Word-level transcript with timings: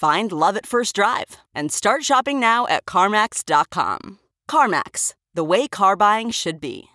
Find 0.00 0.32
love 0.32 0.56
at 0.56 0.64
first 0.64 0.94
drive 0.94 1.36
and 1.54 1.70
start 1.70 2.04
shopping 2.04 2.40
now 2.40 2.66
at 2.68 2.86
CarMax.com. 2.86 4.18
CarMax, 4.50 5.12
the 5.34 5.44
way 5.44 5.68
car 5.68 5.94
buying 5.94 6.30
should 6.30 6.58
be. 6.58 6.88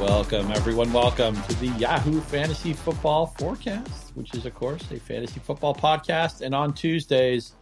Welcome, 0.00 0.50
everyone. 0.52 0.90
Welcome 0.90 1.34
to 1.42 1.54
the 1.56 1.66
Yahoo 1.76 2.18
Fantasy 2.22 2.72
Football 2.72 3.26
Forecast, 3.38 4.12
which 4.14 4.32
is, 4.32 4.46
of 4.46 4.54
course, 4.54 4.90
a 4.90 4.98
fantasy 4.98 5.38
football 5.38 5.74
podcast. 5.74 6.40
And 6.40 6.54
on 6.54 6.72
Tuesdays, 6.72 7.52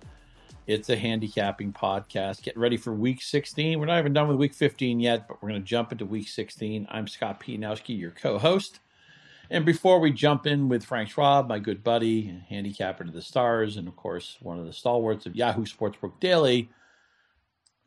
it's 0.68 0.90
a 0.90 0.96
handicapping 0.96 1.72
podcast. 1.72 2.44
Getting 2.44 2.62
ready 2.62 2.76
for 2.76 2.92
week 2.92 3.20
16. 3.20 3.80
We're 3.80 3.86
not 3.86 3.98
even 3.98 4.12
done 4.12 4.28
with 4.28 4.36
week 4.36 4.54
15 4.54 5.00
yet, 5.00 5.26
but 5.26 5.42
we're 5.42 5.48
going 5.48 5.60
to 5.60 5.66
jump 5.66 5.90
into 5.90 6.06
week 6.06 6.28
16. 6.28 6.86
I'm 6.88 7.08
Scott 7.08 7.40
Pianowski, 7.40 7.98
your 7.98 8.12
co 8.12 8.38
host. 8.38 8.78
And 9.50 9.64
before 9.64 10.00
we 10.00 10.12
jump 10.12 10.46
in 10.46 10.68
with 10.68 10.84
Frank 10.84 11.10
Schwab, 11.10 11.48
my 11.48 11.58
good 11.58 11.84
buddy, 11.84 12.42
handicapper 12.48 13.04
to 13.04 13.12
the 13.12 13.22
stars, 13.22 13.76
and 13.76 13.86
of 13.86 13.94
course, 13.96 14.36
one 14.40 14.58
of 14.58 14.66
the 14.66 14.72
stalwarts 14.72 15.26
of 15.26 15.36
Yahoo 15.36 15.64
Sportsbook 15.64 16.18
Daily, 16.20 16.68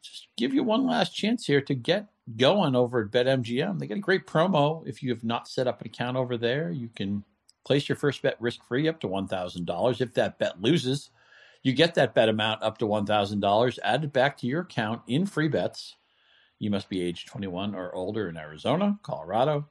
just 0.02 0.28
give 0.38 0.54
you 0.54 0.64
one 0.64 0.88
last 0.88 1.14
chance 1.14 1.46
here 1.46 1.62
to 1.62 1.76
get 1.76 2.08
going 2.38 2.76
over 2.76 3.02
at 3.02 3.12
BetMGM. 3.12 3.80
They 3.80 3.88
got 3.88 3.98
a 3.98 4.02
great 4.02 4.26
promo. 4.26 4.88
If 4.88 5.04
you 5.04 5.10
have 5.10 5.24
not 5.24 5.48
set 5.48 5.68
up 5.68 5.82
an 5.82 5.88
account 5.88 6.16
over 6.16 6.38
there, 6.38 6.72
you 6.72 6.90
can 6.96 7.24
place 7.66 7.90
your 7.90 7.98
first 7.98 8.22
bet 8.22 8.38
risk 8.40 8.64
free 8.64 8.88
up 8.88 9.00
to 9.02 9.08
$1,000. 9.08 10.02
If 10.02 10.14
that 10.14 10.40
bet 10.40 10.62
loses, 10.62 11.10
you 11.62 11.74
get 11.74 11.96
that 11.96 12.14
bet 12.14 12.30
amount 12.30 12.64
up 12.64 12.78
to 12.78 12.86
$1,000 12.86 13.80
added 13.84 14.14
back 14.14 14.38
to 14.38 14.48
your 14.48 14.62
account 14.62 15.02
in 15.08 15.26
free 15.26 15.50
bets. 15.50 15.96
You 16.58 16.70
must 16.70 16.90
be 16.90 17.02
age 17.02 17.26
21 17.26 17.76
or 17.76 17.94
older 17.94 18.30
in 18.30 18.38
Arizona, 18.38 19.00
Colorado, 19.04 19.68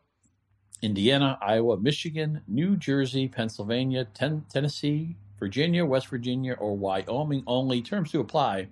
Indiana, 0.82 1.38
Iowa, 1.40 1.78
Michigan, 1.78 2.42
New 2.46 2.76
Jersey, 2.76 3.28
Pennsylvania, 3.28 4.06
ten- 4.14 4.44
Tennessee, 4.48 5.16
Virginia, 5.38 5.84
West 5.84 6.08
Virginia, 6.08 6.54
or 6.54 6.76
Wyoming 6.76 7.42
only. 7.46 7.82
Terms 7.82 8.10
to 8.12 8.20
apply. 8.20 8.68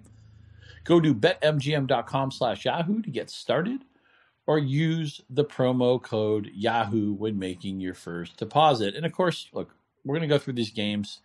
Go 0.85 1.01
to 1.01 1.15
betmgm.com 1.15 2.31
slash 2.31 2.65
Yahoo 2.65 3.03
to 3.03 3.11
get 3.11 3.29
started 3.29 3.81
or 4.47 4.59
use 4.59 5.21
the 5.31 5.45
promo 5.45 6.01
code 6.01 6.51
Yahoo 6.55 7.13
when 7.13 7.39
making 7.39 7.81
your 7.81 7.95
first 7.95 8.37
deposit. 8.37 8.95
And 8.95 9.05
of 9.05 9.13
course, 9.13 9.49
look, 9.53 9.75
we're 10.05 10.17
going 10.17 10.29
to 10.29 10.33
go 10.33 10.39
through 10.39 10.53
these 10.55 10.71
games. 10.71 11.21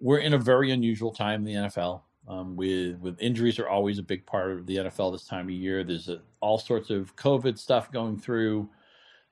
We're 0.00 0.18
in 0.18 0.32
a 0.32 0.38
very 0.38 0.70
unusual 0.70 1.12
time 1.12 1.40
in 1.40 1.44
the 1.44 1.68
NFL. 1.68 2.02
Um, 2.26 2.56
with 2.56 2.98
with 2.98 3.18
injuries 3.20 3.58
are 3.58 3.68
always 3.68 3.98
a 3.98 4.02
big 4.02 4.26
part 4.26 4.50
of 4.52 4.66
the 4.66 4.76
NFL 4.76 5.12
this 5.12 5.24
time 5.24 5.46
of 5.46 5.50
year. 5.50 5.82
There's 5.82 6.10
a, 6.10 6.20
all 6.40 6.58
sorts 6.58 6.90
of 6.90 7.16
COVID 7.16 7.58
stuff 7.58 7.90
going 7.90 8.18
through 8.18 8.68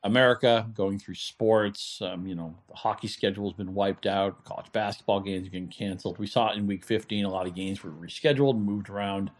America, 0.06 0.70
going 0.72 0.98
through 0.98 1.16
sports. 1.16 2.00
Um, 2.00 2.26
you 2.26 2.34
know, 2.34 2.56
the 2.68 2.74
hockey 2.74 3.08
schedule 3.08 3.48
has 3.48 3.56
been 3.56 3.74
wiped 3.74 4.06
out. 4.06 4.44
College 4.44 4.70
basketball 4.72 5.20
games 5.20 5.48
getting 5.48 5.68
canceled. 5.68 6.18
We 6.18 6.28
saw 6.28 6.52
it 6.52 6.56
in 6.56 6.66
Week 6.66 6.84
15. 6.84 7.24
A 7.24 7.28
lot 7.28 7.46
of 7.46 7.54
games 7.54 7.82
were 7.82 7.90
rescheduled, 7.90 8.58
moved 8.58 8.88
around. 8.88 9.30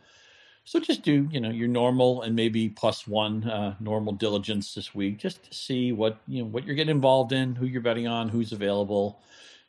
So 0.65 0.81
just 0.81 1.03
do 1.03 1.29
you 1.31 1.41
know 1.41 1.51
your 1.51 1.69
normal 1.69 2.23
and 2.23 2.35
maybe 2.35 2.69
plus 2.69 3.07
one 3.07 3.49
uh, 3.49 3.77
normal 3.79 4.13
diligence 4.13 4.75
this 4.75 4.93
week, 4.93 5.19
just 5.19 5.45
to 5.45 5.55
see 5.55 5.93
what 5.93 6.19
you 6.27 6.43
know 6.43 6.49
what 6.49 6.67
you're 6.67 6.75
getting 6.75 6.97
involved 6.97 7.31
in, 7.31 7.55
who 7.55 7.67
you're 7.67 7.81
betting 7.81 8.09
on, 8.09 8.29
who's 8.29 8.51
available. 8.51 9.23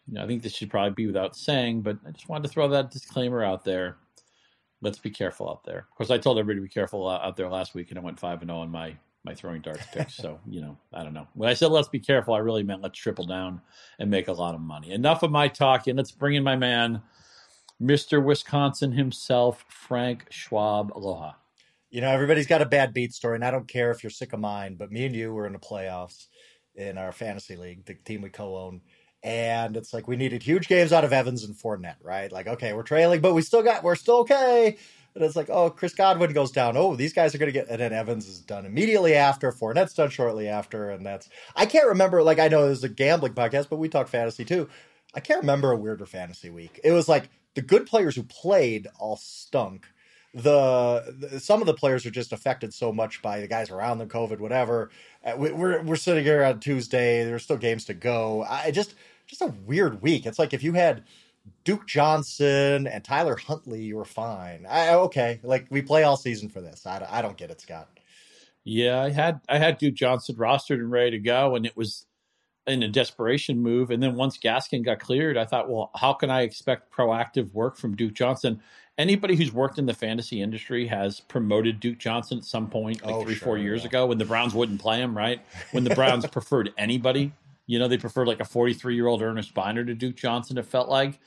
You 0.08 0.16
know, 0.16 0.24
I 0.24 0.28
think 0.28 0.42
this 0.42 0.56
should 0.56 0.72
probably 0.72 0.96
be 0.96 1.06
without 1.06 1.36
saying, 1.36 1.82
but 1.82 1.98
I 2.08 2.12
just 2.12 2.28
wanted 2.28 2.48
to 2.48 2.50
throw 2.50 2.68
that 2.70 2.90
disclaimer 2.90 3.44
out 3.44 3.64
there. 3.64 3.98
Let's 4.82 4.98
be 4.98 5.12
careful 5.12 5.48
out 5.48 5.64
there. 5.64 5.80
Of 5.80 5.96
course, 5.96 6.10
I 6.10 6.18
told 6.18 6.40
everybody 6.40 6.62
to 6.62 6.68
be 6.68 6.74
careful 6.74 7.08
out 7.08 7.36
there 7.36 7.50
last 7.50 7.76
week, 7.76 7.92
and 7.92 8.00
I 8.00 8.02
went 8.02 8.20
five 8.20 8.42
and 8.42 8.50
zero 8.50 8.62
on 8.62 8.72
my 8.72 8.96
my 9.28 9.36
throwing 9.36 9.62
darts 9.62 9.86
picks. 9.92 10.16
so 10.16 10.40
you 10.48 10.62
know, 10.62 10.78
I 10.94 11.04
don't 11.04 11.14
know. 11.14 11.28
When 11.34 11.50
I 11.50 11.54
said 11.54 11.72
let's 11.72 11.90
be 11.90 12.00
careful, 12.00 12.34
I 12.34 12.40
really 12.40 12.64
meant 12.64 12.82
let's 12.82 12.98
triple 12.98 13.26
down 13.26 13.62
and 14.00 14.10
make 14.10 14.28
a 14.28 14.34
lot 14.34 14.56
of 14.56 14.62
money. 14.62 14.92
Enough 14.92 15.24
of 15.24 15.32
my 15.32 15.48
talking. 15.48 15.96
Let's 15.96 16.12
bring 16.12 16.36
in 16.36 16.44
my 16.44 16.56
man. 16.56 17.02
Mr. 17.82 18.24
Wisconsin 18.24 18.92
himself, 18.92 19.64
Frank 19.68 20.28
Schwab. 20.32 20.92
Aloha. 20.96 21.34
You 21.90 22.02
know, 22.02 22.10
everybody's 22.10 22.48
got 22.48 22.62
a 22.62 22.66
bad 22.66 22.94
beat 22.94 23.14
story, 23.14 23.36
and 23.36 23.46
I 23.46 23.52
don't 23.52 23.68
care 23.68 23.92
if 23.92 24.04
you're 24.04 24.10
sick 24.10 24.34
of 24.34 24.40
mine, 24.40 24.76
but 24.76 24.92
me 24.92 25.06
and 25.06 25.16
you 25.16 25.34
were 25.34 25.46
in 25.46 25.54
the 25.54 25.60
playoffs 25.60 26.28
in 26.76 26.98
our 26.98 27.12
fantasy 27.12 27.56
league, 27.56 27.86
the 27.86 27.94
team 27.94 28.22
we 28.22 28.30
co 28.30 28.58
own. 28.58 28.82
And 29.24 29.76
it's 29.76 29.94
like 29.94 30.08
we 30.08 30.16
needed 30.16 30.44
huge 30.44 30.68
games 30.68 30.94
out 30.94 31.04
of 31.04 31.12
Evans 31.12 31.44
and 31.44 31.56
Fournette, 31.56 31.96
right? 32.02 32.32
Like, 32.32 32.48
okay, 32.48 32.74
we're 32.74 32.84
trailing, 32.84 33.20
but 33.20 33.34
we 33.34 33.42
still 33.42 33.64
got, 33.64 33.84
we're 33.84 33.96
still 33.96 34.20
okay. 34.20 34.78
And 35.18 35.26
it's 35.26 35.36
like, 35.36 35.50
oh, 35.50 35.72
Chris 35.72 35.96
Godwin 35.96 36.32
goes 36.32 36.52
down. 36.52 36.78
Oh, 36.78 36.96
these 36.96 37.12
guys 37.12 37.34
are 37.34 37.40
going 37.40 37.52
to 37.52 37.52
get, 37.52 37.68
and 37.70 37.82
then 37.82 37.92
Evans 37.92 38.28
is 38.28 38.40
done 38.40 38.68
immediately 38.68 39.16
after. 39.16 39.52
Fournette's 39.52 39.96
done 39.96 40.12
shortly 40.12 40.48
after. 40.48 40.92
And 40.92 41.04
that's, 41.04 41.28
I 41.56 41.66
can't 41.66 41.88
remember, 41.88 42.22
like, 42.22 42.38
I 42.38 42.48
know 42.48 42.68
was 42.68 42.84
a 42.84 42.90
gambling 42.90 43.34
podcast, 43.34 43.68
but 43.68 43.78
we 43.78 43.90
talk 43.90 44.08
fantasy 44.08 44.46
too. 44.46 44.70
I 45.16 45.20
can't 45.20 45.40
remember 45.40 45.72
a 45.72 45.76
weirder 45.76 46.06
fantasy 46.06 46.52
week. 46.52 46.80
It 46.84 46.92
was 46.92 47.10
like 47.10 47.30
the 47.56 47.64
good 47.64 47.88
players 47.88 48.16
who 48.16 48.22
played 48.22 48.88
all 49.00 49.18
stunk. 49.18 49.88
The, 50.36 51.16
the, 51.18 51.40
some 51.40 51.62
of 51.62 51.66
the 51.66 51.74
players 51.74 52.06
are 52.06 52.12
just 52.12 52.32
affected 52.32 52.72
so 52.72 52.94
much 52.94 53.24
by 53.24 53.40
the 53.40 53.48
guys 53.48 53.72
around 53.72 53.98
them, 53.98 54.10
COVID, 54.10 54.38
whatever. 54.38 54.92
Uh, 55.26 55.34
we, 55.36 55.52
we're 55.52 55.82
we're 55.82 55.96
sitting 55.96 56.24
here 56.24 56.44
on 56.44 56.60
Tuesday. 56.60 57.24
There's 57.24 57.44
still 57.44 57.58
games 57.58 57.86
to 57.86 57.96
go. 57.96 58.46
I 58.48 58.70
just 58.70 58.94
just 59.26 59.42
a 59.42 59.54
weird 59.66 60.04
week. 60.04 60.28
It's 60.28 60.38
like 60.38 60.54
if 60.54 60.62
you 60.62 60.74
had 60.74 61.06
Duke 61.64 61.88
Johnson 61.88 62.88
and 62.88 63.04
Tyler 63.04 63.36
Huntley, 63.36 63.94
were 63.94 64.06
fine. 64.06 64.66
I, 64.70 64.94
okay, 64.94 65.40
like 65.44 65.68
we 65.70 65.82
play 65.82 66.04
all 66.04 66.18
season 66.18 66.50
for 66.50 66.62
this. 66.62 66.86
I, 66.86 67.06
I 67.10 67.22
don't 67.22 67.38
get 67.38 67.52
it, 67.52 67.62
Scott. 67.62 67.90
Yeah, 68.64 69.02
I 69.02 69.10
had 69.10 69.40
I 69.48 69.58
had 69.58 69.78
Duke 69.78 69.96
Johnson 69.96 70.36
rostered 70.36 70.76
and 70.76 70.92
ready 70.92 71.12
to 71.12 71.20
go, 71.20 71.56
and 71.56 71.66
it 71.66 71.78
was 71.78 72.06
in 72.68 72.84
a 72.84 72.88
desperation 72.88 73.60
move. 73.60 73.92
And 73.92 74.04
then 74.04 74.16
once 74.16 74.38
Gaskin 74.38 74.84
got 74.84 75.00
cleared, 75.00 75.38
I 75.38 75.46
thought, 75.46 75.70
well, 75.70 75.90
how 75.96 76.14
can 76.14 76.30
I 76.30 76.42
expect 76.42 76.94
proactive 76.94 77.54
work 77.54 77.78
from 77.78 77.96
Duke 77.96 78.14
Johnson? 78.14 78.62
Anybody 78.98 79.36
who's 79.36 79.54
worked 79.54 79.78
in 79.78 79.86
the 79.86 79.94
fantasy 79.94 80.42
industry 80.42 80.88
has 80.88 81.22
promoted 81.22 81.80
Duke 81.80 81.98
Johnson 81.98 82.40
at 82.40 82.44
some 82.44 82.70
point, 82.70 83.06
like 83.06 83.16
oh, 83.16 83.24
three, 83.24 83.36
sure, 83.36 83.46
four 83.46 83.58
years 83.58 83.84
yeah. 83.84 83.90
ago, 83.90 84.06
when 84.08 84.18
the 84.18 84.26
Browns 84.26 84.54
wouldn't 84.54 84.82
play 84.82 85.00
him, 85.00 85.16
right? 85.16 85.40
When 85.72 85.84
the 85.84 85.96
Browns 85.96 86.26
preferred 86.32 86.74
anybody, 86.78 87.32
you 87.68 87.78
know, 87.78 87.88
they 87.88 87.98
preferred 87.98 88.28
like 88.28 88.40
a 88.40 88.46
43 88.46 88.96
year 88.96 89.08
old 89.08 89.22
Ernest 89.22 89.54
Byner 89.54 89.86
to 89.86 89.94
Duke 89.94 90.16
Johnson, 90.16 90.58
it 90.58 90.66
felt 90.66 90.90
like. 90.90 91.20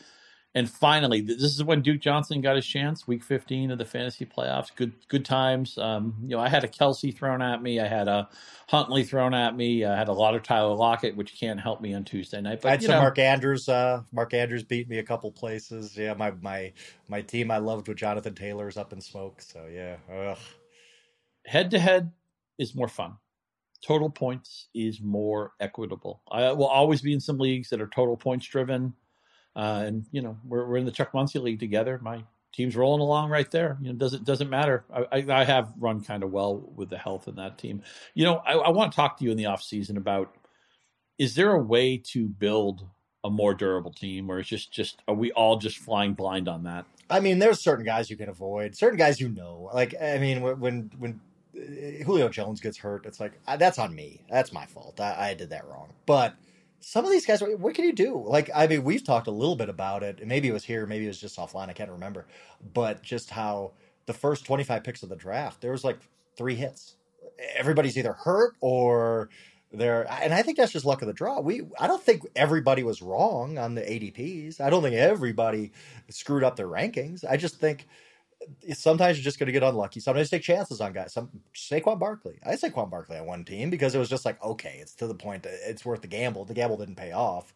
And 0.52 0.69
finally, 0.69 1.20
this 1.20 1.42
is 1.42 1.62
when 1.62 1.81
Duke 1.81 2.00
Johnson 2.00 2.40
got 2.40 2.56
his 2.56 2.66
chance, 2.66 3.06
Week 3.06 3.22
15 3.22 3.70
of 3.70 3.78
the 3.78 3.84
fantasy 3.84 4.26
playoffs. 4.26 4.75
Good, 4.75 4.92
good 5.06 5.25
times. 5.25 5.78
Um, 5.78 6.16
you 6.22 6.31
know, 6.31 6.40
I 6.40 6.48
had 6.48 6.64
a 6.64 6.69
Kelce 6.69 7.16
thrown 7.16 7.40
at 7.40 7.62
me, 7.62 7.78
I 7.78 7.87
had 7.87 8.08
a 8.08 8.28
Huntley 8.69 9.04
thrown 9.04 9.32
at 9.32 9.54
me, 9.54 9.84
I 9.84 9.96
had 9.96 10.08
a 10.08 10.12
lot 10.12 10.34
of 10.34 10.42
Tyler 10.42 10.75
Lockett, 10.75 11.14
which 11.14 11.38
can't 11.38 11.60
help 11.60 11.81
me 11.81 11.94
on 11.94 12.02
Tuesday 12.02 12.40
night. 12.40 12.62
But 12.62 12.69
I 12.69 12.70
had 12.72 12.82
some 12.82 12.90
know. 12.90 13.00
Mark 13.00 13.20
Andrews. 13.20 13.69
Uh, 13.69 14.02
Mark 14.10 14.34
Andrews 14.34 14.64
beat 14.64 14.88
me 14.88 14.98
a 14.98 15.04
couple 15.04 15.31
places. 15.31 15.96
Yeah, 15.96 16.14
my 16.14 16.32
my 16.43 16.72
my 17.06 17.22
team 17.22 17.52
I 17.52 17.58
loved 17.58 17.86
with 17.86 17.98
Jonathan 17.98 18.34
Taylor's 18.34 18.76
up 18.76 18.93
in 18.93 19.00
smoke. 19.00 19.43
So 19.43 19.69
yeah, 19.72 20.34
head 21.46 21.70
to 21.70 21.78
head 21.78 22.10
is 22.58 22.75
more 22.75 22.88
fun. 22.88 23.19
Total 23.87 24.11
points 24.11 24.69
is 24.75 25.00
more 25.00 25.53
equitable. 25.61 26.23
I 26.31 26.53
will 26.53 26.67
always 26.67 27.00
be 27.00 27.12
in 27.12 27.21
some 27.21 27.38
leagues 27.38 27.71
that 27.71 27.81
are 27.81 27.88
total 27.88 28.17
points 28.17 28.47
driven 28.47 28.94
uh, 29.56 29.82
and 29.85 30.06
you 30.12 30.23
know, 30.23 30.38
we're 30.44 30.67
we're 30.67 30.77
in 30.77 30.85
the 30.85 30.93
Chuck 30.93 31.12
Muncie 31.12 31.38
League 31.38 31.61
together. 31.61 31.99
My 32.03 32.23
team's 32.53 32.77
rolling 32.77 33.00
along 33.00 33.31
right 33.31 33.50
there. 33.50 33.79
You 33.81 33.93
know, 33.93 33.99
doesn't 33.99 34.25
doesn't 34.25 34.49
matter. 34.49 34.85
I, 34.93 35.06
I, 35.12 35.41
I 35.41 35.44
have 35.44 35.73
run 35.79 36.03
kind 36.03 36.23
of 36.23 36.31
well 36.31 36.71
with 36.75 36.91
the 36.91 36.99
health 36.99 37.27
in 37.27 37.37
that 37.37 37.59
team. 37.59 37.82
You 38.15 38.25
know, 38.25 38.37
I, 38.47 38.53
I 38.55 38.71
want 38.71 38.93
to 38.93 38.97
talk 38.97 39.19
to 39.19 39.25
you 39.25 39.31
in 39.31 39.37
the 39.37 39.47
off 39.47 39.62
season 39.62 39.97
about 39.97 40.35
is 41.19 41.35
there 41.35 41.53
a 41.53 41.62
way 41.62 42.00
to 42.12 42.29
build 42.29 42.87
a 43.25 43.31
more 43.31 43.55
durable 43.55 43.93
team, 43.93 44.31
or 44.31 44.38
is 44.38 44.47
just 44.47 44.73
just 44.73 45.03
are 45.09 45.15
we 45.15 45.32
all 45.32 45.56
just 45.56 45.79
flying 45.79 46.15
blind 46.15 46.49
on 46.49 46.65
that? 46.65 46.87
I 47.11 47.19
mean, 47.19 47.41
there's 47.41 47.61
certain 47.61 47.85
guys 47.85 48.09
you 48.09 48.17
can 48.17 48.29
avoid, 48.29 48.77
certain 48.77 48.99
guys 48.99 49.21
you 49.21 49.29
know. 49.29 49.69
Like, 49.75 49.97
I 50.00 50.19
mean, 50.19 50.43
when 50.61 50.93
when 50.97 51.21
Julio 52.04 52.28
Jones 52.28 52.60
gets 52.60 52.78
hurt, 52.78 53.06
it's 53.06 53.20
like 53.20 53.32
uh, 53.46 53.56
that's 53.56 53.78
on 53.78 53.94
me. 53.94 54.22
That's 54.28 54.52
my 54.52 54.66
fault. 54.66 55.00
I, 55.00 55.30
I 55.30 55.34
did 55.34 55.50
that 55.50 55.66
wrong. 55.66 55.92
But 56.06 56.34
some 56.80 57.04
of 57.04 57.10
these 57.10 57.26
guys, 57.26 57.42
what 57.42 57.74
can 57.74 57.84
you 57.84 57.92
do? 57.92 58.24
Like, 58.26 58.50
I 58.54 58.66
mean, 58.66 58.84
we've 58.84 59.04
talked 59.04 59.26
a 59.26 59.32
little 59.32 59.56
bit 59.56 59.68
about 59.68 60.02
it. 60.02 60.26
Maybe 60.26 60.48
it 60.48 60.52
was 60.52 60.64
here, 60.64 60.86
maybe 60.86 61.04
it 61.04 61.08
was 61.08 61.20
just 61.20 61.36
offline. 61.38 61.68
I 61.68 61.74
can't 61.74 61.90
remember. 61.90 62.26
But 62.72 63.02
just 63.02 63.30
how 63.30 63.72
the 64.06 64.12
first 64.12 64.44
25 64.46 64.82
picks 64.82 65.02
of 65.02 65.08
the 65.08 65.16
draft, 65.16 65.60
there 65.60 65.72
was 65.72 65.84
like 65.84 65.98
three 66.36 66.54
hits. 66.54 66.96
Everybody's 67.54 67.96
either 67.96 68.14
hurt 68.14 68.54
or 68.60 69.28
they're, 69.72 70.10
and 70.10 70.34
I 70.34 70.42
think 70.42 70.56
that's 70.56 70.72
just 70.72 70.84
luck 70.84 71.02
of 71.02 71.06
the 71.06 71.14
draw. 71.14 71.40
We 71.40 71.62
I 71.78 71.86
don't 71.86 72.02
think 72.02 72.26
everybody 72.34 72.82
was 72.82 73.02
wrong 73.02 73.56
on 73.56 73.74
the 73.74 73.82
ADPs. 73.82 74.60
I 74.60 74.68
don't 74.68 74.82
think 74.82 74.96
everybody 74.96 75.72
screwed 76.08 76.42
up 76.42 76.56
their 76.56 76.66
rankings. 76.66 77.24
I 77.28 77.36
just 77.36 77.60
think 77.60 77.86
sometimes 78.75 79.16
you're 79.16 79.25
just 79.25 79.38
going 79.38 79.46
to 79.46 79.52
get 79.52 79.62
unlucky. 79.62 80.00
Sometimes 80.00 80.31
take 80.31 80.42
chances 80.42 80.81
on 80.81 80.92
guys. 80.92 81.12
Some 81.12 81.31
Saquon 81.54 81.98
Barkley. 81.98 82.38
I 82.44 82.54
Saquon 82.54 82.90
Barkley 82.90 83.19
on 83.19 83.26
one 83.26 83.44
team 83.44 83.70
because 83.70 83.94
it 83.94 83.98
was 83.98 84.08
just 84.08 84.25
like 84.25 84.42
okay, 84.42 84.78
it's 84.81 84.94
to 84.96 85.06
the 85.06 85.14
point 85.14 85.42
that 85.44 85.54
it's 85.66 85.84
worth 85.84 86.02
the 86.02 86.08
gamble. 86.08 86.44
The 86.44 86.54
gamble 86.54 86.76
didn't 86.76 86.96
pay 86.96 87.12
off, 87.12 87.54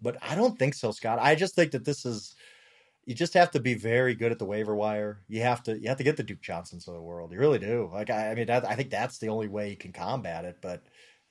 but 0.00 0.16
I 0.22 0.34
don't 0.34 0.58
think 0.58 0.74
so, 0.74 0.90
Scott. 0.90 1.18
I 1.20 1.34
just 1.34 1.54
think 1.54 1.72
that 1.72 1.84
this 1.84 2.04
is 2.04 2.34
you 3.04 3.14
just 3.14 3.34
have 3.34 3.50
to 3.52 3.60
be 3.60 3.74
very 3.74 4.14
good 4.14 4.32
at 4.32 4.38
the 4.38 4.44
waiver 4.44 4.74
wire. 4.76 5.22
You 5.28 5.42
have 5.42 5.62
to 5.64 5.78
you 5.78 5.88
have 5.88 5.98
to 5.98 6.04
get 6.04 6.16
the 6.16 6.22
Duke 6.22 6.40
Johnsons 6.40 6.86
of 6.86 6.94
the 6.94 7.02
world. 7.02 7.32
You 7.32 7.38
really 7.38 7.58
do. 7.58 7.90
Like 7.92 8.10
I, 8.10 8.30
I 8.30 8.34
mean, 8.34 8.50
I, 8.50 8.58
I 8.58 8.74
think 8.76 8.90
that's 8.90 9.18
the 9.18 9.28
only 9.28 9.48
way 9.48 9.70
you 9.70 9.76
can 9.76 9.92
combat 9.92 10.44
it. 10.44 10.58
But 10.60 10.82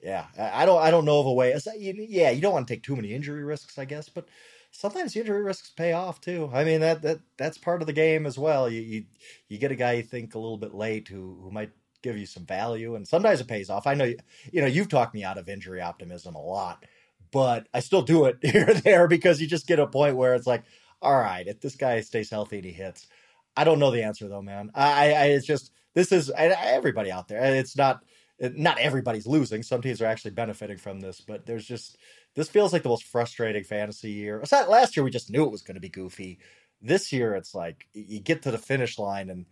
yeah, 0.02 0.26
I 0.38 0.66
don't. 0.66 0.82
I 0.82 0.92
don't 0.92 1.06
know 1.06 1.20
of 1.20 1.28
a 1.28 1.34
way. 1.34 1.56
Yeah, 1.78 2.32
you 2.32 2.42
don't 2.42 2.54
want 2.54 2.68
to 2.68 2.74
take 2.74 2.84
too 2.84 2.96
many 2.96 3.14
injury 3.14 3.44
risks, 3.44 3.78
I 3.78 3.86
guess, 3.86 4.10
but 4.10 4.28
sometimes 4.72 5.16
injury 5.16 5.44
risks 5.44 5.70
pay 5.70 5.94
off 5.94 6.22
too. 6.22 6.50
I 6.54 6.64
mean 6.64 6.82
that 6.82 7.02
that 7.04 7.20
that's 7.38 7.58
part 7.58 7.82
of 7.82 7.88
the 7.88 7.94
game 7.94 8.26
as 8.26 8.38
well. 8.38 8.70
You 8.70 8.82
you, 8.82 9.06
you 9.48 9.58
get 9.58 9.72
a 9.72 9.76
guy 9.76 9.94
you 9.94 10.04
think 10.04 10.36
a 10.36 10.40
little 10.40 10.58
bit 10.58 10.74
late 10.74 11.08
who 11.08 11.38
who 11.42 11.52
might 11.52 11.72
give 12.02 12.18
you 12.18 12.26
some 12.26 12.46
value, 12.46 12.96
and 12.96 13.08
sometimes 13.08 13.42
it 13.42 13.48
pays 13.48 13.70
off. 13.70 13.86
I 13.86 13.94
know 13.94 14.06
you, 14.06 14.18
you 14.52 14.62
know 14.62 14.68
you've 14.68 14.90
talked 14.90 15.14
me 15.14 15.24
out 15.24 15.38
of 15.38 15.50
injury 15.50 15.82
optimism 15.82 16.36
a 16.36 16.42
lot, 16.42 16.86
but 17.32 17.68
I 17.74 17.80
still 17.82 18.02
do 18.02 18.26
it 18.26 18.38
here 18.42 18.70
and 18.70 18.80
there 18.80 19.08
because 19.08 19.42
you 19.42 19.48
just 19.48 19.68
get 19.68 19.80
a 19.80 19.88
point 19.88 20.16
where 20.18 20.34
it's 20.34 20.48
like, 20.48 20.64
all 21.02 21.20
right, 21.20 21.48
if 21.48 21.60
this 21.62 21.76
guy 21.76 22.02
stays 22.02 22.30
healthy 22.30 22.58
and 22.58 22.66
he 22.66 22.72
hits, 22.72 23.08
I 23.56 23.64
don't 23.64 23.80
know 23.80 23.92
the 23.92 24.04
answer 24.04 24.28
though, 24.28 24.42
man. 24.42 24.72
I, 24.74 25.14
I 25.14 25.24
it's 25.26 25.46
just 25.46 25.72
this 25.94 26.12
is 26.12 26.32
I, 26.32 26.46
everybody 26.46 27.12
out 27.12 27.28
there. 27.28 27.44
It's 27.56 27.78
not 27.78 28.04
not 28.40 28.80
everybody's 28.80 29.28
losing. 29.28 29.62
Some 29.62 29.82
teams 29.82 30.02
are 30.02 30.06
actually 30.06 30.32
benefiting 30.32 30.78
from 30.78 31.00
this, 31.00 31.22
but 31.22 31.46
there's 31.46 31.66
just 31.66 31.98
this 32.36 32.50
feels 32.50 32.74
like 32.74 32.84
the 32.84 32.90
most 32.90 33.04
frustrating 33.04 33.64
fantasy 33.64 34.12
year. 34.12 34.44
Last 34.52 34.96
year 34.96 35.04
we 35.04 35.12
just 35.12 35.30
knew 35.30 35.44
it 35.44 35.52
was 35.52 35.62
going 35.62 35.76
to 35.76 35.82
be 35.82 35.90
goofy. 35.90 36.40
This 36.82 37.12
year 37.12 37.36
it's 37.36 37.54
like 37.54 37.88
you 37.94 38.20
get 38.20 38.44
to 38.44 38.52
the 38.52 38.58
finish 38.58 38.98
line 38.98 39.30
and, 39.30 39.46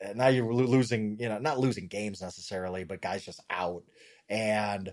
and 0.00 0.18
now 0.18 0.28
you're 0.28 0.52
losing, 0.52 1.18
you 1.20 1.28
know, 1.28 1.38
not 1.38 1.58
losing 1.58 1.86
games 1.86 2.20
necessarily, 2.20 2.84
but 2.84 3.02
guys 3.02 3.24
just 3.24 3.40
out 3.50 3.82
and 4.28 4.92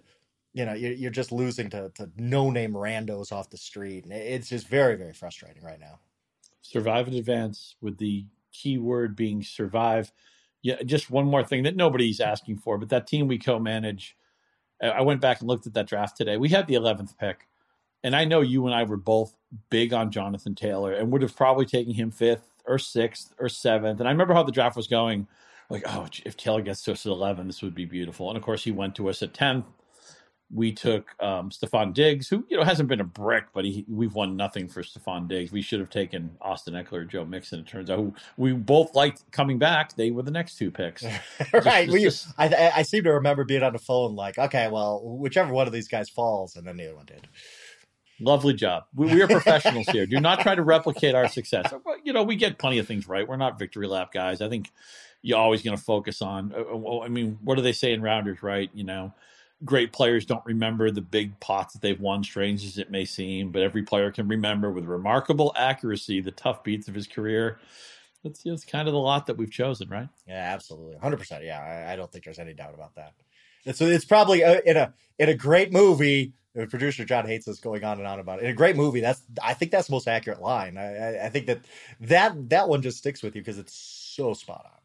you 0.54 0.66
know 0.66 0.74
you're, 0.74 0.94
you're 0.94 1.12
just 1.12 1.32
losing 1.32 1.70
to, 1.70 1.92
to 1.96 2.10
no 2.18 2.50
name 2.50 2.74
randos 2.74 3.32
off 3.32 3.52
the 3.52 3.58
street, 3.58 4.04
and 4.04 4.12
it's 4.12 4.50
just 4.50 4.68
very 4.68 4.96
very 4.96 5.14
frustrating 5.14 5.64
right 5.64 5.80
now. 5.80 6.00
Survive 6.62 7.08
and 7.08 7.16
advance 7.16 7.76
with 7.82 8.00
the 8.00 8.26
key 8.52 8.80
word 8.80 9.16
being 9.16 9.44
survive 9.44 10.12
yeah, 10.62 10.82
just 10.84 11.10
one 11.10 11.26
more 11.26 11.44
thing 11.44 11.64
that 11.64 11.76
nobody's 11.76 12.20
asking 12.20 12.58
for, 12.58 12.78
but 12.78 12.90
that 12.90 13.08
team 13.08 13.28
we 13.28 13.38
co-manage. 13.38 14.16
I 14.82 15.02
went 15.02 15.22
back 15.22 15.40
and 15.40 15.48
looked 15.48 15.68
at 15.68 15.74
that 15.74 15.88
draft 15.88 16.18
today. 16.18 16.38
We 16.38 16.50
had 16.50 16.68
the 16.68 16.76
11th 16.76 17.18
pick, 17.18 17.48
and 18.04 18.16
I 18.16 18.26
know 18.26 18.42
you 18.42 18.66
and 18.66 18.76
I 18.76 18.84
were 18.84 18.98
both 18.98 19.36
big 19.70 19.94
on 19.94 20.12
Jonathan 20.12 20.56
Taylor 20.56 20.94
and 20.94 21.12
would 21.12 21.22
have 21.22 21.36
probably 21.36 21.66
taken 21.66 21.94
him 21.94 22.12
fifth 22.12 22.52
or 22.66 22.78
sixth 22.80 23.34
or 23.40 23.50
seventh. 23.50 24.00
And 24.00 24.08
I 24.08 24.12
remember 24.12 24.34
how 24.34 24.44
the 24.44 24.52
draft 24.52 24.78
was 24.78 24.88
going. 24.88 25.28
Like, 25.70 25.84
oh, 25.86 26.08
if 26.26 26.36
Taylor 26.36 26.62
gets 26.62 26.84
to 26.84 26.94
us 26.94 27.06
at 27.06 27.12
11, 27.12 27.48
this 27.48 27.62
would 27.62 27.76
be 27.76 27.86
beautiful. 27.86 28.30
And 28.30 28.38
of 28.38 28.44
course, 28.44 28.64
he 28.64 28.72
went 28.72 28.96
to 28.96 29.10
us 29.10 29.22
at 29.22 29.34
10th 29.34 29.66
we 30.52 30.72
took 30.72 31.12
um, 31.22 31.52
Stefon 31.52 31.94
Diggs, 31.94 32.28
who 32.28 32.46
you 32.50 32.58
know 32.58 32.64
hasn't 32.64 32.90
been 32.90 33.00
a 33.00 33.06
brick, 33.06 33.46
but 33.54 33.66
he, 33.66 33.86
we've 33.88 34.14
won 34.14 34.36
nothing 34.36 34.68
for 34.68 34.82
Stefon 34.82 35.28
Diggs. 35.28 35.52
We 35.52 35.62
should 35.62 35.80
have 35.80 35.90
taken 35.90 36.38
Austin 36.42 36.74
Ekeler, 36.74 37.08
Joe 37.08 37.24
Mixon. 37.24 37.60
It 37.60 37.68
turns 37.68 37.90
out 37.90 37.98
who 38.00 38.16
we 38.38 38.54
both 38.54 38.96
liked 38.96 39.30
coming 39.32 39.60
back. 39.60 39.96
They 39.96 40.10
were 40.10 40.24
the 40.24 40.32
next 40.32 40.58
two 40.58 40.72
picks. 40.72 41.04
right. 41.54 41.86
Just, 41.86 41.90
we, 41.90 42.02
just, 42.02 42.28
I, 42.38 42.72
I 42.78 42.82
seem 42.82 43.04
to 43.04 43.14
remember 43.14 43.44
being 43.44 43.62
on 43.62 43.74
the 43.74 43.80
phone 43.80 44.16
like, 44.16 44.38
okay, 44.40 44.70
well, 44.70 45.02
whichever 45.04 45.54
one 45.54 45.68
of 45.68 45.74
these 45.74 45.88
guys 45.88 46.10
falls, 46.10 46.56
and 46.56 46.66
then 46.66 46.78
the 46.78 46.88
other 46.88 46.96
one 46.96 47.06
did. 47.06 47.28
Lovely 48.20 48.54
job. 48.54 48.84
We, 48.96 49.14
we 49.14 49.22
are 49.22 49.28
professionals 49.28 49.88
here. 49.88 50.06
Do 50.06 50.20
not 50.20 50.42
try 50.42 50.56
to 50.56 50.64
replicate 50.64 51.16
our 51.16 51.28
success. 51.28 51.72
You 52.04 52.12
know, 52.12 52.24
we 52.24 52.36
get 52.36 52.58
plenty 52.58 52.80
of 52.80 52.88
things 52.88 53.08
right. 53.08 53.26
We're 53.26 53.38
not 53.38 53.60
victory 53.60 53.88
lap 53.88 54.12
guys. 54.12 54.42
I 54.42 54.50
think 54.50 54.72
you're 55.22 55.38
always 55.38 55.62
going 55.62 55.78
to 55.78 55.82
focus 55.82 56.22
on. 56.22 56.54
Uh, 56.54 56.76
uh, 56.76 57.02
I 57.02 57.08
mean, 57.08 57.38
what 57.44 57.56
do 57.56 57.62
they 57.62 57.72
say 57.72 57.94
in 57.94 58.02
rounders, 58.02 58.42
right? 58.42 58.70
You 58.74 58.84
know 58.84 59.14
great 59.66 59.92
players 59.92 60.26
don't 60.26 60.46
remember 60.46 60.90
the 60.92 61.02
big 61.02 61.40
pots 61.40 61.74
that 61.74 61.82
they've 61.82 62.00
won, 62.00 62.24
strange 62.24 62.66
as 62.66 62.78
it 62.78 62.92
may 62.92 63.06
seem, 63.06 63.52
but 63.52 63.62
every 63.62 63.84
player 63.84 64.12
can 64.12 64.28
remember 64.28 64.72
with 64.72 64.86
remarkable 64.86 65.54
accuracy 65.56 66.22
the 66.22 66.32
tough 66.32 66.64
beats 66.64 66.88
of 66.88 66.96
his 66.96 67.08
career. 67.08 67.60
That's 68.24 68.44
just 68.44 68.68
kind 68.68 68.88
of 68.88 68.94
the 68.94 69.00
lot 69.00 69.28
that 69.28 69.38
we've 69.38 69.52
chosen, 69.52 69.90
right? 69.90 70.10
Yeah, 70.28 70.54
absolutely, 70.54 70.98
hundred 70.98 71.18
percent. 71.18 71.44
Yeah, 71.44 71.60
I, 71.60 71.94
I, 71.94 71.96
don't 71.96 72.12
think 72.12 72.26
there's 72.26 72.40
any 72.40 72.54
doubt 72.54 72.74
about 72.74 72.96
that. 72.96 73.14
And 73.66 73.76
so 73.76 73.86
it's 73.86 74.06
probably 74.06 74.42
a, 74.42 74.62
in 74.66 74.76
a 74.76 74.94
in 75.18 75.30
a 75.30 75.36
great 75.36 75.72
movie. 75.72 76.34
The 76.54 76.68
producer 76.68 77.06
John 77.06 77.26
hates 77.26 77.48
us 77.48 77.60
going 77.60 77.84
on 77.84 78.00
and 78.00 78.08
on 78.08 78.20
about 78.20 78.40
it. 78.40 78.46
In 78.46 78.52
a 78.52 78.56
great 78.56 78.76
movie, 78.76 79.00
that's 79.00 79.22
I 79.42 79.54
think 79.54 79.72
that's 79.72 79.88
the 79.88 79.94
most 79.94 80.08
accurate 80.08 80.42
line. 80.42 80.78
I, 80.78 80.96
I, 80.96 81.26
I 81.28 81.30
think 81.30 81.46
that 81.46 81.62
that 82.02 82.50
that 82.50 82.68
one 82.68 82.82
just 82.82 82.98
sticks 82.98 83.24
with 83.24 83.36
you 83.36 83.42
because 83.42 83.58
it's 83.58 83.74
so 83.74 84.34
spot 84.34 84.66
on. 84.66 84.80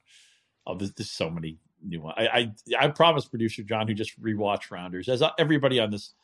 Oh, 0.67 0.79
there's, 0.79 0.93
there's 0.93 1.11
so 1.11 1.29
many 1.29 1.59
new 1.85 2.01
one. 2.03 2.15
I, 2.17 2.53
I 2.79 2.85
I 2.85 2.89
promise 2.89 3.25
producer 3.27 3.63
John, 3.63 3.87
who 3.89 3.95
just 3.95 4.21
rewatched 4.23 4.71
Rounders, 4.71 5.09
as 5.09 5.23
everybody 5.39 5.81
on 5.81 5.91
this 5.91 6.15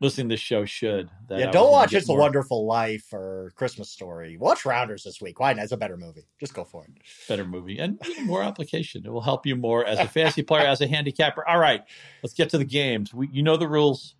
listening 0.00 0.28
to 0.28 0.34
this 0.34 0.40
show 0.40 0.64
should. 0.64 1.10
yeah, 1.28 1.50
don't 1.50 1.72
watch 1.72 1.92
It's 1.92 2.06
more. 2.06 2.18
a 2.18 2.20
Wonderful 2.20 2.66
Life 2.66 3.12
or 3.12 3.52
Christmas 3.56 3.90
Story. 3.90 4.36
Watch 4.36 4.64
Rounders 4.64 5.02
this 5.02 5.20
week. 5.20 5.40
Why 5.40 5.52
not? 5.54 5.64
It's 5.64 5.72
a 5.72 5.76
better 5.76 5.96
movie. 5.96 6.24
Just 6.38 6.54
go 6.54 6.62
for 6.62 6.84
it. 6.84 6.90
Better 7.28 7.44
movie 7.44 7.78
and 7.78 8.00
more 8.24 8.42
application. 8.44 9.04
It 9.04 9.12
will 9.12 9.20
help 9.20 9.44
you 9.44 9.56
more 9.56 9.84
as 9.84 9.98
a 9.98 10.06
fantasy 10.06 10.42
player, 10.42 10.66
as 10.66 10.80
a 10.80 10.86
handicapper. 10.96 11.46
All 11.48 11.58
right, 11.58 11.82
let's 12.22 12.34
get 12.34 12.48
to 12.50 12.58
the 12.58 12.64
games. 12.64 13.12
We, 13.12 13.28
you 13.32 13.42
know 13.42 13.56
the 13.56 13.66
rules. 13.68 14.14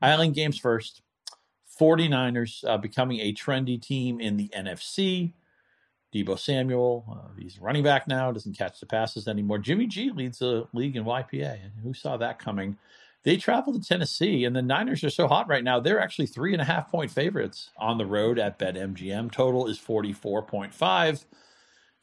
Island 0.00 0.34
games 0.34 0.58
first. 0.58 1.02
49ers 1.78 2.62
uh, 2.68 2.76
becoming 2.76 3.20
a 3.20 3.32
trendy 3.32 3.80
team 3.80 4.20
in 4.20 4.36
the 4.36 4.48
NFC. 4.56 5.32
Deebo 6.12 6.38
Samuel, 6.38 7.04
uh, 7.10 7.28
he's 7.38 7.60
running 7.60 7.82
back 7.82 8.08
now, 8.08 8.32
doesn't 8.32 8.58
catch 8.58 8.80
the 8.80 8.86
passes 8.86 9.28
anymore. 9.28 9.58
Jimmy 9.58 9.86
G 9.86 10.10
leads 10.10 10.38
the 10.38 10.66
league 10.72 10.96
in 10.96 11.04
YPA. 11.04 11.58
Who 11.82 11.94
saw 11.94 12.16
that 12.16 12.38
coming? 12.38 12.76
They 13.22 13.36
travel 13.36 13.72
to 13.74 13.80
Tennessee, 13.80 14.44
and 14.44 14.56
the 14.56 14.62
Niners 14.62 15.04
are 15.04 15.10
so 15.10 15.28
hot 15.28 15.46
right 15.46 15.62
now. 15.62 15.78
They're 15.78 16.00
actually 16.00 16.26
three 16.26 16.52
and 16.52 16.62
a 16.62 16.64
half 16.64 16.90
point 16.90 17.10
favorites 17.10 17.70
on 17.76 17.98
the 17.98 18.06
road 18.06 18.38
at 18.38 18.58
BetMGM. 18.58 19.30
Total 19.30 19.66
is 19.66 19.78
44.5 19.78 21.24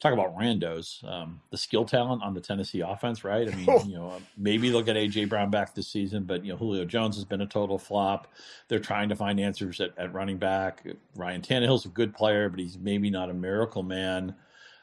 talk 0.00 0.12
about 0.12 0.36
randos. 0.36 1.02
Um, 1.08 1.40
the 1.50 1.56
skill 1.56 1.84
talent 1.84 2.22
on 2.22 2.34
the 2.34 2.40
Tennessee 2.40 2.80
offense, 2.80 3.24
right? 3.24 3.52
I 3.52 3.54
mean, 3.54 3.66
you 3.86 3.94
know, 3.94 4.20
maybe 4.36 4.70
they'll 4.70 4.82
get 4.82 4.96
AJ 4.96 5.28
Brown 5.28 5.50
back 5.50 5.74
this 5.74 5.88
season, 5.88 6.24
but 6.24 6.44
you 6.44 6.52
know, 6.52 6.58
Julio 6.58 6.84
Jones 6.84 7.16
has 7.16 7.24
been 7.24 7.40
a 7.40 7.46
total 7.46 7.78
flop. 7.78 8.28
They're 8.68 8.78
trying 8.78 9.08
to 9.08 9.16
find 9.16 9.40
answers 9.40 9.80
at, 9.80 9.90
at 9.98 10.12
running 10.12 10.38
back. 10.38 10.86
Ryan 11.16 11.42
Tannehill's 11.42 11.86
a 11.86 11.90
good 11.90 12.14
player, 12.14 12.48
but 12.48 12.60
he's 12.60 12.78
maybe 12.78 13.10
not 13.10 13.30
a 13.30 13.34
miracle 13.34 13.82
man. 13.82 14.34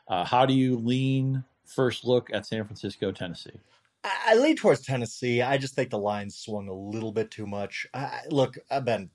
Uh, 0.07 0.23
how 0.23 0.45
do 0.45 0.53
you 0.53 0.77
lean 0.77 1.43
first 1.65 2.05
look 2.05 2.29
at 2.31 2.45
San 2.45 2.63
Francisco, 2.65 3.11
Tennessee? 3.11 3.59
I 4.03 4.35
lean 4.35 4.55
towards 4.55 4.81
Tennessee. 4.81 5.41
I 5.41 5.57
just 5.57 5.73
think 5.73 5.89
the 5.89 5.97
line 5.97 6.29
swung 6.29 6.67
a 6.67 6.73
little 6.73 7.11
bit 7.11 7.31
too 7.31 7.47
much. 7.47 7.87
I, 7.91 8.21
look, 8.29 8.55
I've 8.69 8.85
been 8.85 9.09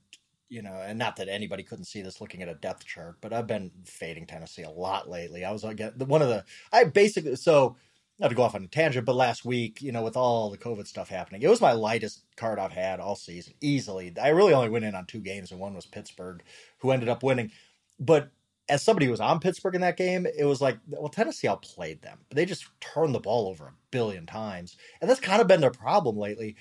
you 0.50 0.62
know, 0.62 0.82
and 0.84 0.98
not 0.98 1.16
that 1.16 1.28
anybody 1.28 1.62
couldn't 1.62 1.84
see 1.84 2.02
this 2.02 2.20
looking 2.20 2.42
at 2.42 2.48
a 2.48 2.54
depth 2.54 2.84
chart, 2.84 3.16
but 3.20 3.32
I've 3.32 3.46
been 3.46 3.70
fading 3.84 4.26
Tennessee 4.26 4.62
a 4.62 4.70
lot 4.70 5.08
lately. 5.08 5.44
I 5.44 5.52
was 5.52 5.64
again 5.64 5.92
one 5.96 6.20
of 6.22 6.28
the 6.28 6.44
I 6.72 6.84
basically 6.84 7.36
so 7.36 7.76
not 8.18 8.28
to 8.28 8.34
go 8.34 8.42
off 8.42 8.54
on 8.54 8.64
a 8.64 8.68
tangent, 8.68 9.06
but 9.06 9.14
last 9.16 9.46
week, 9.46 9.80
you 9.80 9.92
know, 9.92 10.02
with 10.02 10.16
all 10.16 10.50
the 10.50 10.58
COVID 10.58 10.86
stuff 10.86 11.08
happening, 11.08 11.40
it 11.40 11.48
was 11.48 11.60
my 11.60 11.72
lightest 11.72 12.22
card 12.36 12.58
I've 12.58 12.72
had 12.72 13.00
all 13.00 13.16
season, 13.16 13.54
easily. 13.62 14.12
I 14.20 14.28
really 14.28 14.52
only 14.52 14.68
went 14.68 14.84
in 14.84 14.94
on 14.94 15.06
two 15.06 15.20
games, 15.20 15.50
and 15.50 15.58
one 15.58 15.74
was 15.74 15.86
Pittsburgh, 15.86 16.42
who 16.78 16.90
ended 16.90 17.08
up 17.08 17.22
winning. 17.22 17.50
But 17.98 18.30
as 18.68 18.82
somebody 18.82 19.06
who 19.06 19.10
was 19.10 19.20
on 19.20 19.40
Pittsburgh 19.40 19.74
in 19.74 19.80
that 19.80 19.96
game, 19.96 20.26
it 20.26 20.44
was 20.44 20.60
like, 20.60 20.78
well, 20.86 21.08
Tennessee 21.08 21.48
outplayed 21.48 22.02
them. 22.02 22.18
But 22.28 22.36
they 22.36 22.44
just 22.44 22.66
turned 22.78 23.14
the 23.14 23.20
ball 23.20 23.48
over 23.48 23.66
a 23.66 23.74
billion 23.90 24.26
times. 24.26 24.76
And 25.00 25.08
that's 25.08 25.18
kind 25.18 25.40
of 25.40 25.48
been 25.48 25.62
their 25.62 25.70
problem 25.70 26.16
lately 26.16 26.56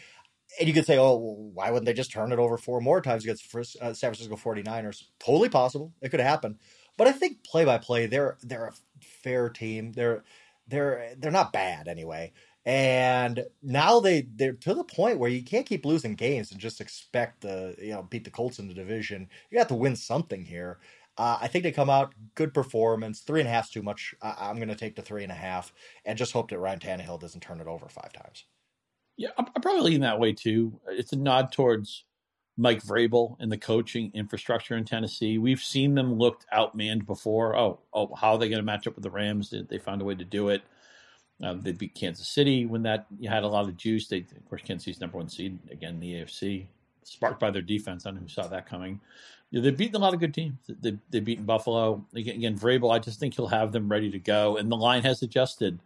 and 0.58 0.68
you 0.68 0.74
could 0.74 0.86
say, 0.86 0.98
oh, 0.98 1.16
well, 1.16 1.36
why 1.54 1.70
wouldn't 1.70 1.86
they 1.86 1.94
just 1.94 2.12
turn 2.12 2.32
it 2.32 2.40
over 2.40 2.58
four 2.58 2.82
more 2.82 3.02
times 3.02 3.24
against 3.24 3.54
uh, 3.56 3.94
San 3.94 4.14
Francisco 4.14 4.36
49ers? 4.36 5.04
Totally 5.20 5.50
possible. 5.50 5.94
It 6.02 6.10
could 6.10 6.20
happen. 6.20 6.58
But 6.98 7.08
I 7.08 7.12
think 7.12 7.44
play 7.44 7.66
by 7.66 7.78
play, 7.78 8.08
they're 8.08 8.38
they're 8.42 8.68
a 8.68 8.74
fair 9.02 9.50
team. 9.50 9.94
They're 9.94 10.24
they're 10.68 11.14
they're 11.18 11.32
not 11.32 11.54
bad 11.54 11.88
anyway. 11.88 12.34
And 12.66 13.46
now 13.64 14.02
they 14.02 14.28
they're 14.36 14.54
to 14.54 14.74
the 14.74 14.84
point 14.84 15.18
where 15.18 15.30
you 15.30 15.44
can't 15.44 15.66
keep 15.66 15.86
losing 15.86 16.16
games 16.16 16.52
and 16.52 16.60
just 16.60 16.82
expect 16.82 17.42
to 17.42 17.76
you 17.80 17.92
know 17.92 18.04
beat 18.04 18.26
the 18.26 18.32
Colts 18.32 18.60
in 18.60 18.68
the 18.68 18.74
division. 18.74 19.30
You 19.50 19.58
got 19.58 19.70
to 19.70 19.76
win 19.76 19.96
something 19.96 20.44
here. 20.44 20.80
Uh, 21.18 21.38
I 21.42 21.48
think 21.48 21.64
they 21.64 21.72
come 21.72 21.90
out 21.90 22.14
good 22.36 22.54
performance. 22.54 23.22
Three 23.22 23.40
and 23.40 23.48
a 23.50 23.52
half 23.52 23.66
is 23.66 23.72
too 23.72 23.82
much. 23.82 24.14
I, 24.22 24.50
am 24.50 24.58
going 24.58 24.70
to 24.70 24.76
take 24.76 24.96
the 24.96 25.02
three 25.02 25.24
and 25.24 25.32
a 25.32 25.36
half 25.36 25.74
and 26.06 26.18
just 26.18 26.32
hope 26.32 26.50
that 26.50 26.60
Ryan 26.60 26.80
Tannehill 26.80 27.20
doesn't 27.20 27.42
turn 27.42 27.60
it 27.60 27.68
over 27.68 27.88
five 27.90 28.14
times. 28.14 28.46
Yeah, 29.20 29.32
I'm, 29.38 29.48
I'm 29.54 29.62
probably 29.62 29.82
leaning 29.82 30.02
that 30.02 30.18
way 30.18 30.32
too. 30.32 30.80
It's 30.88 31.12
a 31.12 31.18
nod 31.18 31.52
towards 31.52 32.06
Mike 32.56 32.82
Vrabel 32.82 33.36
and 33.42 33.52
the 33.52 33.58
coaching 33.58 34.12
infrastructure 34.14 34.78
in 34.78 34.86
Tennessee. 34.86 35.38
We've 35.38 35.60
seen 35.60 35.94
them 35.94 36.18
looked 36.18 36.46
outmanned 36.54 37.06
before. 37.06 37.54
Oh, 37.58 37.80
oh, 37.94 38.16
how 38.16 38.32
are 38.32 38.38
they 38.38 38.48
going 38.48 38.62
to 38.62 38.66
match 38.66 38.88
up 38.88 38.96
with 38.96 39.04
the 39.04 39.12
Rams? 39.12 39.50
They, 39.50 39.62
they 39.62 39.78
found 39.78 40.02
a 40.02 40.06
way 40.06 40.16
to 40.16 40.24
do 40.24 40.48
it. 40.48 40.62
Um, 41.44 41.60
they 41.60 41.74
beat 41.74 41.96
Kansas 41.96 42.30
City 42.30 42.66
when 42.66 42.84
that 42.84 43.08
had 43.28 43.44
a 43.44 43.48
lot 43.50 43.66
of 43.66 43.76
juice. 43.76 44.08
They, 44.08 44.20
of 44.20 44.48
course, 44.48 44.62
Kansas 44.62 44.86
City's 44.86 45.02
number 45.02 45.18
one 45.18 45.28
seed 45.28 45.60
again 45.70 45.96
in 45.96 46.00
the 46.00 46.14
AFC, 46.14 46.68
sparked 47.04 47.42
by 47.42 47.52
their 47.52 47.62
defense. 47.62 48.06
I 48.06 48.12
don't 48.12 48.16
know 48.16 48.22
who 48.22 48.30
saw 48.30 48.48
that 48.48 48.68
coming. 48.70 49.02
They've 49.52 49.76
beaten 49.76 49.98
a 49.98 50.00
lot 50.00 50.14
of 50.14 50.22
good 50.22 50.34
teams. 50.34 50.60
They, 50.70 50.98
they've 51.10 51.26
beaten 51.26 51.44
Buffalo 51.44 52.06
again. 52.16 52.58
Vrabel, 52.58 52.94
I 52.96 53.00
just 53.00 53.20
think 53.20 53.34
he'll 53.34 53.48
have 53.48 53.74
them 53.74 53.90
ready 53.90 54.12
to 54.12 54.20
go, 54.20 54.56
and 54.56 54.72
the 54.72 54.78
line 54.78 55.04
has 55.04 55.22
adjusted. 55.24 55.80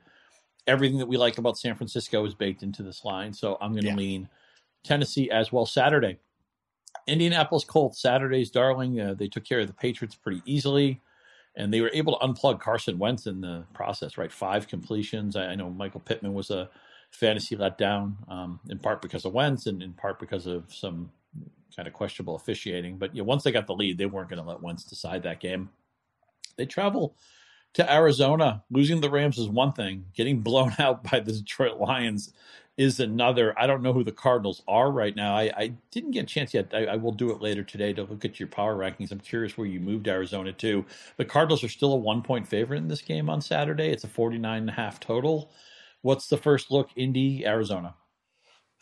Everything 0.66 1.00
that 1.00 1.08
we 1.08 1.18
like 1.18 1.38
about 1.38 1.58
San 1.58 1.76
Francisco 1.76 2.26
is 2.26 2.36
baked 2.36 2.64
into 2.64 2.84
this 2.84 3.04
line, 3.04 3.34
so 3.34 3.58
I'm 3.60 3.72
going 3.72 3.84
to 3.84 3.90
yeah. 3.90 3.96
lean 3.96 4.30
Tennessee 4.84 5.30
as 5.30 5.52
well. 5.52 5.66
Saturday, 5.66 6.20
Indianapolis 7.08 7.66
Colts. 7.66 8.02
Saturday's 8.02 8.50
darling. 8.50 9.00
Uh, 9.00 9.14
they 9.14 9.28
took 9.28 9.44
care 9.44 9.60
of 9.60 9.68
the 9.68 9.74
Patriots 9.74 10.16
pretty 10.16 10.42
easily 10.46 11.02
and 11.56 11.74
they 11.74 11.82
were 11.82 11.92
able 11.94 12.18
to 12.18 12.26
unplug 12.26 12.60
Carson 12.60 12.98
Wentz 12.98 13.28
in 13.28 13.42
the 13.42 13.66
process. 13.74 14.18
Right, 14.18 14.32
five 14.32 14.68
completions. 14.68 15.36
I, 15.36 15.48
I 15.48 15.56
know 15.56 15.70
Michael 15.70 16.00
Pittman 16.00 16.34
was 16.34 16.50
a 16.50 16.70
fantasy 17.12 17.56
letdown, 17.56 18.16
um, 18.30 18.60
in 18.70 18.80
part 18.80 19.02
because 19.02 19.26
of 19.26 19.34
Wentz, 19.34 19.68
and 19.68 19.84
in 19.84 19.94
part 19.94 20.20
because 20.20 20.48
of 20.48 20.74
some 20.74 21.12
kind 21.76 21.88
of 21.88 21.94
questionable 21.94 22.36
officiating. 22.36 22.98
But 22.98 23.16
you 23.16 23.22
know, 23.22 23.28
once 23.28 23.44
they 23.44 23.52
got 23.52 23.68
the 23.68 23.76
lead, 23.76 23.98
they 23.98 24.06
weren't 24.06 24.30
going 24.30 24.42
to 24.42 24.48
let 24.48 24.62
Wentz 24.62 24.84
decide 24.84 25.24
that 25.24 25.40
game. 25.40 25.70
They 26.58 26.66
travel 26.66 27.16
to 27.74 27.92
Arizona. 27.92 28.64
Losing 28.70 29.02
the 29.02 29.10
Rams 29.10 29.38
is 29.38 29.48
one 29.48 29.74
thing. 29.74 30.06
Getting 30.14 30.42
blown 30.42 30.74
out 30.80 31.04
by 31.10 31.20
the 31.20 31.34
Detroit 31.34 31.78
Lions 31.78 32.34
is 32.78 33.00
another. 33.00 33.58
I 33.60 33.68
don't 33.68 33.84
know 33.84 33.94
who 33.94 34.04
the 34.04 34.12
Cardinals 34.12 34.64
are 34.68 34.92
right 34.92 35.16
now. 35.16 35.36
I, 35.36 35.52
I 35.56 35.74
didn't 35.92 36.12
get 36.12 36.24
a 36.24 36.28
chance 36.28 36.54
yet. 36.54 36.72
I, 36.74 36.86
I, 36.86 36.96
will 36.96 37.12
do 37.12 37.30
it 37.30 37.40
later 37.40 37.64
today 37.64 37.94
to 37.94 38.04
look 38.04 38.26
at 38.26 38.40
your 38.40 38.48
power 38.48 38.76
rankings. 38.76 39.12
I'm 39.12 39.20
curious 39.20 39.58
where 39.58 39.68
you 39.68 39.80
moved 39.80 40.08
Arizona 40.08 40.52
to. 40.54 40.86
The 41.18 41.26
Cardinals 41.26 41.64
are 41.64 41.70
still 41.70 41.94
a 41.94 41.98
one 41.98 42.24
point 42.24 42.48
favorite 42.48 42.78
in 42.78 42.88
this 42.88 43.02
game 43.02 43.30
on 43.30 43.42
Saturday. 43.42 43.90
It's 43.90 44.04
a 44.04 44.08
49 44.08 44.62
and 44.62 44.70
a 44.70 44.74
half 44.74 45.00
total. 45.00 45.52
What's 46.02 46.28
the 46.28 46.38
first 46.38 46.72
look? 46.72 46.90
Indy, 46.96 47.46
Arizona. 47.46 47.96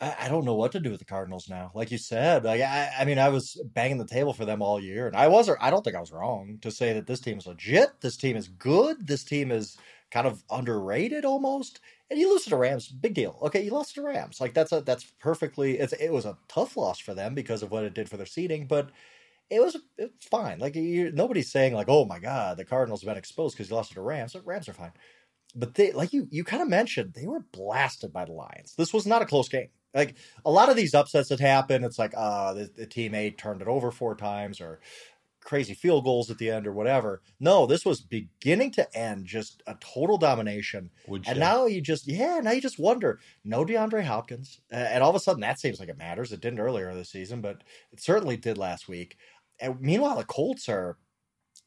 I, 0.02 0.28
don't 0.28 0.44
know 0.44 0.54
what 0.54 0.72
to 0.72 0.80
do 0.80 0.90
with 0.90 0.98
the 0.98 1.04
Cardinals 1.04 1.48
now. 1.48 1.70
Like 1.74 1.90
you 1.90 1.98
said, 1.98 2.44
like 2.44 2.60
I, 2.60 2.90
I 2.98 3.04
mean, 3.04 3.18
I 3.18 3.28
was 3.28 3.62
banging 3.72 3.98
the 3.98 4.06
table 4.06 4.32
for 4.32 4.44
them 4.44 4.60
all 4.60 4.80
year, 4.80 5.06
and 5.06 5.16
I 5.16 5.28
was. 5.28 5.48
I 5.60 5.70
don't 5.70 5.84
think 5.84 5.96
I 5.96 6.00
was 6.00 6.12
wrong 6.12 6.58
to 6.62 6.70
say 6.70 6.92
that 6.94 7.06
this 7.06 7.20
team 7.20 7.38
is 7.38 7.46
legit. 7.46 8.00
This 8.00 8.16
team 8.16 8.36
is 8.36 8.48
good. 8.48 9.06
This 9.06 9.24
team 9.24 9.52
is 9.52 9.76
kind 10.10 10.26
of 10.26 10.42
underrated 10.50 11.24
almost 11.24 11.80
and 12.12 12.20
you 12.20 12.30
lose 12.30 12.44
to 12.44 12.50
the 12.50 12.56
Rams, 12.56 12.88
big 12.88 13.14
deal. 13.14 13.38
Okay, 13.40 13.62
you 13.62 13.70
lost 13.70 13.94
to 13.94 14.02
the 14.02 14.06
Rams. 14.06 14.38
Like 14.38 14.52
that's 14.52 14.70
a 14.70 14.82
that's 14.82 15.04
perfectly. 15.18 15.78
It's 15.78 15.94
it 15.94 16.12
was 16.12 16.26
a 16.26 16.36
tough 16.46 16.76
loss 16.76 16.98
for 16.98 17.14
them 17.14 17.34
because 17.34 17.62
of 17.62 17.70
what 17.70 17.84
it 17.84 17.94
did 17.94 18.08
for 18.10 18.18
their 18.18 18.26
seating, 18.26 18.66
but 18.66 18.90
it 19.48 19.60
was 19.60 19.78
it's 19.96 20.26
fine. 20.26 20.58
Like 20.58 20.76
you, 20.76 21.10
nobody's 21.12 21.50
saying 21.50 21.72
like, 21.72 21.88
oh 21.88 22.04
my 22.04 22.18
god, 22.18 22.58
the 22.58 22.66
Cardinals 22.66 23.00
have 23.00 23.08
been 23.08 23.16
exposed 23.16 23.56
because 23.56 23.70
you 23.70 23.76
lost 23.76 23.90
to 23.90 23.94
the 23.94 24.02
Rams. 24.02 24.34
The 24.34 24.42
Rams 24.42 24.68
are 24.68 24.74
fine, 24.74 24.92
but 25.54 25.74
they 25.74 25.92
like 25.92 26.12
you 26.12 26.28
you 26.30 26.44
kind 26.44 26.62
of 26.62 26.68
mentioned 26.68 27.14
they 27.14 27.26
were 27.26 27.46
blasted 27.50 28.12
by 28.12 28.26
the 28.26 28.32
Lions. 28.32 28.74
This 28.76 28.92
was 28.92 29.06
not 29.06 29.22
a 29.22 29.26
close 29.26 29.48
game. 29.48 29.68
Like 29.94 30.16
a 30.44 30.50
lot 30.50 30.70
of 30.70 30.76
these 30.76 30.94
upsets 30.94 31.28
that 31.28 31.40
happen, 31.40 31.84
it's 31.84 31.98
like 31.98 32.14
uh 32.16 32.54
the, 32.54 32.70
the 32.74 32.86
team 32.86 33.14
A 33.14 33.30
turned 33.30 33.62
it 33.62 33.68
over 33.68 33.90
four 33.90 34.14
times 34.14 34.60
or 34.60 34.80
crazy 35.44 35.74
field 35.74 36.04
goals 36.04 36.30
at 36.30 36.38
the 36.38 36.50
end 36.50 36.66
or 36.66 36.72
whatever. 36.72 37.20
No, 37.40 37.66
this 37.66 37.84
was 37.84 38.00
beginning 38.00 38.70
to 38.72 38.96
end 38.96 39.26
just 39.26 39.62
a 39.66 39.74
total 39.80 40.16
domination. 40.16 40.90
Would 41.06 41.26
and 41.26 41.36
you? 41.36 41.40
now 41.40 41.66
you 41.66 41.80
just 41.80 42.06
yeah, 42.06 42.40
now 42.42 42.52
you 42.52 42.60
just 42.60 42.78
wonder. 42.78 43.20
No 43.44 43.64
DeAndre 43.64 44.04
Hopkins, 44.04 44.60
and 44.70 45.02
all 45.02 45.10
of 45.10 45.16
a 45.16 45.20
sudden 45.20 45.40
that 45.40 45.60
seems 45.60 45.80
like 45.80 45.88
it 45.88 45.98
matters. 45.98 46.32
It 46.32 46.40
didn't 46.40 46.60
earlier 46.60 46.94
this 46.94 47.10
season, 47.10 47.40
but 47.40 47.62
it 47.92 48.00
certainly 48.00 48.36
did 48.36 48.58
last 48.58 48.88
week. 48.88 49.16
And 49.60 49.80
meanwhile, 49.80 50.16
the 50.16 50.24
Colts 50.24 50.68
are. 50.68 50.98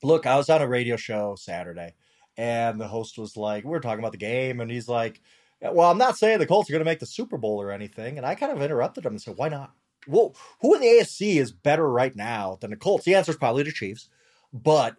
Look, 0.03 0.25
I 0.25 0.36
was 0.36 0.50
on 0.50 0.62
a 0.62 0.67
radio 0.67 0.98
show 0.98 1.36
Saturday, 1.38 1.96
and 2.38 2.79
the 2.79 2.88
host 2.88 3.17
was 3.17 3.38
like, 3.38 3.65
"We 3.65 3.75
are 3.75 3.79
talking 3.79 4.00
about 4.00 4.12
the 4.12 4.17
game," 4.17 4.60
and 4.60 4.72
he's 4.72 4.89
like. 4.89 5.22
Well, 5.62 5.89
I'm 5.89 5.97
not 5.97 6.17
saying 6.17 6.39
the 6.39 6.45
Colts 6.45 6.69
are 6.69 6.74
going 6.74 6.81
to 6.81 6.85
make 6.85 7.00
the 7.00 7.05
Super 7.05 7.38
Bowl 7.38 7.62
or 7.62 7.71
anything. 7.71 8.17
And 8.17 8.25
I 8.25 8.35
kind 8.35 8.51
of 8.51 8.62
interrupted 8.62 9.05
him 9.05 9.13
and 9.13 9.21
said, 9.21 9.38
why 9.38 9.50
not? 9.50 9.71
well, 10.07 10.35
who 10.62 10.75
in 10.75 10.81
the 10.81 10.88
AFC 10.88 11.38
is 11.38 11.51
better 11.51 11.89
right 11.89 12.15
now 12.15 12.57
than 12.62 12.71
the 12.71 12.77
Colts? 12.77 13.05
The 13.05 13.15
answer 13.15 13.31
is 13.31 13.38
probably 13.38 13.63
the 13.63 13.71
Chiefs, 13.71 14.09
but 14.53 14.95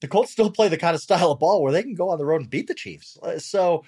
the 0.00 0.08
Colts 0.08 0.32
still 0.32 0.50
play 0.50 0.68
the 0.68 0.76
kind 0.76 0.94
of 0.94 1.02
style 1.02 1.32
of 1.32 1.38
ball 1.38 1.62
where 1.62 1.72
they 1.72 1.82
can 1.82 1.94
go 1.94 2.10
on 2.10 2.18
the 2.18 2.26
road 2.26 2.40
and 2.40 2.50
beat 2.50 2.66
the 2.66 2.74
Chiefs. 2.74 3.18
Uh, 3.22 3.38
so 3.38 3.84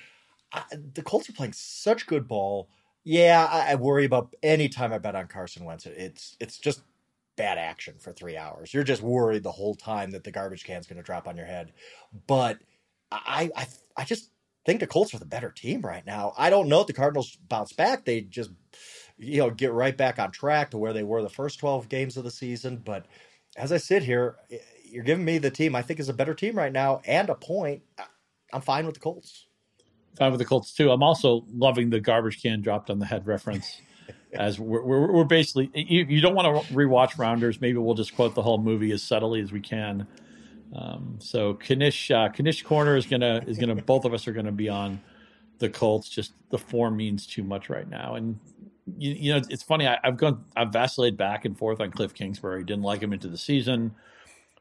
I, 0.52 0.62
the 0.94 1.02
Colts 1.02 1.28
are 1.28 1.34
playing 1.34 1.52
such 1.52 2.06
good 2.06 2.28
ball. 2.28 2.68
Yeah, 3.04 3.46
I, 3.50 3.72
I, 3.72 3.75
worry 3.76 4.04
about 4.04 4.34
any 4.42 4.68
time 4.68 4.92
I 4.92 4.98
bet 4.98 5.14
on 5.14 5.28
Carson 5.28 5.64
Wentz. 5.64 5.87
It's 5.87 6.37
it's 6.40 6.58
just 6.58 6.82
bad 7.37 7.56
action 7.56 7.94
for 7.98 8.12
three 8.12 8.37
hours. 8.37 8.75
You're 8.75 8.82
just 8.82 9.02
worried 9.02 9.44
the 9.44 9.52
whole 9.52 9.75
time 9.75 10.10
that 10.10 10.25
the 10.25 10.32
garbage 10.32 10.64
can's 10.64 10.87
going 10.87 10.98
to 10.98 11.02
drop 11.02 11.26
on 11.26 11.37
your 11.37 11.46
head. 11.46 11.72
But 12.26 12.58
I, 13.10 13.50
I 13.56 13.66
I 13.96 14.04
just 14.04 14.30
think 14.68 14.80
the 14.80 14.87
Colts 14.87 15.14
are 15.14 15.18
the 15.18 15.25
better 15.25 15.50
team 15.50 15.80
right 15.80 16.04
now. 16.04 16.34
I 16.37 16.50
don't 16.50 16.68
know 16.68 16.82
if 16.82 16.87
the 16.87 16.92
Cardinals 16.92 17.38
bounce 17.48 17.72
back. 17.72 18.04
They 18.04 18.20
just 18.20 18.50
you 19.16 19.38
know, 19.38 19.50
get 19.50 19.72
right 19.72 19.96
back 19.96 20.18
on 20.18 20.30
track 20.30 20.72
to 20.72 20.78
where 20.78 20.92
they 20.92 21.02
were 21.02 21.22
the 21.22 21.30
first 21.30 21.58
12 21.58 21.88
games 21.88 22.18
of 22.18 22.25
the 22.25 22.30
season. 22.30 22.76
But 22.84 23.06
as 23.56 23.72
I 23.72 23.78
sit 23.78 24.02
here, 24.02 24.37
you're 24.84 25.04
giving 25.04 25.25
me 25.25 25.38
the 25.38 25.50
team 25.50 25.75
I 25.75 25.80
think 25.80 26.00
is 26.00 26.10
a 26.10 26.12
better 26.14 26.34
team 26.34 26.54
right 26.54 26.70
now 26.72 27.00
and 27.06 27.30
a 27.30 27.34
point. 27.34 27.82
I'm 28.52 28.60
fine 28.60 28.84
with 28.84 28.94
the 28.94 29.00
Colts. 29.00 29.46
Fine 30.18 30.32
with 30.32 30.38
the 30.38 30.44
Colts 30.44 30.75
too. 30.75 30.90
I'm 30.90 31.02
also 31.02 31.46
loving 31.50 31.88
the 31.88 32.00
garbage 32.00 32.42
can 32.42 32.60
dropped 32.60 32.90
on 32.90 32.98
the 32.98 33.06
head 33.06 33.26
reference. 33.26 33.80
as 34.34 34.60
we're, 34.60 34.82
we're, 34.82 35.12
we're 35.12 35.25
basically, 35.25 35.70
you, 35.75 36.04
you, 36.06 36.20
don't 36.20 36.34
want 36.34 36.66
to 36.66 36.75
rewatch 36.75 37.16
Rounders. 37.16 37.58
Maybe 37.62 37.78
we'll 37.78 37.94
just 37.94 38.14
quote 38.14 38.34
the 38.34 38.42
whole 38.42 38.58
movie 38.58 38.92
as 38.92 39.02
subtly 39.02 39.40
as 39.40 39.50
we 39.50 39.60
can. 39.60 40.06
Um, 40.75 41.18
so 41.20 41.54
Knish, 41.54 42.10
uh, 42.10 42.28
Knish 42.28 42.62
Corner 42.62 42.96
is 42.96 43.06
gonna 43.06 43.42
is 43.46 43.58
gonna. 43.58 43.75
both 43.82 44.04
of 44.04 44.14
us 44.14 44.28
are 44.28 44.32
gonna 44.32 44.52
be 44.52 44.68
on 44.68 45.00
the 45.58 45.68
Colts. 45.68 46.08
Just 46.08 46.32
the 46.50 46.58
form 46.58 46.96
means 46.96 47.26
too 47.26 47.42
much 47.42 47.70
right 47.70 47.88
now, 47.88 48.14
and 48.14 48.38
you, 48.96 49.12
you 49.12 49.32
know, 49.32 49.42
it's 49.48 49.62
funny. 49.62 49.87
I, 49.87 49.98
have 50.02 50.16
gone, 50.16 50.44
I've 50.56 50.72
vacillated 50.72 51.16
back 51.16 51.44
and 51.44 51.56
forth 51.56 51.80
on 51.80 51.90
Cliff 51.90 52.14
Kingsbury. 52.14 52.64
Didn't 52.64 52.84
like 52.84 53.02
him 53.02 53.12
into 53.12 53.28
the 53.28 53.38
season. 53.38 53.94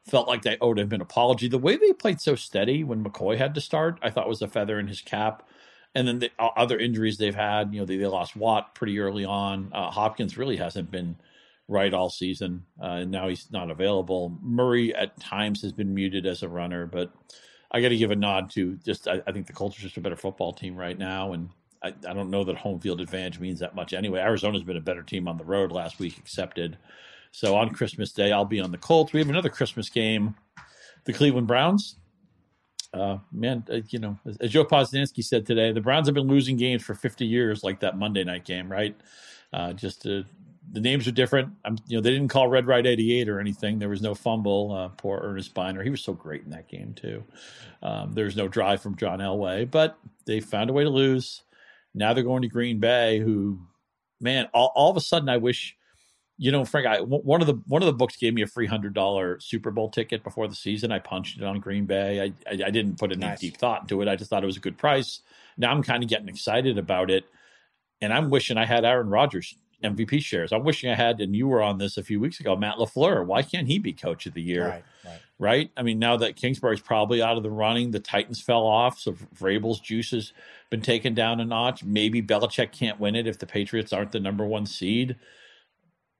Felt 0.06 0.28
like 0.28 0.42
they 0.42 0.56
owed 0.60 0.78
him 0.78 0.92
an 0.92 1.00
apology. 1.00 1.48
The 1.48 1.58
way 1.58 1.76
they 1.76 1.92
played 1.92 2.20
so 2.20 2.34
steady 2.34 2.82
when 2.84 3.04
McCoy 3.04 3.36
had 3.36 3.54
to 3.54 3.60
start, 3.60 3.98
I 4.02 4.10
thought 4.10 4.28
was 4.28 4.42
a 4.42 4.48
feather 4.48 4.78
in 4.78 4.86
his 4.86 5.00
cap. 5.00 5.46
And 5.94 6.06
then 6.06 6.18
the 6.18 6.30
uh, 6.38 6.50
other 6.56 6.78
injuries 6.78 7.18
they've 7.18 7.34
had, 7.34 7.72
you 7.72 7.80
know, 7.80 7.86
they, 7.86 7.96
they 7.96 8.06
lost 8.06 8.36
Watt 8.36 8.74
pretty 8.74 8.98
early 9.00 9.24
on. 9.24 9.70
Uh, 9.72 9.90
Hopkins 9.90 10.36
really 10.36 10.56
hasn't 10.56 10.90
been 10.90 11.16
right 11.68 11.92
all 11.92 12.10
season, 12.10 12.64
uh, 12.82 12.86
and 13.02 13.10
now 13.10 13.28
he's 13.28 13.50
not 13.52 13.70
available. 13.70 14.36
Murray 14.42 14.94
at 14.94 15.20
times 15.20 15.62
has 15.62 15.72
been 15.72 15.94
muted 15.94 16.26
as 16.26 16.42
a 16.42 16.48
runner, 16.48 16.86
but 16.86 17.12
I 17.70 17.82
got 17.82 17.90
to 17.90 17.96
give 17.96 18.10
a 18.10 18.16
nod 18.16 18.50
to 18.52 18.76
just 18.76 19.06
I, 19.06 19.22
I 19.26 19.32
think 19.32 19.46
the 19.46 19.52
Colts 19.52 19.78
are 19.78 19.82
just 19.82 19.98
a 19.98 20.00
better 20.00 20.16
football 20.16 20.52
team 20.52 20.76
right 20.76 20.98
now, 20.98 21.34
and 21.34 21.50
I, 21.82 21.88
I, 21.88 22.14
don't 22.14 22.30
know 22.30 22.42
that 22.44 22.56
home 22.56 22.80
field 22.80 23.00
advantage 23.00 23.38
means 23.38 23.60
that 23.60 23.74
much 23.74 23.92
anyway. 23.92 24.20
Arizona's 24.20 24.62
been 24.62 24.76
a 24.76 24.80
better 24.80 25.02
team 25.02 25.28
on 25.28 25.36
the 25.36 25.44
road 25.44 25.70
last 25.70 25.98
week, 25.98 26.18
accepted. 26.18 26.78
So 27.30 27.54
on 27.56 27.70
Christmas 27.70 28.12
Day, 28.12 28.32
I'll 28.32 28.44
be 28.44 28.60
on 28.60 28.72
the 28.72 28.78
Colts. 28.78 29.12
We 29.12 29.20
have 29.20 29.28
another 29.28 29.50
Christmas 29.50 29.90
game, 29.90 30.34
the 31.04 31.12
Cleveland 31.12 31.46
Browns. 31.46 31.96
Uh, 32.94 33.18
man, 33.30 33.62
uh, 33.70 33.80
you 33.90 33.98
know, 33.98 34.18
as, 34.26 34.38
as 34.38 34.50
Joe 34.50 34.64
Posnanski 34.64 35.22
said 35.22 35.44
today, 35.44 35.72
the 35.72 35.80
Browns 35.80 36.08
have 36.08 36.14
been 36.14 36.26
losing 36.26 36.56
games 36.56 36.82
for 36.82 36.94
50 36.94 37.26
years, 37.26 37.62
like 37.62 37.80
that 37.80 37.98
Monday 37.98 38.24
night 38.24 38.46
game, 38.46 38.72
right? 38.72 38.96
Uh, 39.52 39.74
just 39.74 40.06
uh, 40.06 40.22
the 40.72 40.80
names 40.80 41.08
are 41.08 41.12
different. 41.12 41.52
I'm, 41.64 41.78
you 41.86 41.96
know, 41.96 42.02
they 42.02 42.10
didn't 42.10 42.28
call 42.28 42.48
Red 42.48 42.66
Right 42.66 42.86
88 42.86 43.28
or 43.28 43.40
anything. 43.40 43.78
There 43.78 43.88
was 43.88 44.02
no 44.02 44.14
fumble. 44.14 44.72
Uh, 44.72 44.88
poor 44.88 45.20
Ernest 45.22 45.54
Byner. 45.54 45.82
He 45.82 45.90
was 45.90 46.02
so 46.02 46.12
great 46.12 46.44
in 46.44 46.50
that 46.50 46.68
game, 46.68 46.94
too. 46.94 47.24
Um, 47.82 48.12
there's 48.12 48.36
no 48.36 48.48
drive 48.48 48.82
from 48.82 48.96
John 48.96 49.20
Elway, 49.20 49.70
but 49.70 49.98
they 50.26 50.40
found 50.40 50.70
a 50.70 50.72
way 50.72 50.84
to 50.84 50.90
lose. 50.90 51.42
Now 51.94 52.12
they're 52.12 52.24
going 52.24 52.42
to 52.42 52.48
Green 52.48 52.80
Bay, 52.80 53.18
who, 53.18 53.60
man, 54.20 54.48
all, 54.52 54.72
all 54.74 54.90
of 54.90 54.96
a 54.96 55.00
sudden, 55.00 55.28
I 55.28 55.38
wish, 55.38 55.76
you 56.36 56.52
know, 56.52 56.64
Frank, 56.64 56.86
I, 56.86 57.00
one 57.00 57.40
of 57.40 57.46
the 57.46 57.60
one 57.66 57.82
of 57.82 57.86
the 57.86 57.92
books 57.92 58.16
gave 58.16 58.34
me 58.34 58.42
a 58.42 58.46
free 58.46 58.66
hundred 58.66 58.94
dollar 58.94 59.40
Super 59.40 59.70
Bowl 59.70 59.90
ticket 59.90 60.22
before 60.22 60.46
the 60.46 60.54
season. 60.54 60.92
I 60.92 61.00
punched 61.00 61.38
it 61.38 61.44
on 61.44 61.58
Green 61.58 61.84
Bay. 61.84 62.20
I 62.20 62.24
I, 62.48 62.66
I 62.66 62.70
didn't 62.70 62.98
put 62.98 63.10
any 63.10 63.20
nice. 63.20 63.40
deep 63.40 63.56
thought 63.56 63.82
into 63.82 64.00
it. 64.02 64.08
I 64.08 64.14
just 64.14 64.30
thought 64.30 64.44
it 64.44 64.46
was 64.46 64.56
a 64.56 64.60
good 64.60 64.78
price. 64.78 65.22
Now 65.56 65.72
I'm 65.72 65.82
kind 65.82 66.04
of 66.04 66.08
getting 66.08 66.28
excited 66.28 66.78
about 66.78 67.10
it, 67.10 67.24
and 68.00 68.12
I'm 68.12 68.30
wishing 68.30 68.56
I 68.56 68.66
had 68.66 68.84
Aaron 68.84 69.08
Rodgers 69.08 69.56
MVP 69.82 70.20
shares. 70.22 70.52
I'm 70.52 70.64
wishing 70.64 70.90
I 70.90 70.94
had, 70.94 71.20
and 71.20 71.34
you 71.34 71.46
were 71.46 71.62
on 71.62 71.78
this 71.78 71.96
a 71.96 72.02
few 72.02 72.18
weeks 72.18 72.40
ago, 72.40 72.56
Matt 72.56 72.76
LaFleur. 72.76 73.24
Why 73.24 73.42
can't 73.42 73.68
he 73.68 73.78
be 73.78 73.92
coach 73.92 74.26
of 74.26 74.34
the 74.34 74.42
year? 74.42 74.68
Right, 74.68 74.84
right. 75.04 75.20
Right? 75.38 75.70
I 75.76 75.82
mean, 75.82 76.00
now 76.00 76.16
that 76.16 76.34
Kingsbury's 76.34 76.80
probably 76.80 77.22
out 77.22 77.36
of 77.36 77.44
the 77.44 77.50
running, 77.50 77.92
the 77.92 78.00
Titans 78.00 78.42
fell 78.42 78.66
off, 78.66 78.98
so 78.98 79.12
Vrabel's 79.12 79.78
juice 79.78 80.10
has 80.10 80.32
been 80.68 80.80
taken 80.80 81.14
down 81.14 81.40
a 81.40 81.44
notch. 81.44 81.84
Maybe 81.84 82.20
Belichick 82.20 82.72
can't 82.72 82.98
win 82.98 83.14
it 83.14 83.28
if 83.28 83.38
the 83.38 83.46
Patriots 83.46 83.92
aren't 83.92 84.12
the 84.12 84.20
number 84.20 84.44
one 84.44 84.66
seed. 84.66 85.16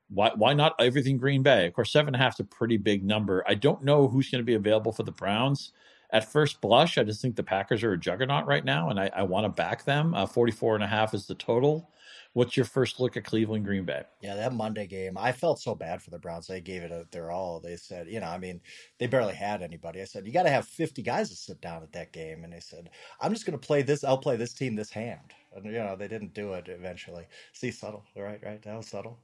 Why 0.08 0.30
why 0.34 0.54
not 0.54 0.74
everything 0.78 1.18
Green 1.18 1.42
Bay? 1.42 1.66
Of 1.66 1.74
course, 1.74 1.92
seven 1.92 2.14
and 2.14 2.22
a 2.22 2.24
half 2.24 2.36
is 2.36 2.40
a 2.40 2.44
pretty 2.44 2.76
big 2.76 3.04
number. 3.04 3.44
I 3.46 3.54
don't 3.54 3.82
know 3.82 4.08
who's 4.08 4.30
going 4.30 4.40
to 4.40 4.46
be 4.46 4.54
available 4.54 4.92
for 4.92 5.02
the 5.02 5.12
Browns. 5.12 5.72
At 6.10 6.32
first 6.32 6.62
blush, 6.62 6.96
I 6.96 7.04
just 7.04 7.20
think 7.20 7.36
the 7.36 7.42
Packers 7.42 7.82
are 7.82 7.92
a 7.92 7.98
juggernaut 7.98 8.46
right 8.46 8.64
now, 8.64 8.88
and 8.88 8.98
I, 8.98 9.10
I 9.14 9.22
want 9.24 9.44
to 9.44 9.50
back 9.50 9.84
them. 9.84 10.14
Uh, 10.14 10.24
44 10.24 10.76
and 10.76 10.84
a 10.84 10.86
half 10.86 11.12
is 11.12 11.26
the 11.26 11.34
total. 11.34 11.90
What's 12.38 12.56
your 12.56 12.66
first 12.66 13.00
look 13.00 13.16
at 13.16 13.24
Cleveland 13.24 13.64
Green 13.64 13.84
Bay? 13.84 14.04
Yeah, 14.22 14.36
that 14.36 14.52
Monday 14.52 14.86
game, 14.86 15.18
I 15.18 15.32
felt 15.32 15.58
so 15.58 15.74
bad 15.74 16.00
for 16.00 16.10
the 16.10 16.20
Browns. 16.20 16.46
They 16.46 16.60
gave 16.60 16.84
it 16.84 16.92
a, 16.92 17.04
their 17.10 17.32
all. 17.32 17.58
They 17.58 17.74
said, 17.74 18.06
you 18.06 18.20
know, 18.20 18.28
I 18.28 18.38
mean, 18.38 18.60
they 19.00 19.08
barely 19.08 19.34
had 19.34 19.60
anybody. 19.60 20.00
I 20.00 20.04
said, 20.04 20.24
you 20.24 20.32
got 20.32 20.44
to 20.44 20.48
have 20.48 20.64
50 20.68 21.02
guys 21.02 21.30
to 21.30 21.34
sit 21.34 21.60
down 21.60 21.82
at 21.82 21.90
that 21.94 22.12
game. 22.12 22.44
And 22.44 22.52
they 22.52 22.60
said, 22.60 22.90
I'm 23.20 23.32
just 23.32 23.44
going 23.44 23.58
to 23.58 23.66
play 23.66 23.82
this. 23.82 24.04
I'll 24.04 24.18
play 24.18 24.36
this 24.36 24.54
team 24.54 24.76
this 24.76 24.92
hand. 24.92 25.32
And, 25.52 25.64
you 25.66 25.72
know, 25.72 25.96
they 25.96 26.06
didn't 26.06 26.32
do 26.32 26.52
it 26.52 26.68
eventually. 26.68 27.26
See, 27.54 27.72
subtle, 27.72 28.04
right? 28.14 28.38
Right. 28.40 28.62
That 28.62 28.76
was 28.76 28.86
subtle. 28.86 29.18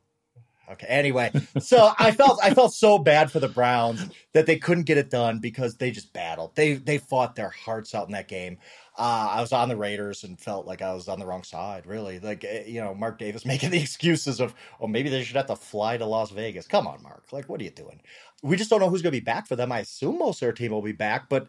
Okay. 0.71 0.87
Anyway, 0.89 1.31
so 1.59 1.93
I 1.99 2.11
felt 2.11 2.39
I 2.43 2.55
felt 2.55 2.73
so 2.73 2.99
bad 2.99 3.31
for 3.31 3.41
the 3.41 3.49
Browns 3.49 4.09
that 4.33 4.47
they 4.47 4.57
couldn't 4.57 4.85
get 4.85 4.97
it 4.97 5.11
done 5.11 5.39
because 5.39 5.77
they 5.77 5.91
just 5.91 6.13
battled. 6.13 6.55
They 6.57 6.75
they 6.75 6.99
fought 6.99 7.37
their 7.37 7.51
hearts 7.51 7.95
out 7.95 8.07
in 8.07 8.13
that 8.13 8.29
game. 8.29 8.59
Uh, 8.97 9.29
I 9.33 9.41
was 9.41 9.53
on 9.53 9.69
the 9.69 9.77
Raiders 9.77 10.23
and 10.23 10.41
felt 10.41 10.67
like 10.67 10.81
I 10.81 10.95
was 10.95 11.09
on 11.09 11.19
the 11.19 11.27
wrong 11.27 11.43
side. 11.43 11.85
Really, 11.87 12.21
like 12.21 12.45
eh, 12.45 12.65
you 12.67 12.81
know, 12.81 12.95
Mark 12.95 13.19
Davis 13.19 13.45
making 13.47 13.71
the 13.71 13.81
excuses 13.81 14.41
of, 14.41 14.55
oh, 14.81 14.87
maybe 14.87 15.09
they 15.11 15.23
should 15.25 15.37
have 15.37 15.47
to 15.47 15.57
fly 15.57 15.97
to 15.97 16.07
Las 16.07 16.31
Vegas. 16.31 16.67
Come 16.67 16.87
on, 16.87 17.03
Mark. 17.03 17.25
Like, 17.33 17.49
what 17.49 17.61
are 17.61 17.65
you 17.65 17.71
doing? 17.71 18.01
We 18.43 18.57
just 18.57 18.71
don't 18.71 18.81
know 18.81 18.89
who's 18.89 19.03
going 19.03 19.13
to 19.13 19.21
be 19.21 19.25
back 19.25 19.47
for 19.47 19.57
them. 19.57 19.73
I 19.73 19.81
assume 19.81 20.19
most 20.19 20.37
of 20.37 20.47
their 20.47 20.53
team 20.53 20.71
will 20.71 20.83
be 20.83 20.93
back, 20.93 21.29
but 21.29 21.49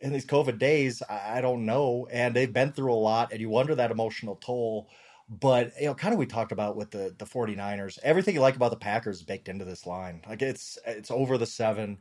in 0.00 0.12
these 0.12 0.26
COVID 0.26 0.58
days, 0.58 1.02
I 1.08 1.40
don't 1.40 1.66
know. 1.66 2.06
And 2.10 2.34
they've 2.34 2.52
been 2.52 2.72
through 2.72 2.92
a 2.92 2.94
lot, 2.94 3.32
and 3.32 3.40
you 3.40 3.48
wonder 3.48 3.74
that 3.74 3.90
emotional 3.90 4.36
toll. 4.36 4.88
But 5.28 5.72
you 5.80 5.86
know, 5.86 5.94
kind 5.94 6.12
of 6.14 6.18
we 6.18 6.26
talked 6.26 6.52
about 6.52 6.76
with 6.76 6.92
the 6.92 7.14
the 7.18 7.26
49ers, 7.26 7.98
everything 8.02 8.34
you 8.34 8.40
like 8.40 8.54
about 8.56 8.70
the 8.70 8.76
Packers 8.76 9.16
is 9.18 9.22
baked 9.24 9.48
into 9.48 9.64
this 9.64 9.84
line. 9.86 10.22
Like 10.28 10.40
it's 10.42 10.78
it's 10.86 11.10
over 11.10 11.36
the 11.36 11.46
seven. 11.46 11.98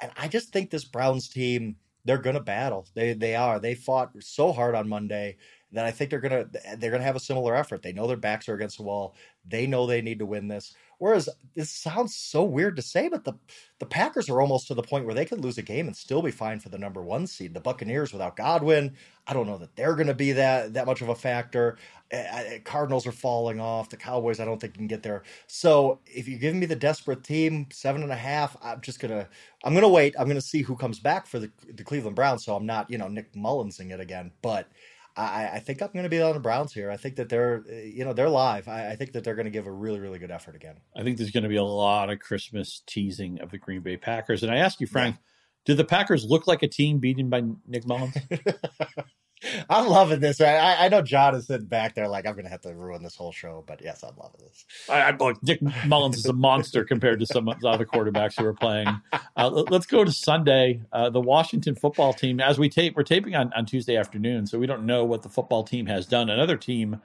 And 0.00 0.12
I 0.16 0.28
just 0.28 0.52
think 0.52 0.70
this 0.70 0.84
Browns 0.84 1.28
team, 1.28 1.76
they're 2.04 2.18
gonna 2.18 2.40
battle. 2.40 2.88
They 2.94 3.14
they 3.14 3.36
are. 3.36 3.60
They 3.60 3.74
fought 3.74 4.12
so 4.20 4.52
hard 4.52 4.74
on 4.74 4.88
Monday 4.88 5.38
that 5.72 5.86
I 5.86 5.92
think 5.92 6.10
they're 6.10 6.20
gonna 6.20 6.46
they're 6.78 6.90
gonna 6.92 7.04
have 7.04 7.16
a 7.16 7.20
similar 7.20 7.54
effort. 7.56 7.82
They 7.82 7.92
know 7.92 8.06
their 8.08 8.16
backs 8.16 8.48
are 8.48 8.54
against 8.54 8.78
the 8.78 8.84
wall. 8.84 9.16
They 9.46 9.66
know 9.66 9.86
they 9.86 10.02
need 10.02 10.18
to 10.20 10.26
win 10.26 10.48
this. 10.48 10.74
Whereas 10.98 11.28
this 11.54 11.70
sounds 11.70 12.16
so 12.16 12.42
weird 12.42 12.76
to 12.76 12.82
say, 12.82 13.08
but 13.08 13.24
the 13.24 13.34
the 13.78 13.86
Packers 13.86 14.30
are 14.30 14.40
almost 14.40 14.66
to 14.68 14.74
the 14.74 14.82
point 14.82 15.04
where 15.04 15.14
they 15.14 15.26
could 15.26 15.40
lose 15.42 15.58
a 15.58 15.62
game 15.62 15.86
and 15.86 15.96
still 15.96 16.22
be 16.22 16.30
fine 16.30 16.60
for 16.60 16.70
the 16.70 16.78
number 16.78 17.02
one 17.02 17.26
seed. 17.26 17.52
The 17.52 17.60
Buccaneers 17.60 18.12
without 18.12 18.36
Godwin, 18.36 18.96
I 19.26 19.34
don't 19.34 19.46
know 19.46 19.58
that 19.58 19.76
they're 19.76 19.94
going 19.94 20.06
to 20.06 20.14
be 20.14 20.32
that 20.32 20.72
that 20.74 20.86
much 20.86 21.02
of 21.02 21.10
a 21.10 21.14
factor. 21.14 21.76
Uh, 22.12 22.58
Cardinals 22.64 23.06
are 23.06 23.12
falling 23.12 23.60
off. 23.60 23.90
The 23.90 23.96
Cowboys, 23.98 24.40
I 24.40 24.44
don't 24.46 24.60
think 24.60 24.74
can 24.74 24.86
get 24.86 25.02
there. 25.02 25.24
So 25.48 26.00
if 26.06 26.28
you're 26.28 26.38
giving 26.38 26.60
me 26.60 26.66
the 26.66 26.76
desperate 26.76 27.24
team, 27.24 27.66
seven 27.72 28.02
and 28.02 28.12
a 28.12 28.16
half, 28.16 28.56
I'm 28.62 28.80
just 28.80 29.00
gonna 29.00 29.28
I'm 29.64 29.74
gonna 29.74 29.88
wait. 29.88 30.14
I'm 30.18 30.28
gonna 30.28 30.40
see 30.40 30.62
who 30.62 30.76
comes 30.76 30.98
back 31.00 31.26
for 31.26 31.38
the 31.38 31.50
the 31.74 31.84
Cleveland 31.84 32.16
Browns. 32.16 32.44
So 32.44 32.56
I'm 32.56 32.66
not 32.66 32.90
you 32.90 32.98
know 32.98 33.08
Nick 33.08 33.32
Mullensing 33.34 33.90
it 33.92 34.00
again, 34.00 34.30
but. 34.42 34.68
I, 35.16 35.50
I 35.54 35.58
think 35.60 35.80
I'm 35.82 35.90
going 35.92 36.04
to 36.04 36.10
be 36.10 36.20
on 36.20 36.34
the 36.34 36.40
Browns 36.40 36.72
here. 36.72 36.90
I 36.90 36.96
think 36.96 37.16
that 37.16 37.28
they're, 37.28 37.64
you 37.70 38.04
know, 38.04 38.12
they're 38.12 38.28
live. 38.28 38.68
I, 38.68 38.90
I 38.90 38.96
think 38.96 39.12
that 39.12 39.24
they're 39.24 39.34
going 39.34 39.46
to 39.46 39.50
give 39.50 39.66
a 39.66 39.72
really, 39.72 39.98
really 39.98 40.18
good 40.18 40.30
effort 40.30 40.54
again. 40.54 40.76
I 40.94 41.02
think 41.02 41.16
there's 41.16 41.30
going 41.30 41.44
to 41.44 41.48
be 41.48 41.56
a 41.56 41.64
lot 41.64 42.10
of 42.10 42.18
Christmas 42.18 42.82
teasing 42.86 43.40
of 43.40 43.50
the 43.50 43.58
Green 43.58 43.80
Bay 43.80 43.96
Packers. 43.96 44.42
And 44.42 44.52
I 44.52 44.56
ask 44.56 44.80
you, 44.80 44.86
Frank, 44.86 45.16
yeah. 45.16 45.22
do 45.64 45.74
the 45.74 45.84
Packers 45.84 46.26
look 46.26 46.46
like 46.46 46.62
a 46.62 46.68
team 46.68 46.98
beaten 46.98 47.30
by 47.30 47.42
Nick 47.66 47.86
Mullens? 47.86 48.16
I'm 49.68 49.88
loving 49.88 50.20
this. 50.20 50.40
I, 50.40 50.86
I 50.86 50.88
know 50.88 51.02
John 51.02 51.34
is 51.34 51.46
sitting 51.46 51.66
back 51.66 51.94
there 51.94 52.08
like 52.08 52.26
I'm 52.26 52.32
going 52.32 52.44
to 52.44 52.50
have 52.50 52.62
to 52.62 52.74
ruin 52.74 53.02
this 53.02 53.16
whole 53.16 53.32
show, 53.32 53.62
but 53.66 53.82
yes, 53.82 54.02
I'm 54.02 54.16
loving 54.16 54.40
this. 54.40 54.64
I, 54.88 55.12
Nick 55.42 55.60
Mullens 55.86 56.16
is 56.16 56.26
a 56.26 56.32
monster 56.32 56.84
compared 56.84 57.20
to 57.20 57.26
some 57.26 57.48
of 57.48 57.60
the 57.60 57.68
other 57.68 57.84
quarterbacks 57.84 58.38
who 58.38 58.46
are 58.46 58.54
playing. 58.54 58.88
Uh, 59.36 59.50
let's 59.50 59.86
go 59.86 60.04
to 60.04 60.12
Sunday. 60.12 60.80
Uh, 60.92 61.10
the 61.10 61.20
Washington 61.20 61.74
football 61.74 62.14
team, 62.14 62.40
as 62.40 62.58
we 62.58 62.68
tape, 62.68 62.96
we're 62.96 63.02
taping 63.02 63.34
on, 63.34 63.52
on 63.52 63.66
Tuesday 63.66 63.96
afternoon, 63.96 64.46
so 64.46 64.58
we 64.58 64.66
don't 64.66 64.86
know 64.86 65.04
what 65.04 65.22
the 65.22 65.28
football 65.28 65.62
team 65.62 65.86
has 65.86 66.06
done. 66.06 66.30
Another 66.30 66.56
team, 66.56 67.00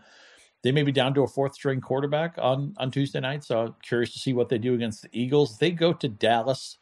they 0.63 0.71
may 0.71 0.83
be 0.83 0.91
down 0.93 1.13
to 1.15 1.23
a 1.23 1.27
fourth 1.27 1.53
string 1.53 1.81
quarterback 1.81 2.35
on 2.37 2.73
on 2.77 2.91
Tuesday 2.91 3.19
night. 3.19 3.43
So 3.43 3.59
I'm 3.59 3.75
curious 3.81 4.13
to 4.13 4.19
see 4.19 4.33
what 4.33 4.49
they 4.49 4.57
do 4.57 4.73
against 4.73 5.01
the 5.01 5.09
Eagles. 5.11 5.57
They 5.57 5.71
go 5.71 5.91
to 5.93 6.07
Dallas. 6.07 6.77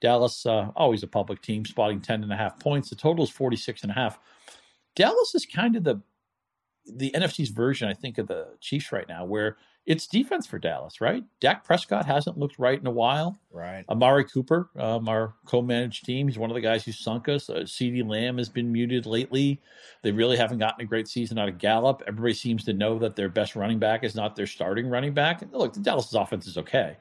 Dallas, 0.00 0.44
uh, 0.44 0.70
always 0.76 1.02
a 1.02 1.06
public 1.06 1.40
team, 1.40 1.64
spotting 1.64 2.00
10 2.00 2.22
and 2.22 2.32
a 2.32 2.36
half 2.36 2.58
points. 2.60 2.90
The 2.90 2.96
total 2.96 3.24
is 3.24 3.30
46 3.30 3.82
and 3.82 3.90
a 3.90 3.94
half. 3.94 4.18
Dallas 4.96 5.34
is 5.34 5.46
kind 5.46 5.76
of 5.76 5.84
the 5.84 6.02
the 6.86 7.10
NFC's 7.12 7.50
version, 7.50 7.88
I 7.88 7.94
think, 7.94 8.18
of 8.18 8.28
the 8.28 8.48
Chiefs 8.60 8.92
right 8.92 9.08
now, 9.08 9.24
where 9.24 9.56
it's 9.86 10.06
defense 10.06 10.46
for 10.46 10.58
Dallas, 10.58 11.00
right? 11.00 11.24
Dak 11.40 11.64
Prescott 11.64 12.06
hasn't 12.06 12.38
looked 12.38 12.58
right 12.58 12.78
in 12.78 12.86
a 12.86 12.92
while. 12.92 13.38
Right. 13.52 13.84
Amari 13.88 14.24
Cooper, 14.24 14.68
um, 14.76 15.08
our 15.08 15.34
co-managed 15.46 16.04
team, 16.04 16.26
he's 16.26 16.38
one 16.38 16.50
of 16.50 16.54
the 16.54 16.60
guys 16.60 16.84
who 16.84 16.90
sunk 16.90 17.28
us. 17.28 17.48
Uh, 17.48 17.60
CeeDee 17.60 18.08
Lamb 18.08 18.38
has 18.38 18.48
been 18.48 18.72
muted 18.72 19.06
lately. 19.06 19.60
They 20.02 20.10
really 20.10 20.36
haven't 20.36 20.58
gotten 20.58 20.84
a 20.84 20.88
great 20.88 21.06
season 21.06 21.38
out 21.38 21.48
of 21.48 21.58
Gallup. 21.58 22.02
Everybody 22.06 22.34
seems 22.34 22.64
to 22.64 22.72
know 22.72 22.98
that 22.98 23.14
their 23.14 23.28
best 23.28 23.54
running 23.54 23.78
back 23.78 24.02
is 24.02 24.16
not 24.16 24.34
their 24.34 24.46
starting 24.46 24.88
running 24.88 25.14
back. 25.14 25.42
And 25.42 25.52
look, 25.52 25.72
the 25.72 25.80
Dallas 25.80 26.12
offense 26.14 26.48
is 26.48 26.58
okay. 26.58 26.96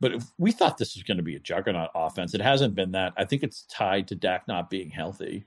But 0.00 0.14
if 0.14 0.24
we 0.38 0.52
thought 0.52 0.78
this 0.78 0.94
was 0.94 1.02
going 1.02 1.16
to 1.18 1.22
be 1.22 1.36
a 1.36 1.40
juggernaut 1.40 1.90
offense, 1.94 2.32
it 2.32 2.40
hasn't 2.40 2.74
been 2.74 2.92
that. 2.92 3.12
I 3.16 3.24
think 3.24 3.42
it's 3.42 3.62
tied 3.64 4.08
to 4.08 4.14
Dak 4.14 4.48
not 4.48 4.70
being 4.70 4.90
healthy. 4.90 5.44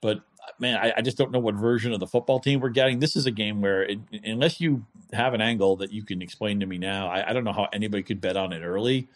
But 0.00 0.20
man, 0.58 0.76
I, 0.76 0.92
I, 0.98 1.00
just 1.02 1.16
don't 1.16 1.32
know 1.32 1.38
what 1.38 1.54
version 1.54 1.92
of 1.92 2.00
the 2.00 2.06
football 2.06 2.40
team 2.40 2.60
we're 2.60 2.68
getting. 2.68 2.98
This 2.98 3.16
is 3.16 3.26
a 3.26 3.30
game 3.30 3.60
where, 3.60 3.82
it, 3.82 3.98
unless 4.24 4.60
you 4.60 4.84
have 5.12 5.34
an 5.34 5.40
angle 5.40 5.76
that 5.76 5.92
you 5.92 6.04
can 6.04 6.22
explain 6.22 6.60
to 6.60 6.66
me 6.66 6.78
now, 6.78 7.08
I, 7.08 7.30
I, 7.30 7.32
don't 7.32 7.44
know 7.44 7.52
how 7.52 7.68
anybody 7.72 8.02
could 8.02 8.20
bet 8.20 8.36
on 8.36 8.52
it 8.52 8.60
early. 8.60 9.08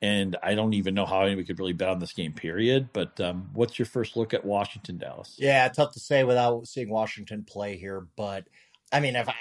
And 0.00 0.36
I 0.42 0.56
don't 0.56 0.74
even 0.74 0.94
know 0.94 1.06
how 1.06 1.22
anybody 1.22 1.44
could 1.46 1.60
really 1.60 1.74
bet 1.74 1.88
on 1.88 2.00
this 2.00 2.12
game, 2.12 2.32
period. 2.32 2.88
But 2.92 3.20
um, 3.20 3.50
what's 3.52 3.78
your 3.78 3.86
first 3.86 4.16
look 4.16 4.34
at 4.34 4.44
Washington, 4.44 4.98
Dallas? 4.98 5.36
Yeah, 5.38 5.68
tough 5.68 5.92
to 5.92 6.00
say 6.00 6.24
without 6.24 6.66
seeing 6.66 6.90
Washington 6.90 7.44
play 7.44 7.76
here. 7.76 8.08
But 8.16 8.48
I 8.90 8.98
mean, 8.98 9.14
if 9.14 9.28
I, 9.28 9.34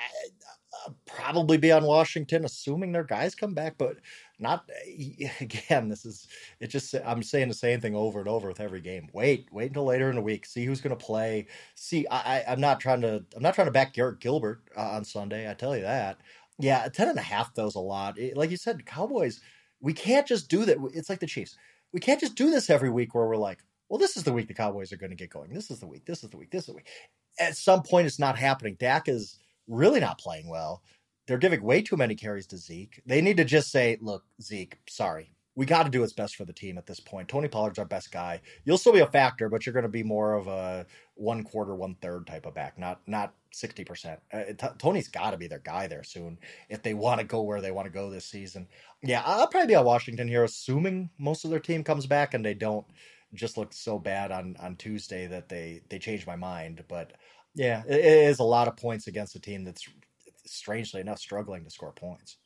I'll 0.86 0.96
probably 1.08 1.58
be 1.58 1.72
on 1.72 1.84
Washington, 1.84 2.46
assuming 2.46 2.92
their 2.92 3.04
guys 3.04 3.34
come 3.34 3.56
back. 3.56 3.76
But 3.80 3.98
not 4.42 4.70
again. 5.42 5.90
This 5.90 6.06
is 6.06 6.28
it. 6.60 6.68
Just 6.68 6.96
I'm 7.06 7.24
saying 7.24 7.50
the 7.50 7.54
same 7.56 7.82
thing 7.82 7.96
over 7.96 8.20
and 8.20 8.28
over 8.30 8.50
with 8.50 8.60
every 8.62 8.82
game. 8.82 9.10
Wait, 9.14 9.48
wait 9.52 9.68
until 9.68 9.86
later 9.86 10.10
in 10.10 10.18
the 10.18 10.22
week. 10.24 10.46
See 10.46 10.66
who's 10.66 10.82
going 10.82 10.98
to 10.98 11.06
play. 11.06 11.48
See, 11.76 12.08
I, 12.08 12.40
I 12.42 12.54
am 12.54 12.62
not 12.62 12.80
trying 12.80 13.02
to 13.02 13.24
I'm 13.36 13.44
not 13.44 13.56
trying 13.56 13.68
to 13.68 13.72
back 13.72 13.94
Garrett 13.94 14.20
Gilbert 14.22 14.64
uh, 14.78 14.82
on 14.92 15.06
Sunday. 15.06 15.50
I 15.50 15.54
tell 15.54 15.76
you 15.76 15.84
that. 15.84 16.20
Yeah, 16.60 16.88
ten 16.90 17.10
and 17.10 17.20
a 17.20 17.24
half 17.24 17.56
though 17.56 17.68
is 17.68 17.76
a 17.76 17.80
lot. 17.80 18.20
It, 18.20 18.38
like 18.38 18.52
you 18.52 18.58
said, 18.58 18.86
Cowboys. 18.86 19.42
We 19.82 19.94
can't 19.94 20.28
just 20.28 20.50
do 20.50 20.66
that. 20.66 20.78
It's 20.94 21.10
like 21.10 21.20
the 21.22 21.28
Chiefs. 21.28 21.58
We 21.94 22.00
can't 22.00 22.20
just 22.20 22.36
do 22.36 22.52
this 22.52 22.70
every 22.70 22.90
week 22.90 23.16
where 23.16 23.28
we're 23.28 23.38
like, 23.38 23.60
well, 23.90 24.00
this 24.00 24.18
is 24.18 24.24
the 24.24 24.34
week 24.34 24.48
the 24.48 24.54
Cowboys 24.54 24.92
are 24.94 24.98
going 24.98 25.10
to 25.12 25.16
get 25.16 25.30
going. 25.32 25.54
This 25.54 25.72
is 25.72 25.80
the 25.80 25.88
week. 25.88 26.06
This 26.06 26.24
is 26.24 26.30
the 26.30 26.38
week. 26.38 26.52
This 26.52 26.62
is 26.64 26.68
the 26.68 26.74
week. 26.74 26.88
At 27.40 27.58
some 27.58 27.84
point, 27.84 28.08
it's 28.08 28.20
not 28.20 28.38
happening. 28.38 28.78
Dak 28.80 29.10
is 29.10 29.40
really 29.68 30.00
not 30.00 30.20
playing 30.20 30.50
well. 30.50 30.84
They're 31.28 31.38
giving 31.38 31.64
way 31.64 31.82
too 31.82 31.98
many 31.98 32.16
carries 32.16 32.48
to 32.48 32.58
Zeke. 32.58 33.02
They 33.06 33.22
need 33.22 33.38
to 33.38 33.46
just 33.46 33.72
say, 33.72 33.98
look, 34.02 34.24
Zeke, 34.42 34.78
sorry. 34.90 35.34
We 35.54 35.66
got 35.66 35.84
to 35.84 35.90
do 35.90 36.00
what's 36.00 36.14
best 36.14 36.38
for 36.38 36.46
the 36.46 36.54
team 36.54 36.78
at 36.78 36.86
this 36.86 37.02
point. 37.02 37.28
Tony 37.28 37.50
Pollard's 37.50 37.78
our 37.78 37.86
best 37.86 38.12
guy. 38.12 38.40
You'll 38.64 38.78
still 38.78 38.94
be 38.94 39.02
a 39.02 39.06
factor, 39.06 39.50
but 39.50 39.66
you're 39.66 39.74
going 39.74 39.84
to 39.84 39.90
be 39.90 40.02
more 40.02 40.34
of 40.34 40.48
a 40.48 40.86
one 41.16 41.44
quarter, 41.44 41.76
one 41.76 41.96
third 42.02 42.26
type 42.26 42.46
of 42.46 42.56
back, 42.56 42.80
not 42.80 43.02
not 43.06 43.34
sixty 43.52 43.84
percent. 43.84 44.22
Uh, 44.32 44.44
t- 44.58 44.76
Tony's 44.78 45.10
got 45.10 45.32
to 45.32 45.38
be 45.38 45.48
their 45.48 45.60
guy 45.60 45.88
there 45.88 46.04
soon 46.04 46.40
if 46.70 46.82
they 46.82 46.94
want 46.94 47.20
to 47.20 47.28
go 47.28 47.42
where 47.42 47.60
they 47.60 47.72
want 47.72 47.86
to 47.86 47.92
go 47.92 48.10
this 48.10 48.26
season. 48.26 48.66
Yeah, 49.04 49.24
I'll 49.26 49.48
probably 49.48 49.68
be 49.68 49.76
on 49.76 49.86
Washington 49.86 50.30
here, 50.30 50.46
assuming 50.46 51.10
most 51.20 51.44
of 51.44 51.52
their 51.52 51.60
team 51.60 51.84
comes 51.84 52.08
back 52.08 52.34
and 52.34 52.46
they 52.46 52.54
don't 52.54 52.86
just 53.34 53.58
look 53.58 53.74
so 53.74 54.00
bad 54.00 54.32
on 54.32 54.56
on 54.58 54.78
Tuesday 54.78 55.28
that 55.28 55.50
they 55.50 55.82
they 55.90 56.00
change 56.00 56.26
my 56.26 56.38
mind. 56.38 56.86
But 56.88 57.12
yeah, 57.56 57.84
it 57.88 58.04
is 58.04 58.40
a 58.40 58.44
lot 58.44 58.70
of 58.70 58.78
points 58.78 59.08
against 59.08 59.36
a 59.36 59.40
team 59.40 59.66
that's 59.66 59.88
strangely 60.46 61.02
enough, 61.02 61.20
struggling 61.20 61.64
to 61.64 61.70
score 61.70 61.92
points. 61.92 62.38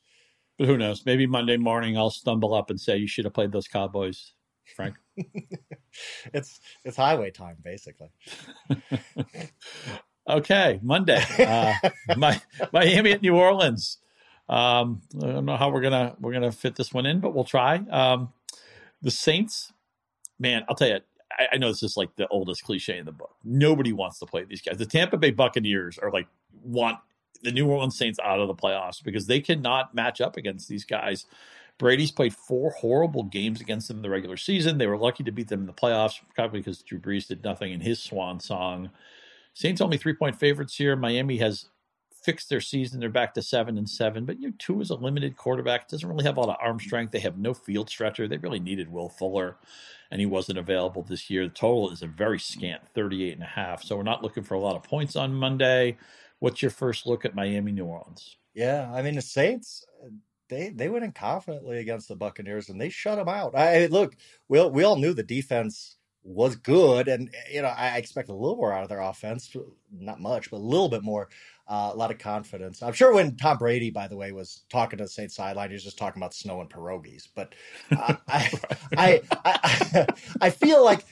But 0.58 0.68
who 0.68 0.78
knows? 0.78 1.04
Maybe 1.04 1.26
Monday 1.26 1.56
morning 1.56 1.96
I'll 1.96 2.10
stumble 2.10 2.54
up 2.54 2.70
and 2.70 2.80
say 2.80 2.96
you 2.96 3.06
should 3.06 3.24
have 3.24 3.34
played 3.34 3.52
those 3.52 3.68
Cowboys, 3.68 4.32
Frank. 4.74 4.96
it's 6.32 6.60
it's 6.84 6.96
highway 6.96 7.30
time, 7.30 7.56
basically. 7.62 8.08
okay, 10.28 10.80
Monday, 10.82 11.22
uh, 11.38 11.74
my, 12.16 12.40
Miami 12.72 13.12
at 13.12 13.22
New 13.22 13.36
Orleans. 13.36 13.98
Um, 14.48 15.02
I 15.22 15.26
don't 15.26 15.44
know 15.44 15.56
how 15.56 15.70
we're 15.70 15.82
gonna 15.82 16.16
we're 16.20 16.32
gonna 16.32 16.52
fit 16.52 16.76
this 16.76 16.92
one 16.92 17.04
in, 17.04 17.20
but 17.20 17.34
we'll 17.34 17.44
try. 17.44 17.76
Um, 17.90 18.32
the 19.02 19.10
Saints, 19.10 19.72
man, 20.38 20.64
I'll 20.68 20.76
tell 20.76 20.88
you, 20.88 21.00
I, 21.30 21.48
I 21.54 21.56
know 21.58 21.68
this 21.68 21.82
is 21.82 21.96
like 21.96 22.16
the 22.16 22.28
oldest 22.28 22.62
cliche 22.64 22.96
in 22.96 23.04
the 23.04 23.12
book. 23.12 23.34
Nobody 23.44 23.92
wants 23.92 24.18
to 24.20 24.26
play 24.26 24.44
these 24.44 24.62
guys. 24.62 24.78
The 24.78 24.86
Tampa 24.86 25.16
Bay 25.16 25.32
Buccaneers 25.32 25.98
are 25.98 26.10
like 26.10 26.28
want 26.62 26.98
the 27.42 27.52
New 27.52 27.66
Orleans 27.66 27.96
Saints 27.96 28.18
out 28.22 28.40
of 28.40 28.48
the 28.48 28.54
playoffs 28.54 29.02
because 29.02 29.26
they 29.26 29.40
cannot 29.40 29.94
match 29.94 30.20
up 30.20 30.36
against 30.36 30.68
these 30.68 30.84
guys. 30.84 31.26
Brady's 31.78 32.12
played 32.12 32.34
four 32.34 32.70
horrible 32.70 33.24
games 33.24 33.60
against 33.60 33.88
them 33.88 33.98
in 33.98 34.02
the 34.02 34.10
regular 34.10 34.36
season. 34.36 34.78
They 34.78 34.86
were 34.86 34.96
lucky 34.96 35.24
to 35.24 35.32
beat 35.32 35.48
them 35.48 35.60
in 35.60 35.66
the 35.66 35.72
playoffs, 35.72 36.20
probably 36.34 36.60
because 36.60 36.82
Drew 36.82 36.98
Brees 36.98 37.28
did 37.28 37.44
nothing 37.44 37.72
in 37.72 37.80
his 37.80 38.02
swan 38.02 38.40
song. 38.40 38.90
Saints 39.52 39.80
only 39.80 39.98
three 39.98 40.14
point 40.14 40.38
favorites 40.38 40.76
here. 40.76 40.96
Miami 40.96 41.38
has 41.38 41.66
fixed 42.26 42.48
their 42.48 42.60
season. 42.60 42.98
They're 42.98 43.08
back 43.08 43.34
to 43.34 43.42
seven 43.42 43.78
and 43.78 43.88
seven, 43.88 44.24
but 44.24 44.40
you 44.40 44.48
know, 44.48 44.54
Tua 44.58 44.80
is 44.80 44.90
a 44.90 44.96
limited 44.96 45.36
quarterback. 45.36 45.88
Doesn't 45.88 46.08
really 46.08 46.24
have 46.24 46.36
a 46.36 46.40
lot 46.40 46.48
of 46.48 46.56
arm 46.60 46.80
strength. 46.80 47.12
They 47.12 47.20
have 47.20 47.38
no 47.38 47.54
field 47.54 47.88
stretcher. 47.88 48.26
They 48.26 48.38
really 48.38 48.58
needed 48.58 48.90
Will 48.90 49.08
Fuller, 49.08 49.56
and 50.10 50.20
he 50.20 50.26
wasn't 50.26 50.58
available 50.58 51.02
this 51.02 51.30
year. 51.30 51.44
The 51.44 51.54
total 51.54 51.90
is 51.90 52.02
a 52.02 52.06
very 52.06 52.38
scant 52.38 52.82
38 52.94 53.34
and 53.34 53.42
a 53.42 53.46
half. 53.46 53.82
So 53.84 53.96
we're 53.96 54.02
not 54.02 54.22
looking 54.22 54.42
for 54.42 54.54
a 54.54 54.60
lot 54.60 54.76
of 54.76 54.82
points 54.82 55.14
on 55.14 55.34
Monday. 55.34 55.98
What's 56.38 56.62
your 56.62 56.70
first 56.70 57.06
look 57.06 57.24
at 57.24 57.34
Miami, 57.34 57.72
New 57.72 57.86
Orleans? 57.86 58.36
Yeah, 58.54 58.90
I 58.92 59.02
mean 59.02 59.14
the 59.14 59.22
Saints 59.22 59.84
they 60.48 60.70
they 60.70 60.88
went 60.88 61.04
in 61.04 61.12
confidently 61.12 61.78
against 61.78 62.08
the 62.08 62.16
Buccaneers 62.16 62.68
and 62.68 62.80
they 62.80 62.88
shut 62.88 63.16
them 63.18 63.28
out. 63.28 63.54
I 63.54 63.86
look, 63.86 64.16
we 64.48 64.64
we 64.68 64.84
all 64.84 64.96
knew 64.96 65.12
the 65.12 65.22
defense 65.22 65.96
was 66.22 66.56
good, 66.56 67.08
and 67.08 67.30
you 67.50 67.62
know 67.62 67.68
I 67.68 67.96
expect 67.96 68.28
a 68.28 68.34
little 68.34 68.56
more 68.56 68.72
out 68.72 68.82
of 68.82 68.88
their 68.88 69.00
offense, 69.00 69.54
not 69.92 70.20
much, 70.20 70.50
but 70.50 70.58
a 70.58 70.58
little 70.58 70.88
bit 70.88 71.02
more. 71.02 71.28
Uh, 71.68 71.90
a 71.92 71.96
lot 71.96 72.12
of 72.12 72.18
confidence. 72.18 72.80
I'm 72.80 72.92
sure 72.92 73.12
when 73.12 73.36
Tom 73.36 73.58
Brady, 73.58 73.90
by 73.90 74.06
the 74.06 74.16
way, 74.16 74.30
was 74.30 74.62
talking 74.70 74.98
to 74.98 75.04
the 75.04 75.10
Saints 75.10 75.34
sideline, 75.34 75.70
he 75.70 75.72
was 75.74 75.82
just 75.82 75.98
talking 75.98 76.22
about 76.22 76.32
snow 76.32 76.60
and 76.60 76.70
pierogies. 76.70 77.26
But 77.34 77.56
uh, 77.90 78.14
I, 78.28 78.50
I, 78.96 79.22
I, 79.44 80.06
I 80.40 80.50
feel 80.50 80.84
like 80.84 81.04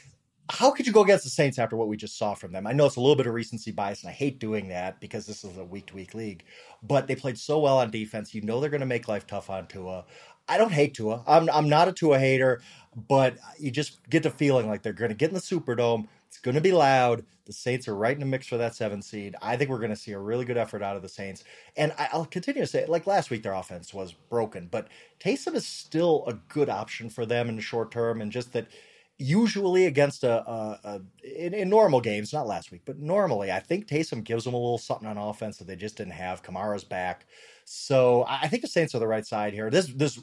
how 0.51 0.71
could 0.71 0.87
you 0.87 0.93
go 0.93 1.03
against 1.03 1.25
the 1.25 1.31
Saints 1.31 1.59
after 1.59 1.77
what 1.77 1.89
we 1.89 1.97
just 1.97 2.19
saw 2.19 2.35
from 2.35 2.53
them? 2.53 2.67
I 2.67 2.73
know 2.73 2.87
it's 2.87 2.97
a 2.97 3.01
little 3.01 3.17
bit 3.17 3.27
of 3.27 3.35
recency 3.35 3.71
bias, 3.71 4.03
and 4.03 4.11
I 4.11 4.13
hate 4.13 4.39
doing 4.39 4.69
that 4.69 5.01
because 5.01 5.27
this 5.27 5.43
is 5.43 5.57
a 5.57 5.65
week 5.65 5.87
to 5.87 5.95
week 5.95 6.15
league. 6.15 6.45
But 6.83 7.07
they 7.07 7.17
played 7.17 7.39
so 7.39 7.59
well 7.59 7.79
on 7.79 7.91
defense. 7.91 8.35
You 8.35 8.43
know 8.43 8.61
they're 8.61 8.71
going 8.71 8.81
to 8.81 8.87
make 8.87 9.09
life 9.09 9.27
tough 9.27 9.49
on 9.49 9.67
Tua. 9.67 10.05
I 10.47 10.59
don't 10.59 10.73
hate 10.73 10.95
Tua. 10.95 11.23
I'm 11.27 11.49
I'm 11.51 11.69
not 11.69 11.89
a 11.89 11.93
Tua 11.93 12.19
hater, 12.19 12.61
but 13.09 13.39
you 13.59 13.71
just 13.71 13.99
get 14.11 14.23
the 14.23 14.31
feeling 14.31 14.69
like 14.69 14.83
they're 14.83 14.93
going 14.93 15.11
to 15.11 15.17
get 15.17 15.31
in 15.31 15.35
the 15.35 15.41
Superdome. 15.41 16.09
It's 16.29 16.39
going 16.39 16.57
to 16.57 16.61
be 16.61 16.73
loud. 16.73 17.25
The 17.47 17.53
Saints 17.53 17.89
are 17.89 17.97
right 17.97 18.15
in 18.15 18.21
the 18.21 18.27
mix 18.27 18.47
for 18.47 18.57
that 18.59 18.75
seven 18.75 19.01
seed. 19.01 19.37
I 19.41 19.57
think 19.57 19.71
we're 19.71 19.79
going 19.79 19.91
to 19.91 19.97
see 19.97 20.13
a 20.13 20.19
really 20.19 20.45
good 20.45 20.57
effort 20.57 20.83
out 20.83 20.97
of 20.97 21.03
the 21.03 21.09
Saints. 21.09 21.45
And 21.77 21.93
I'll 21.99 22.25
continue 22.27 22.63
to 22.63 22.67
say, 22.67 22.85
like 22.87 23.07
last 23.07 23.31
week, 23.31 23.43
their 23.43 23.53
offense 23.53 23.95
was 23.95 24.13
broken, 24.13 24.69
but 24.71 24.89
Taysom 25.21 25.55
is 25.55 25.67
still 25.67 26.25
a 26.27 26.35
good 26.35 26.69
option 26.69 27.09
for 27.09 27.25
them 27.25 27.49
in 27.49 27.57
the 27.57 27.63
short 27.63 27.91
term. 27.91 28.21
And 28.21 28.33
just 28.33 28.53
that 28.53 28.67
usually 29.19 29.87
against 29.87 30.25
a, 30.25 30.49
a, 30.49 30.81
a 30.85 31.01
in, 31.23 31.55
in, 31.55 31.69
normal 31.69 32.01
games, 32.01 32.33
not 32.33 32.47
last 32.47 32.73
week, 32.73 32.83
but 32.85 32.99
normally, 32.99 33.53
I 33.53 33.61
think 33.61 33.87
Taysom 33.87 34.25
gives 34.25 34.45
them 34.45 34.55
a 34.55 34.59
little 34.59 34.79
something 34.79 35.07
on 35.07 35.17
offense 35.17 35.59
that 35.59 35.67
they 35.67 35.77
just 35.77 35.97
didn't 35.97 36.15
have. 36.15 36.43
Kamara's 36.43 36.85
back, 36.85 37.27
so 37.65 38.25
I 38.29 38.49
think 38.49 38.63
the 38.63 38.69
Saints 38.69 38.95
are 38.95 38.99
the 38.99 39.07
right 39.07 39.27
side 39.27 39.53
here. 39.53 39.71
This 39.71 39.87
this 39.87 40.21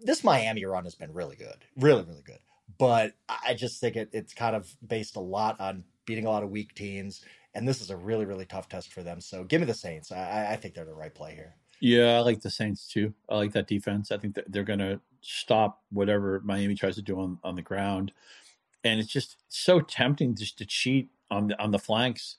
this 0.00 0.24
Miami 0.24 0.64
run 0.64 0.84
has 0.84 0.94
been 0.94 1.12
really 1.12 1.36
good, 1.36 1.64
really 1.76 2.02
really 2.02 2.22
good. 2.24 2.38
But 2.78 3.12
I 3.28 3.54
just 3.54 3.80
think 3.80 3.96
it, 3.96 4.10
it's 4.12 4.34
kind 4.34 4.56
of 4.56 4.74
based 4.86 5.16
a 5.16 5.20
lot 5.20 5.60
on 5.60 5.84
beating 6.06 6.26
a 6.26 6.30
lot 6.30 6.42
of 6.42 6.50
weak 6.50 6.74
teams, 6.74 7.24
and 7.54 7.68
this 7.68 7.80
is 7.80 7.90
a 7.90 7.96
really 7.96 8.24
really 8.24 8.46
tough 8.46 8.68
test 8.68 8.92
for 8.92 9.02
them. 9.02 9.20
So 9.20 9.44
give 9.44 9.60
me 9.60 9.66
the 9.66 9.74
Saints. 9.74 10.10
I, 10.10 10.48
I 10.52 10.56
think 10.56 10.74
they're 10.74 10.84
the 10.84 10.94
right 10.94 11.14
play 11.14 11.34
here. 11.34 11.54
Yeah, 11.80 12.16
I 12.16 12.20
like 12.20 12.40
the 12.40 12.50
Saints 12.50 12.86
too. 12.86 13.12
I 13.28 13.36
like 13.36 13.52
that 13.52 13.66
defense. 13.66 14.12
I 14.12 14.16
think 14.16 14.38
they're 14.46 14.62
going 14.62 14.78
to 14.78 15.00
stop 15.22 15.82
whatever 15.90 16.40
Miami 16.44 16.74
tries 16.74 16.96
to 16.96 17.02
do 17.02 17.18
on, 17.18 17.38
on 17.42 17.56
the 17.56 17.62
ground. 17.62 18.12
And 18.84 19.00
it's 19.00 19.10
just 19.10 19.36
so 19.48 19.80
tempting 19.80 20.34
just 20.34 20.58
to 20.58 20.66
cheat 20.66 21.08
on 21.30 21.48
the 21.48 21.60
on 21.62 21.70
the 21.70 21.78
flanks 21.78 22.36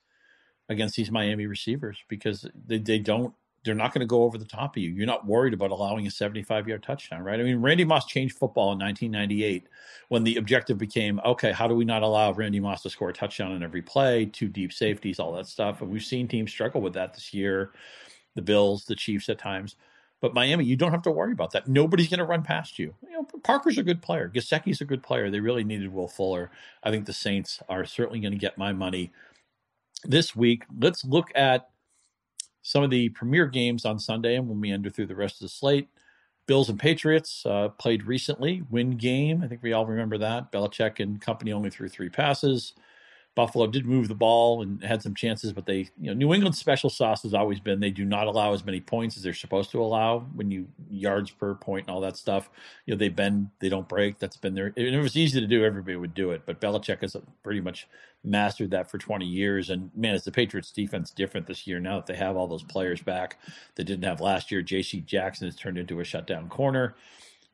against 0.69 0.96
these 0.96 1.12
Miami 1.12 1.46
receivers 1.46 1.98
because 2.08 2.48
they, 2.67 2.78
they 2.78 3.00
don't 3.00 3.34
they're 3.63 3.74
not 3.74 3.93
going 3.93 4.02
to 4.02 4.06
go 4.06 4.24
over 4.24 4.38
the 4.38 4.46
top 4.46 4.76
of 4.76 4.84
you. 4.84 4.89
You're 4.91 5.08
not 5.08 5.26
worried 5.26 5.54
about 5.54 5.72
allowing 5.72 6.06
a 6.06 6.12
75 6.12 6.67
yard 6.67 6.84
touchdown, 6.84 7.24
right? 7.24 7.39
I 7.39 7.43
mean, 7.43 7.62
Randy 7.62 7.86
Moss 7.86 8.06
changed 8.06 8.38
football 8.38 8.74
in 8.74 8.80
1998 8.80 9.67
when 10.10 10.24
the 10.24 10.36
objective 10.36 10.78
became 10.78 11.19
okay, 11.26 11.52
how 11.52 11.67
do 11.67 11.76
we 11.76 11.86
not 11.86 12.04
allow 12.04 12.34
Randy 12.34 12.60
Moss 12.60 12.84
to 12.84 12.89
score 12.89 13.10
a 13.10 13.13
touchdown 13.13 13.54
on 13.54 13.63
every 13.63 13.82
play, 13.82 14.26
two 14.26 14.50
deep 14.50 14.74
safeties, 14.74 15.19
all 15.19 15.32
that 15.34 15.48
stuff? 15.48 15.82
And 15.82 15.89
we've 15.89 16.04
seen 16.04 16.28
teams 16.28 16.52
struggle 16.52 16.82
with 16.82 16.93
that 16.93 17.13
this 17.13 17.34
year, 17.34 17.72
the 18.36 18.41
Bills, 18.41 18.86
the 18.86 18.96
Chiefs 18.96 19.30
at 19.30 19.39
times. 19.39 19.76
But 20.24 20.34
Miami, 20.34 20.64
you 20.64 20.78
don't 20.78 20.92
have 20.92 21.02
to 21.02 21.12
worry 21.12 21.34
about 21.34 21.52
that. 21.52 21.68
Nobody's 21.68 22.08
going 22.08 22.20
to 22.20 22.24
run 22.24 22.44
past 22.44 22.80
you. 22.80 22.96
You 23.04 23.12
know, 23.12 23.28
Parker's 23.44 23.78
a 23.78 23.84
good 23.84 24.02
player. 24.02 24.32
Gesicki's 24.34 24.80
a 24.80 24.86
good 24.86 25.04
player. 25.04 25.30
They 25.30 25.42
really 25.42 25.66
needed 25.66 25.92
Will 25.92 26.08
Fuller. 26.08 26.50
I 26.82 26.92
think 26.92 27.06
the 27.06 27.12
Saints 27.12 27.62
are 27.68 27.84
certainly 27.84 28.22
going 28.22 28.32
to 28.32 28.38
get 28.38 28.58
my 28.58 28.72
money 28.72 29.12
this 30.06 30.34
week. 30.34 30.64
Let's 30.80 31.04
look 31.04 31.28
at 31.36 31.68
some 32.62 32.84
of 32.84 32.90
the 32.90 33.10
premier 33.10 33.48
games 33.48 33.84
on 33.84 34.00
Sunday, 34.00 34.38
and 34.38 34.48
when 34.48 34.62
we 34.62 34.72
enter 34.72 34.90
through 34.90 35.08
the 35.08 35.16
rest 35.16 35.36
of 35.36 35.42
the 35.42 35.50
slate. 35.50 35.90
Bills 36.46 36.70
and 36.70 36.80
Patriots 36.80 37.46
uh, 37.46 37.68
played 37.78 38.06
recently. 38.06 38.64
Win 38.70 38.92
game. 38.92 39.44
I 39.44 39.50
think 39.50 39.62
we 39.62 39.74
all 39.74 39.86
remember 39.86 40.18
that. 40.20 40.54
Belichick 40.54 41.02
and 41.02 41.20
company 41.20 41.52
only 41.52 41.70
threw 41.70 41.90
three 41.90 42.08
passes. 42.08 42.76
Buffalo 43.36 43.65
did 43.65 43.86
move 43.86 44.08
the 44.08 44.15
ball 44.15 44.62
and 44.62 44.84
had 44.84 45.02
some 45.02 45.15
chances, 45.15 45.54
but 45.54 45.65
they, 45.65 45.89
you 46.00 46.08
know, 46.08 46.13
New 46.13 46.34
England's 46.34 46.60
special 46.60 46.89
sauce 46.89 47.24
has 47.24 47.34
always 47.34 47.60
been 47.60 47.80
they 47.80 47.89
do 47.89 48.06
not 48.06 48.28
allow 48.28 48.54
as 48.54 48.63
many 48.63 48.80
points 48.80 49.17
as 49.17 49.24
they're 49.24 49.34
supposed 49.34 49.72
to 49.72 49.82
allow 49.82 50.19
when 50.36 50.52
you 50.52 50.67
yards 50.91 51.32
per 51.32 51.56
point 51.56 51.88
and 51.88 51.96
all 51.96 52.02
that 52.02 52.15
stuff. 52.15 52.50
You 52.86 52.93
know, 52.93 52.98
they 53.00 53.10
bend, 53.10 53.50
they 53.60 53.69
don't 53.69 53.89
break. 53.89 54.19
That's 54.19 54.38
been 54.38 54.54
their. 54.54 54.67
If 54.67 54.78
it 54.78 55.00
was 55.00 55.17
easy 55.17 55.39
to 55.41 55.48
do, 55.48 55.65
everybody 55.65 55.96
would 55.96 56.13
do 56.13 56.30
it. 56.32 56.43
But 56.46 56.62
Belichick 56.62 57.02
has 57.02 57.17
pretty 57.41 57.62
much 57.62 57.88
mastered 58.24 58.69
that 58.72 58.91
for 58.91 59.00
20 59.00 59.26
years. 59.26 59.72
And 59.72 59.89
man, 59.96 60.13
is 60.13 60.24
the 60.24 60.32
Patriots 60.32 60.72
defense 60.72 61.10
different 61.10 61.48
this 61.48 61.65
year 61.65 61.80
now 61.80 61.96
that 61.96 62.06
they 62.06 62.15
have 62.15 62.38
all 62.38 62.48
those 62.48 62.63
players 62.63 63.02
back 63.02 63.39
they 63.76 63.84
didn't 63.84 64.06
have 64.06 64.22
last 64.22 64.52
year? 64.52 64.62
J.C. 64.62 65.02
Jackson 65.02 65.48
has 65.48 65.56
turned 65.56 65.80
into 65.80 66.00
a 66.00 66.04
shutdown 66.04 66.50
corner. 66.50 66.96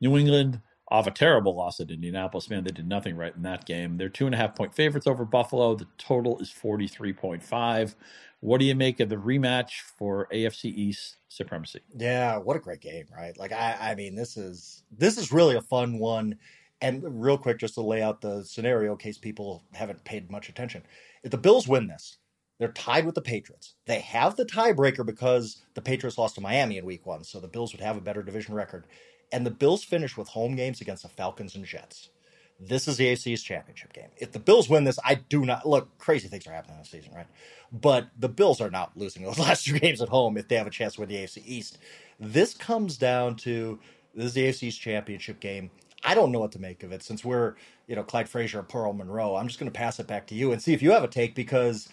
New 0.02 0.16
England 0.18 0.60
off 0.90 1.06
a 1.06 1.10
terrible 1.10 1.54
loss 1.54 1.78
at 1.80 1.90
Indianapolis. 1.90 2.50
Man, 2.50 2.64
they 2.64 2.72
did 2.72 2.88
nothing 2.88 3.16
right 3.16 3.34
in 3.34 3.42
that 3.42 3.64
game. 3.64 3.96
They're 3.96 4.08
two 4.08 4.26
and 4.26 4.34
a 4.34 4.38
half 4.38 4.56
point 4.56 4.74
favorites 4.74 5.06
over 5.06 5.24
Buffalo. 5.24 5.74
The 5.74 5.86
total 5.98 6.38
is 6.40 6.50
43.5. 6.50 7.94
What 8.40 8.58
do 8.58 8.64
you 8.64 8.74
make 8.74 9.00
of 9.00 9.08
the 9.08 9.16
rematch 9.16 9.80
for 9.96 10.26
AFC 10.32 10.64
East 10.64 11.18
supremacy? 11.28 11.80
Yeah, 11.96 12.38
what 12.38 12.56
a 12.56 12.60
great 12.60 12.80
game, 12.80 13.04
right? 13.14 13.36
Like 13.38 13.52
I 13.52 13.76
I 13.80 13.94
mean, 13.94 14.14
this 14.14 14.36
is 14.36 14.82
this 14.90 15.18
is 15.18 15.32
really 15.32 15.56
a 15.56 15.62
fun 15.62 15.98
one. 15.98 16.36
And 16.82 17.22
real 17.22 17.36
quick, 17.36 17.58
just 17.58 17.74
to 17.74 17.82
lay 17.82 18.00
out 18.00 18.22
the 18.22 18.42
scenario 18.42 18.92
in 18.92 18.98
case 18.98 19.18
people 19.18 19.64
haven't 19.74 20.02
paid 20.04 20.30
much 20.30 20.48
attention. 20.48 20.82
If 21.22 21.30
the 21.30 21.36
Bills 21.36 21.68
win 21.68 21.88
this, 21.88 22.16
they're 22.58 22.72
tied 22.72 23.04
with 23.04 23.14
the 23.14 23.20
Patriots. 23.20 23.74
They 23.84 24.00
have 24.00 24.36
the 24.36 24.46
tiebreaker 24.46 25.04
because 25.04 25.62
the 25.74 25.82
Patriots 25.82 26.16
lost 26.16 26.36
to 26.36 26.40
Miami 26.40 26.78
in 26.78 26.86
week 26.86 27.04
one, 27.04 27.22
so 27.22 27.38
the 27.38 27.48
Bills 27.48 27.72
would 27.72 27.82
have 27.82 27.98
a 27.98 28.02
better 28.02 28.22
division 28.22 28.54
record 28.54 28.86
and 29.32 29.46
the 29.46 29.50
Bills 29.50 29.84
finish 29.84 30.16
with 30.16 30.28
home 30.28 30.56
games 30.56 30.80
against 30.80 31.02
the 31.02 31.08
Falcons 31.08 31.54
and 31.54 31.64
Jets. 31.64 32.10
This 32.58 32.86
is 32.86 32.98
the 32.98 33.06
AFC's 33.06 33.42
championship 33.42 33.92
game. 33.94 34.08
If 34.18 34.32
the 34.32 34.38
Bills 34.38 34.68
win 34.68 34.84
this, 34.84 34.98
I 35.02 35.14
do 35.14 35.46
not 35.46 35.66
look 35.66 35.96
crazy 35.96 36.28
things 36.28 36.46
are 36.46 36.52
happening 36.52 36.76
this 36.78 36.90
season, 36.90 37.14
right? 37.14 37.26
But 37.72 38.08
the 38.18 38.28
Bills 38.28 38.60
are 38.60 38.70
not 38.70 38.96
losing 38.96 39.22
those 39.22 39.38
last 39.38 39.64
two 39.64 39.78
games 39.78 40.02
at 40.02 40.10
home 40.10 40.36
if 40.36 40.48
they 40.48 40.56
have 40.56 40.66
a 40.66 40.70
chance 40.70 40.94
to 40.94 41.00
win 41.00 41.08
the 41.08 41.16
AFC 41.16 41.42
East. 41.46 41.78
This 42.18 42.52
comes 42.52 42.98
down 42.98 43.36
to 43.36 43.78
this 44.14 44.26
is 44.26 44.32
the 44.34 44.48
AFC's 44.48 44.76
championship 44.76 45.40
game. 45.40 45.70
I 46.04 46.14
don't 46.14 46.32
know 46.32 46.40
what 46.40 46.52
to 46.52 46.60
make 46.60 46.82
of 46.82 46.92
it 46.92 47.02
since 47.02 47.24
we're, 47.24 47.54
you 47.86 47.96
know, 47.96 48.02
Clyde 48.02 48.28
Frazier 48.28 48.58
and 48.58 48.68
Pearl 48.68 48.92
Monroe. 48.92 49.36
I'm 49.36 49.48
just 49.48 49.58
going 49.58 49.70
to 49.70 49.78
pass 49.78 50.00
it 50.00 50.06
back 50.06 50.26
to 50.28 50.34
you 50.34 50.52
and 50.52 50.60
see 50.60 50.74
if 50.74 50.82
you 50.82 50.92
have 50.92 51.04
a 51.04 51.08
take 51.08 51.34
because 51.34 51.88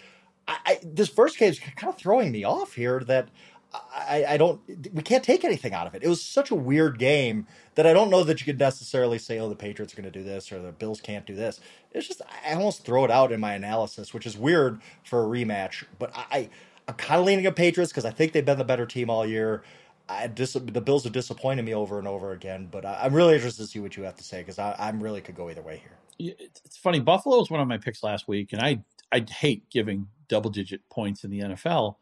I, 0.48 0.58
I, 0.66 0.80
this 0.84 1.10
first 1.10 1.38
game 1.38 1.50
is 1.50 1.60
kind 1.60 1.94
of 1.94 1.98
throwing 1.98 2.32
me 2.32 2.44
off 2.44 2.74
here 2.74 3.02
that 3.08 3.30
I, 3.74 4.26
I, 4.30 4.38
don't 4.38 4.62
we 4.94 5.02
can't 5.04 5.24
take 5.24 5.44
anything 5.44 5.74
out 5.74 5.88
of 5.88 5.96
it. 5.96 6.04
It 6.04 6.08
was 6.08 6.22
such 6.24 6.52
a 6.52 6.56
weird 6.56 6.98
game 6.98 7.48
that 7.76 7.86
I 7.86 7.94
don't 7.94 8.10
know 8.10 8.24
that 8.24 8.40
you 8.40 8.46
could 8.46 8.60
necessarily 8.60 9.18
say, 9.18 9.40
oh, 9.40 9.50
the 9.50 9.56
Patriots 9.56 9.94
are 9.94 10.02
going 10.02 10.12
to 10.12 10.20
do 10.20 10.24
this 10.24 10.52
or 10.52 10.62
the 10.62 10.72
Bills 10.72 11.02
can't 11.02 11.26
do 11.26 11.36
this. 11.36 11.60
It's 11.92 12.08
just 12.08 12.22
I 12.46 12.54
almost 12.54 12.86
throw 12.86 13.04
it 13.04 13.12
out 13.12 13.32
in 13.32 13.40
my 13.40 13.54
analysis, 13.54 14.14
which 14.14 14.26
is 14.26 14.38
weird 14.38 14.80
for 15.04 15.24
a 15.24 15.28
rematch. 15.28 15.84
But 16.00 16.12
I, 16.16 16.50
I'm 16.88 16.96
kind 16.96 17.20
of 17.20 17.26
leaning 17.26 17.46
at 17.46 17.56
Patriots 17.56 17.92
because 17.92 18.06
I 18.06 18.12
think 18.12 18.32
they've 18.32 18.46
been 18.46 18.58
the 18.58 18.64
better 18.64 18.86
team 18.86 19.10
all 19.10 19.26
year. 19.26 19.64
I 20.10 20.28
dis- 20.28 20.54
the 20.54 20.82
Bills 20.82 21.04
have 21.04 21.12
disappointed 21.12 21.66
me 21.66 21.74
over 21.74 22.00
and 22.00 22.08
over 22.08 22.32
again, 22.32 22.70
but 22.72 22.86
I, 22.86 23.06
am 23.06 23.14
really 23.14 23.36
interested 23.36 23.64
to 23.64 23.68
see 23.68 23.80
what 23.80 23.98
you 23.98 24.04
have 24.04 24.16
to 24.16 24.24
say 24.24 24.40
because 24.40 24.58
I, 24.58 24.74
I'm 24.80 25.04
really 25.04 25.20
could 25.20 25.36
go 25.36 25.50
either 25.50 25.62
way 25.62 25.82
here. 25.84 26.36
It's 26.64 26.78
funny. 26.78 27.02
Buffalo 27.02 27.38
was 27.38 27.50
one 27.50 27.60
of 27.60 27.68
my 27.68 27.78
picks 27.78 28.02
last 28.04 28.28
week, 28.28 28.54
and 28.54 28.62
I 28.62 28.80
I 29.12 29.26
hate 29.30 29.70
giving 29.70 30.08
double 30.30 30.50
digit 30.50 30.82
points 30.90 31.24
in 31.24 31.30
the 31.30 31.40
NFL 31.40 31.96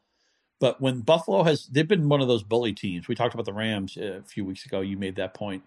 but 0.59 0.81
when 0.81 1.01
Buffalo 1.01 1.43
has, 1.43 1.67
they've 1.67 1.87
been 1.87 2.09
one 2.09 2.21
of 2.21 2.27
those 2.27 2.43
bully 2.43 2.73
teams. 2.73 3.07
We 3.07 3.15
talked 3.15 3.33
about 3.33 3.45
the 3.45 3.53
Rams 3.53 3.97
uh, 3.97 4.19
a 4.19 4.23
few 4.23 4.45
weeks 4.45 4.65
ago. 4.65 4.81
You 4.81 4.97
made 4.97 5.15
that 5.17 5.33
point 5.33 5.63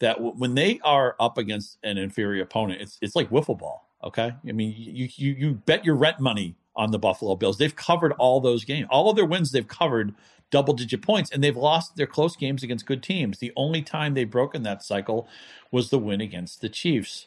that 0.00 0.16
w- 0.16 0.34
when 0.36 0.54
they 0.54 0.80
are 0.82 1.14
up 1.20 1.38
against 1.38 1.78
an 1.82 1.98
inferior 1.98 2.42
opponent, 2.42 2.80
it's 2.80 2.98
it's 3.02 3.16
like 3.16 3.30
wiffle 3.30 3.58
ball. 3.58 3.88
Okay, 4.02 4.32
I 4.48 4.52
mean 4.52 4.74
you 4.76 5.08
you 5.14 5.32
you 5.32 5.54
bet 5.54 5.84
your 5.84 5.94
rent 5.94 6.20
money 6.20 6.56
on 6.74 6.90
the 6.90 6.98
Buffalo 6.98 7.36
Bills. 7.36 7.58
They've 7.58 7.74
covered 7.74 8.12
all 8.12 8.40
those 8.40 8.64
games, 8.64 8.86
all 8.90 9.10
of 9.10 9.16
their 9.16 9.26
wins. 9.26 9.52
They've 9.52 9.66
covered 9.66 10.14
double 10.50 10.74
digit 10.74 11.02
points, 11.02 11.30
and 11.30 11.44
they've 11.44 11.56
lost 11.56 11.96
their 11.96 12.06
close 12.06 12.34
games 12.34 12.62
against 12.62 12.86
good 12.86 13.02
teams. 13.02 13.38
The 13.38 13.52
only 13.56 13.82
time 13.82 14.14
they've 14.14 14.30
broken 14.30 14.62
that 14.62 14.82
cycle 14.82 15.28
was 15.70 15.90
the 15.90 15.98
win 15.98 16.20
against 16.20 16.60
the 16.60 16.68
Chiefs 16.68 17.26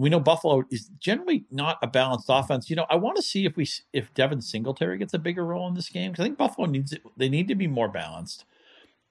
we 0.00 0.08
know 0.08 0.18
Buffalo 0.18 0.64
is 0.70 0.90
generally 0.98 1.44
not 1.50 1.78
a 1.82 1.86
balanced 1.86 2.24
offense. 2.30 2.70
You 2.70 2.76
know, 2.76 2.86
I 2.88 2.96
want 2.96 3.16
to 3.16 3.22
see 3.22 3.44
if 3.44 3.54
we 3.54 3.68
if 3.92 4.14
Devin 4.14 4.40
Singletary 4.40 4.96
gets 4.96 5.12
a 5.12 5.18
bigger 5.18 5.44
role 5.44 5.68
in 5.68 5.74
this 5.74 5.90
game 5.90 6.10
because 6.10 6.24
I 6.24 6.26
think 6.26 6.38
Buffalo 6.38 6.66
needs 6.66 6.92
it. 6.92 7.02
They 7.18 7.28
need 7.28 7.48
to 7.48 7.54
be 7.54 7.66
more 7.66 7.88
balanced. 7.88 8.46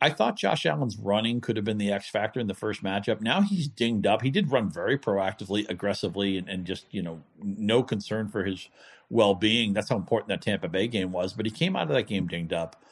I 0.02 0.10
thought 0.10 0.36
Josh 0.36 0.66
Allen's 0.66 0.98
running 0.98 1.42
could 1.42 1.58
have 1.58 1.66
been 1.66 1.78
the 1.78 1.92
X 1.92 2.10
factor 2.10 2.40
in 2.40 2.48
the 2.48 2.56
first 2.56 2.84
matchup. 2.84 3.22
Now 3.22 3.42
he's 3.42 3.68
dinged 3.68 4.08
up. 4.08 4.24
He 4.24 4.32
did 4.32 4.52
run 4.52 4.72
very 4.72 4.98
proactively, 4.98 5.70
aggressively, 5.70 6.40
and, 6.40 6.50
and 6.50 6.66
just 6.66 6.86
you 6.90 7.04
know 7.04 7.22
no 7.40 7.84
concern 7.84 8.28
for 8.28 8.44
his 8.44 8.68
well 9.12 9.36
being. 9.36 9.74
That's 9.74 9.90
how 9.90 9.96
important 9.96 10.30
that 10.30 10.42
Tampa 10.42 10.70
Bay 10.70 10.88
game 10.88 11.12
was. 11.12 11.34
But 11.34 11.46
he 11.46 11.52
came 11.52 11.76
out 11.76 11.84
of 11.84 11.90
that 11.90 12.08
game 12.08 12.26
dinged 12.26 12.52
up. 12.54 12.84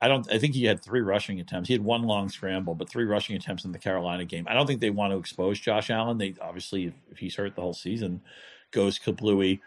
I 0.00 0.08
don't. 0.08 0.30
I 0.32 0.38
think 0.38 0.54
he 0.54 0.64
had 0.64 0.82
three 0.82 1.00
rushing 1.00 1.40
attempts. 1.40 1.68
He 1.68 1.74
had 1.74 1.84
one 1.84 2.02
long 2.02 2.28
scramble, 2.28 2.74
but 2.74 2.88
three 2.88 3.04
rushing 3.04 3.36
attempts 3.36 3.64
in 3.64 3.72
the 3.72 3.78
Carolina 3.78 4.24
game. 4.24 4.46
I 4.48 4.54
don't 4.54 4.66
think 4.66 4.80
they 4.80 4.90
want 4.90 5.12
to 5.12 5.18
expose 5.18 5.60
Josh 5.60 5.90
Allen. 5.90 6.18
They 6.18 6.34
obviously, 6.40 6.94
if, 7.10 7.18
he's 7.18 7.36
hurt 7.36 7.54
the 7.54 7.60
whole 7.60 7.74
season, 7.74 8.22
goes 8.70 8.98
kablooey. 8.98 9.60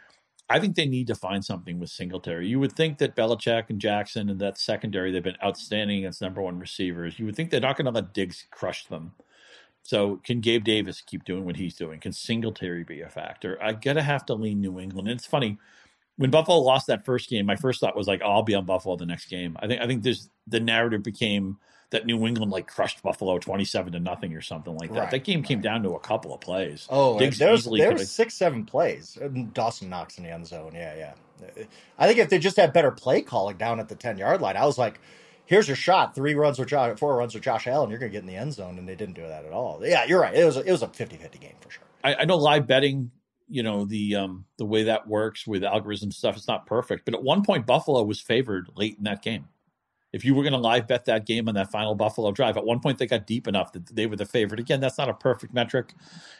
I 0.49 0.59
think 0.59 0.75
they 0.75 0.87
need 0.87 1.07
to 1.07 1.15
find 1.15 1.45
something 1.45 1.79
with 1.79 1.89
Singletary. 1.89 2.47
You 2.47 2.59
would 2.59 2.73
think 2.73 2.97
that 2.97 3.15
Belichick 3.15 3.69
and 3.69 3.79
Jackson 3.79 4.29
and 4.29 4.39
that 4.39 4.57
secondary, 4.57 5.11
they've 5.11 5.23
been 5.23 5.37
outstanding 5.43 5.99
against 5.99 6.21
number 6.21 6.41
one 6.41 6.59
receivers. 6.59 7.17
You 7.17 7.25
would 7.25 7.35
think 7.35 7.49
they're 7.49 7.61
not 7.61 7.77
going 7.77 7.85
to 7.85 7.91
let 7.91 8.13
Diggs 8.13 8.45
crush 8.51 8.85
them. 8.85 9.13
So 9.83 10.21
can 10.23 10.39
Gabe 10.39 10.63
Davis 10.63 11.01
keep 11.01 11.25
doing 11.25 11.45
what 11.45 11.57
he's 11.57 11.75
doing? 11.75 11.99
Can 11.99 12.13
Singletary 12.13 12.83
be 12.83 13.01
a 13.01 13.09
factor? 13.09 13.61
I 13.61 13.73
gotta 13.73 14.01
have 14.01 14.25
to 14.27 14.33
lean 14.33 14.61
New 14.61 14.79
England. 14.79 15.09
And 15.09 15.17
it's 15.17 15.27
funny 15.27 15.57
when 16.17 16.29
Buffalo 16.29 16.59
lost 16.59 16.87
that 16.87 17.05
first 17.05 17.29
game, 17.29 17.45
my 17.45 17.55
first 17.55 17.79
thought 17.79 17.95
was 17.95 18.07
like, 18.07 18.21
oh, 18.23 18.29
I'll 18.29 18.43
be 18.43 18.55
on 18.55 18.65
Buffalo 18.65 18.95
the 18.95 19.05
next 19.05 19.25
game. 19.27 19.57
I 19.59 19.67
think 19.67 19.81
I 19.81 19.87
think 19.87 20.03
there's 20.03 20.29
the 20.47 20.59
narrative 20.59 21.03
became 21.03 21.57
that 21.89 22.05
New 22.05 22.25
England 22.25 22.51
like 22.51 22.67
crushed 22.67 23.01
Buffalo 23.01 23.39
twenty 23.39 23.65
seven 23.65 23.93
to 23.93 23.99
nothing 23.99 24.33
or 24.33 24.41
something 24.41 24.75
like 24.75 24.91
that. 24.93 24.99
Right, 24.99 25.11
that 25.11 25.23
game 25.23 25.39
right. 25.39 25.47
came 25.47 25.61
down 25.61 25.83
to 25.83 25.91
a 25.91 25.99
couple 25.99 26.33
of 26.33 26.41
plays. 26.41 26.87
Oh, 26.89 27.17
Diggs 27.17 27.37
there 27.37 27.51
was, 27.51 27.65
there 27.65 27.93
was 27.93 28.11
six 28.11 28.35
seven 28.35 28.65
plays. 28.65 29.17
Dawson 29.53 29.89
Knox 29.89 30.17
in 30.17 30.23
the 30.23 30.31
end 30.31 30.47
zone. 30.47 30.71
Yeah, 30.73 30.95
yeah. 30.95 31.13
I 31.97 32.07
think 32.07 32.19
if 32.19 32.29
they 32.29 32.39
just 32.39 32.57
had 32.57 32.73
better 32.73 32.91
play 32.91 33.21
calling 33.21 33.57
down 33.57 33.79
at 33.79 33.89
the 33.89 33.95
ten 33.95 34.17
yard 34.17 34.41
line, 34.41 34.55
I 34.55 34.65
was 34.65 34.77
like, 34.77 34.99
here's 35.45 35.67
your 35.67 35.75
shot. 35.75 36.15
Three 36.15 36.35
runs 36.35 36.59
with 36.59 36.69
Josh, 36.69 36.97
four 36.99 37.15
runs 37.15 37.33
with 37.33 37.43
Josh 37.43 37.67
Allen. 37.67 37.89
You're 37.89 37.99
going 37.99 38.11
to 38.11 38.15
get 38.15 38.21
in 38.21 38.27
the 38.27 38.35
end 38.35 38.53
zone, 38.53 38.77
and 38.77 38.87
they 38.87 38.95
didn't 38.95 39.15
do 39.15 39.27
that 39.27 39.45
at 39.45 39.51
all. 39.51 39.79
Yeah, 39.83 40.05
you're 40.05 40.21
right. 40.21 40.33
It 40.33 40.45
was 40.45 40.57
a, 40.57 40.61
it 40.61 40.71
was 40.71 40.83
a 40.83 40.87
50-50 40.87 41.39
game 41.39 41.55
for 41.59 41.71
sure. 41.71 41.83
I, 42.03 42.15
I 42.15 42.25
know 42.25 42.37
live 42.37 42.67
betting 42.67 43.11
you 43.53 43.61
know 43.61 43.85
the 43.85 44.15
um 44.15 44.45
the 44.57 44.65
way 44.65 44.81
that 44.81 45.07
works 45.07 45.45
with 45.45 45.63
algorithm 45.63 46.11
stuff 46.11 46.35
it's 46.35 46.47
not 46.47 46.65
perfect 46.65 47.05
but 47.05 47.13
at 47.13 47.21
one 47.21 47.43
point 47.43 47.67
buffalo 47.67 48.01
was 48.01 48.19
favored 48.19 48.67
late 48.75 48.97
in 48.97 49.03
that 49.03 49.21
game. 49.21 49.47
If 50.11 50.23
you 50.23 50.35
were 50.35 50.43
going 50.43 50.53
to 50.53 50.59
live 50.59 50.87
bet 50.87 51.05
that 51.05 51.25
game 51.25 51.47
on 51.47 51.55
that 51.55 51.71
final 51.71 51.95
buffalo 51.95 52.31
drive 52.31 52.57
at 52.57 52.65
one 52.65 52.79
point 52.79 52.97
they 52.97 53.05
got 53.05 53.27
deep 53.27 53.47
enough 53.47 53.71
that 53.73 53.95
they 53.95 54.07
were 54.07 54.15
the 54.15 54.25
favorite. 54.25 54.59
Again 54.59 54.79
that's 54.79 54.97
not 54.97 55.07
a 55.07 55.13
perfect 55.13 55.53
metric 55.53 55.93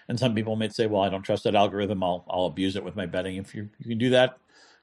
and 0.07 0.19
some 0.19 0.33
people 0.33 0.55
may 0.55 0.69
say 0.69 0.87
well 0.87 1.03
i 1.03 1.09
don't 1.09 1.21
trust 1.21 1.43
that 1.43 1.55
algorithm. 1.55 2.03
I'll 2.03 2.25
i'll 2.29 2.45
abuse 2.45 2.75
it 2.75 2.83
with 2.83 2.95
my 2.95 3.05
betting. 3.05 3.37
If 3.37 3.53
you 3.53 3.69
you 3.77 3.89
can 3.89 3.99
do 3.99 4.09
that 4.09 4.37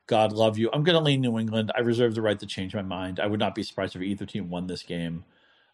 god 0.07 0.33
love 0.33 0.57
you. 0.57 0.71
I'm 0.73 0.85
going 0.85 0.99
to 0.99 1.05
lean 1.05 1.21
new 1.21 1.37
england. 1.37 1.73
I 1.77 1.81
reserve 1.81 2.15
the 2.15 2.23
right 2.23 2.39
to 2.39 2.47
change 2.47 2.75
my 2.75 2.83
mind. 2.83 3.19
I 3.19 3.27
would 3.27 3.41
not 3.41 3.57
be 3.57 3.65
surprised 3.65 3.97
if 3.97 4.03
either 4.03 4.25
team 4.25 4.49
won 4.49 4.69
this 4.69 4.85
game 4.85 5.25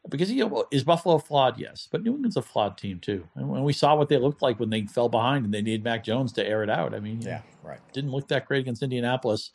because 0.09 0.31
you 0.31 0.49
know, 0.49 0.65
is 0.71 0.85
Buffalo 0.85 1.19
flawed? 1.19 1.59
Yes, 1.59 1.89
but 1.91 2.03
New 2.03 2.15
England's 2.15 2.37
a 2.37 2.43
flawed 2.43 2.79
team 2.79 3.01
too. 3.01 3.27
And 3.35 3.49
when 3.49 3.65
we 3.65 3.73
saw 3.73 3.95
what 3.95 4.09
they 4.09 4.19
looked 4.19 4.43
like 4.43 4.61
when 4.61 4.71
they 4.71 4.83
fell 4.83 5.09
behind 5.09 5.45
and 5.45 5.53
they 5.53 5.63
needed 5.63 5.85
Mac 5.85 6.05
Jones 6.05 6.33
to 6.35 6.47
air 6.47 6.63
it 6.63 6.71
out, 6.71 6.95
I 6.95 7.01
mean, 7.01 7.23
yeah, 7.23 7.43
right, 7.63 7.81
didn't 7.93 8.13
look 8.13 8.29
that 8.29 8.47
great 8.47 8.61
against 8.61 8.83
Indianapolis. 8.83 9.51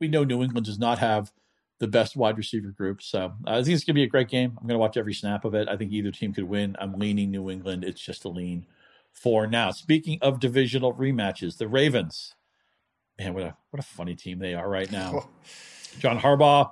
We 0.00 0.08
know 0.08 0.24
New 0.24 0.42
England 0.42 0.66
does 0.66 0.78
not 0.78 0.98
have 0.98 1.32
the 1.78 1.88
best 1.88 2.16
wide 2.16 2.38
receiver 2.38 2.70
group, 2.70 3.02
so 3.02 3.32
uh, 3.46 3.50
I 3.50 3.62
think 3.62 3.74
it's 3.74 3.84
gonna 3.84 3.94
be 3.94 4.04
a 4.04 4.08
great 4.08 4.28
game. 4.28 4.56
I'm 4.60 4.66
gonna 4.66 4.78
watch 4.78 4.96
every 4.96 5.14
snap 5.14 5.44
of 5.44 5.54
it. 5.54 5.68
I 5.68 5.76
think 5.76 5.92
either 5.92 6.10
team 6.10 6.32
could 6.32 6.44
win. 6.44 6.76
I'm 6.78 6.94
leaning 6.94 7.30
New 7.30 7.50
England. 7.50 7.84
It's 7.84 8.00
just 8.00 8.24
a 8.24 8.28
lean 8.28 8.66
for 9.12 9.46
now. 9.46 9.70
Speaking 9.70 10.18
of 10.22 10.40
divisional 10.40 10.94
rematches, 10.94 11.58
the 11.58 11.68
Ravens. 11.68 12.34
Man, 13.18 13.34
what 13.34 13.42
a 13.42 13.56
what 13.70 13.80
a 13.80 13.86
funny 13.86 14.14
team 14.14 14.38
they 14.38 14.54
are 14.54 14.68
right 14.68 14.90
now. 14.90 15.28
John 15.98 16.18
Harbaugh 16.18 16.70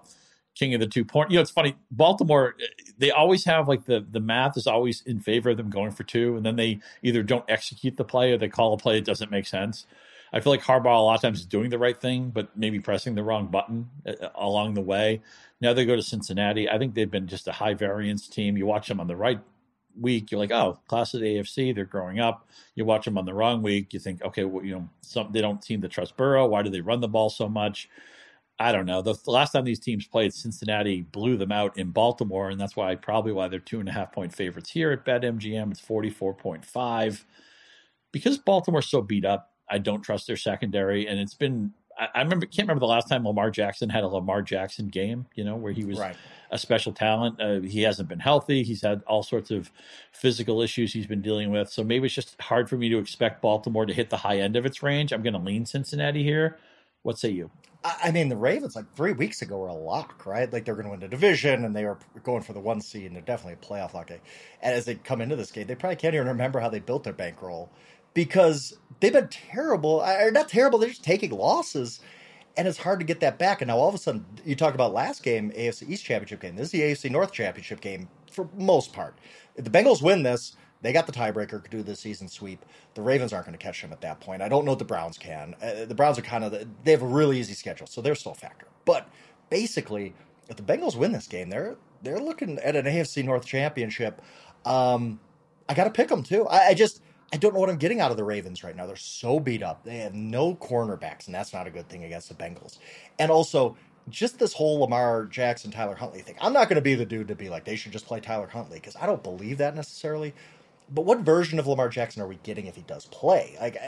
king 0.54 0.74
of 0.74 0.80
the 0.80 0.86
two 0.86 1.04
point. 1.04 1.30
You 1.30 1.36
know, 1.36 1.42
it's 1.42 1.50
funny. 1.50 1.76
Baltimore, 1.90 2.56
they 2.98 3.10
always 3.10 3.44
have 3.44 3.68
like 3.68 3.84
the 3.86 4.04
the 4.08 4.20
math 4.20 4.56
is 4.56 4.66
always 4.66 5.02
in 5.06 5.20
favor 5.20 5.50
of 5.50 5.56
them 5.56 5.70
going 5.70 5.92
for 5.92 6.04
two, 6.04 6.36
and 6.36 6.44
then 6.44 6.56
they 6.56 6.80
either 7.02 7.22
don't 7.22 7.44
execute 7.48 7.96
the 7.96 8.04
play 8.04 8.32
or 8.32 8.38
they 8.38 8.48
call 8.48 8.72
a 8.72 8.78
play 8.78 8.96
that 8.96 9.04
doesn't 9.04 9.30
make 9.30 9.46
sense. 9.46 9.86
I 10.32 10.40
feel 10.40 10.52
like 10.52 10.62
Harbaugh 10.62 10.96
a 10.96 11.02
lot 11.02 11.16
of 11.16 11.22
times 11.22 11.40
is 11.40 11.46
doing 11.46 11.70
the 11.70 11.78
right 11.78 12.00
thing, 12.00 12.30
but 12.30 12.56
maybe 12.56 12.78
pressing 12.78 13.16
the 13.16 13.24
wrong 13.24 13.48
button 13.48 13.90
uh, 14.06 14.12
uh, 14.22 14.30
along 14.36 14.74
the 14.74 14.80
way. 14.80 15.22
Now 15.60 15.72
they 15.72 15.84
go 15.84 15.96
to 15.96 16.02
Cincinnati. 16.02 16.70
I 16.70 16.78
think 16.78 16.94
they've 16.94 17.10
been 17.10 17.26
just 17.26 17.48
a 17.48 17.52
high 17.52 17.74
variance 17.74 18.28
team. 18.28 18.56
You 18.56 18.66
watch 18.66 18.88
them 18.88 19.00
on 19.00 19.08
the 19.08 19.16
right 19.16 19.40
week, 19.98 20.30
you're 20.30 20.40
like, 20.40 20.52
oh, 20.52 20.78
class 20.86 21.14
of 21.14 21.20
the 21.20 21.26
AFC, 21.26 21.74
they're 21.74 21.84
growing 21.84 22.20
up. 22.20 22.48
You 22.74 22.84
watch 22.84 23.04
them 23.04 23.18
on 23.18 23.24
the 23.24 23.34
wrong 23.34 23.62
week, 23.62 23.92
you 23.92 23.98
think, 23.98 24.22
okay, 24.22 24.44
well, 24.44 24.64
you 24.64 24.74
know, 24.74 24.88
some 25.00 25.32
they 25.32 25.40
don't 25.40 25.64
seem 25.64 25.82
to 25.82 25.88
trust 25.88 26.16
Burrow. 26.16 26.46
Why 26.46 26.62
do 26.62 26.70
they 26.70 26.80
run 26.80 27.00
the 27.00 27.08
ball 27.08 27.30
so 27.30 27.48
much? 27.48 27.88
I 28.60 28.72
don't 28.72 28.84
know. 28.84 29.00
The, 29.00 29.18
last 29.26 29.52
time 29.52 29.64
these 29.64 29.80
teams 29.80 30.06
played, 30.06 30.34
Cincinnati 30.34 31.00
blew 31.00 31.38
them 31.38 31.50
out 31.50 31.78
in 31.78 31.92
Baltimore, 31.92 32.50
and 32.50 32.60
that's 32.60 32.76
why 32.76 32.94
probably 32.94 33.32
why 33.32 33.48
they're 33.48 33.58
two 33.58 33.80
and 33.80 33.88
a 33.88 33.92
half 33.92 34.12
point 34.12 34.34
favorites 34.34 34.70
here 34.70 34.92
at 34.92 35.06
BetMGM. 35.06 35.70
It's 35.70 35.80
forty 35.80 36.10
four 36.10 36.34
point 36.34 36.66
five. 36.66 37.24
Because 38.12 38.36
Baltimore's 38.36 38.86
so 38.86 39.00
beat 39.00 39.24
up, 39.24 39.52
I 39.70 39.78
don't 39.78 40.02
trust 40.02 40.26
their 40.26 40.36
secondary, 40.36 41.08
and 41.08 41.18
it's 41.18 41.34
been. 41.34 41.72
I, 41.98 42.08
I 42.16 42.20
remember 42.20 42.44
can't 42.44 42.68
remember 42.68 42.80
the 42.80 42.86
last 42.86 43.08
time 43.08 43.26
Lamar 43.26 43.50
Jackson 43.50 43.88
had 43.88 44.04
a 44.04 44.08
Lamar 44.08 44.42
Jackson 44.42 44.88
game. 44.88 45.24
You 45.36 45.44
know 45.44 45.56
where 45.56 45.72
he 45.72 45.86
was 45.86 45.98
right. 45.98 46.16
a 46.50 46.58
special 46.58 46.92
talent. 46.92 47.40
Uh, 47.40 47.60
he 47.60 47.80
hasn't 47.80 48.10
been 48.10 48.20
healthy. 48.20 48.62
He's 48.62 48.82
had 48.82 49.02
all 49.06 49.22
sorts 49.22 49.50
of 49.50 49.70
physical 50.12 50.60
issues 50.60 50.92
he's 50.92 51.06
been 51.06 51.22
dealing 51.22 51.50
with. 51.50 51.70
So 51.70 51.82
maybe 51.82 52.04
it's 52.04 52.14
just 52.14 52.38
hard 52.42 52.68
for 52.68 52.76
me 52.76 52.90
to 52.90 52.98
expect 52.98 53.40
Baltimore 53.40 53.86
to 53.86 53.94
hit 53.94 54.10
the 54.10 54.18
high 54.18 54.40
end 54.40 54.56
of 54.56 54.66
its 54.66 54.82
range. 54.82 55.12
I'm 55.12 55.22
going 55.22 55.32
to 55.32 55.38
lean 55.38 55.64
Cincinnati 55.64 56.22
here. 56.22 56.58
What 57.04 57.18
say 57.18 57.30
you? 57.30 57.50
I 57.82 58.10
mean, 58.10 58.28
the 58.28 58.36
Ravens 58.36 58.76
like 58.76 58.94
three 58.94 59.12
weeks 59.12 59.40
ago 59.40 59.56
were 59.56 59.68
a 59.68 59.74
lock, 59.74 60.26
right? 60.26 60.52
Like 60.52 60.66
they're 60.66 60.74
going 60.74 60.84
to 60.84 60.90
win 60.90 61.00
the 61.00 61.08
division, 61.08 61.64
and 61.64 61.74
they 61.74 61.84
were 61.84 61.98
going 62.22 62.42
for 62.42 62.52
the 62.52 62.60
one 62.60 62.80
seed, 62.80 63.06
and 63.06 63.16
they're 63.16 63.22
definitely 63.22 63.54
a 63.54 63.66
playoff 63.66 63.94
lock. 63.94 64.10
And 64.10 64.20
as 64.60 64.84
they 64.84 64.96
come 64.96 65.22
into 65.22 65.36
this 65.36 65.50
game, 65.50 65.66
they 65.66 65.74
probably 65.74 65.96
can't 65.96 66.14
even 66.14 66.26
remember 66.26 66.60
how 66.60 66.68
they 66.68 66.78
built 66.78 67.04
their 67.04 67.14
bankroll 67.14 67.70
because 68.12 68.76
they've 69.00 69.12
been 69.12 69.28
terrible, 69.28 70.02
or 70.02 70.30
not 70.30 70.48
terrible. 70.48 70.78
They're 70.78 70.90
just 70.90 71.04
taking 71.04 71.30
losses, 71.30 72.00
and 72.56 72.68
it's 72.68 72.78
hard 72.78 73.00
to 73.00 73.06
get 73.06 73.20
that 73.20 73.38
back. 73.38 73.62
And 73.62 73.68
now 73.68 73.78
all 73.78 73.88
of 73.88 73.94
a 73.94 73.98
sudden, 73.98 74.26
you 74.44 74.56
talk 74.56 74.74
about 74.74 74.92
last 74.92 75.22
game, 75.22 75.50
AFC 75.52 75.88
East 75.88 76.04
championship 76.04 76.40
game. 76.40 76.56
This 76.56 76.66
is 76.66 76.72
the 76.72 76.80
AFC 76.82 77.10
North 77.10 77.32
championship 77.32 77.80
game 77.80 78.08
for 78.30 78.48
most 78.56 78.92
part. 78.92 79.16
If 79.56 79.64
the 79.64 79.70
Bengals 79.70 80.02
win 80.02 80.22
this, 80.22 80.54
they 80.82 80.92
got 80.92 81.06
the 81.06 81.12
tiebreaker, 81.12 81.62
could 81.62 81.70
do 81.70 81.82
the 81.82 81.94
season 81.94 82.28
sweep. 82.28 82.64
The 82.94 83.02
Ravens 83.02 83.32
aren't 83.32 83.46
going 83.46 83.56
to 83.56 83.62
catch 83.62 83.82
them 83.82 83.92
at 83.92 84.00
that 84.00 84.20
point. 84.20 84.42
I 84.42 84.48
don't 84.48 84.64
know 84.64 84.72
if 84.72 84.78
the 84.78 84.84
Browns 84.84 85.18
can. 85.18 85.54
Uh, 85.62 85.84
the 85.84 85.94
Browns 85.94 86.18
are 86.18 86.22
kind 86.22 86.44
of 86.44 86.52
the, 86.52 86.68
they 86.84 86.92
have 86.92 87.02
a 87.02 87.06
really 87.06 87.38
easy 87.38 87.54
schedule, 87.54 87.86
so 87.86 88.00
they're 88.00 88.14
still 88.14 88.32
a 88.32 88.36
factor. 88.36 88.66
But 88.84 89.08
basically, 89.50 90.14
if 90.48 90.56
the 90.56 90.62
Bengals 90.62 90.96
win 90.96 91.12
this 91.12 91.26
game, 91.26 91.50
they're 91.50 91.76
they're 92.02 92.20
looking 92.20 92.58
at 92.60 92.76
an 92.76 92.86
AFC 92.86 93.24
North 93.24 93.44
championship. 93.44 94.22
Um, 94.64 95.20
I 95.68 95.74
got 95.74 95.84
to 95.84 95.90
pick 95.90 96.08
them 96.08 96.22
too. 96.22 96.46
I, 96.48 96.68
I 96.68 96.74
just 96.74 97.02
I 97.32 97.36
don't 97.36 97.54
know 97.54 97.60
what 97.60 97.70
I'm 97.70 97.76
getting 97.76 98.00
out 98.00 98.10
of 98.10 98.16
the 98.16 98.24
Ravens 98.24 98.64
right 98.64 98.74
now. 98.74 98.86
They're 98.86 98.96
so 98.96 99.38
beat 99.38 99.62
up. 99.62 99.84
They 99.84 99.98
have 99.98 100.14
no 100.14 100.54
cornerbacks, 100.54 101.26
and 101.26 101.34
that's 101.34 101.52
not 101.52 101.66
a 101.66 101.70
good 101.70 101.88
thing 101.88 102.04
against 102.04 102.28
the 102.28 102.34
Bengals. 102.34 102.78
And 103.18 103.30
also, 103.30 103.76
just 104.08 104.38
this 104.38 104.52
whole 104.52 104.80
Lamar 104.80 105.26
Jackson, 105.26 105.70
Tyler 105.70 105.94
Huntley 105.94 106.22
thing. 106.22 106.36
I'm 106.40 106.52
not 106.52 106.68
going 106.68 106.76
to 106.76 106.82
be 106.82 106.94
the 106.94 107.06
dude 107.06 107.28
to 107.28 107.34
be 107.34 107.48
like, 107.48 107.64
they 107.64 107.76
should 107.76 107.92
just 107.92 108.06
play 108.06 108.20
Tyler 108.20 108.48
Huntley 108.48 108.78
because 108.78 108.96
I 108.96 109.06
don't 109.06 109.22
believe 109.22 109.58
that 109.58 109.76
necessarily 109.76 110.34
but 110.92 111.03
what 111.03 111.20
version 111.20 111.59
of 111.59 111.66
Lamar 111.66 111.88
Jackson 111.88 112.22
are 112.22 112.26
we 112.26 112.38
getting 112.42 112.66
if 112.66 112.74
he 112.74 112.83
does 112.83 113.07
play? 113.07 113.57
Like 113.61 113.81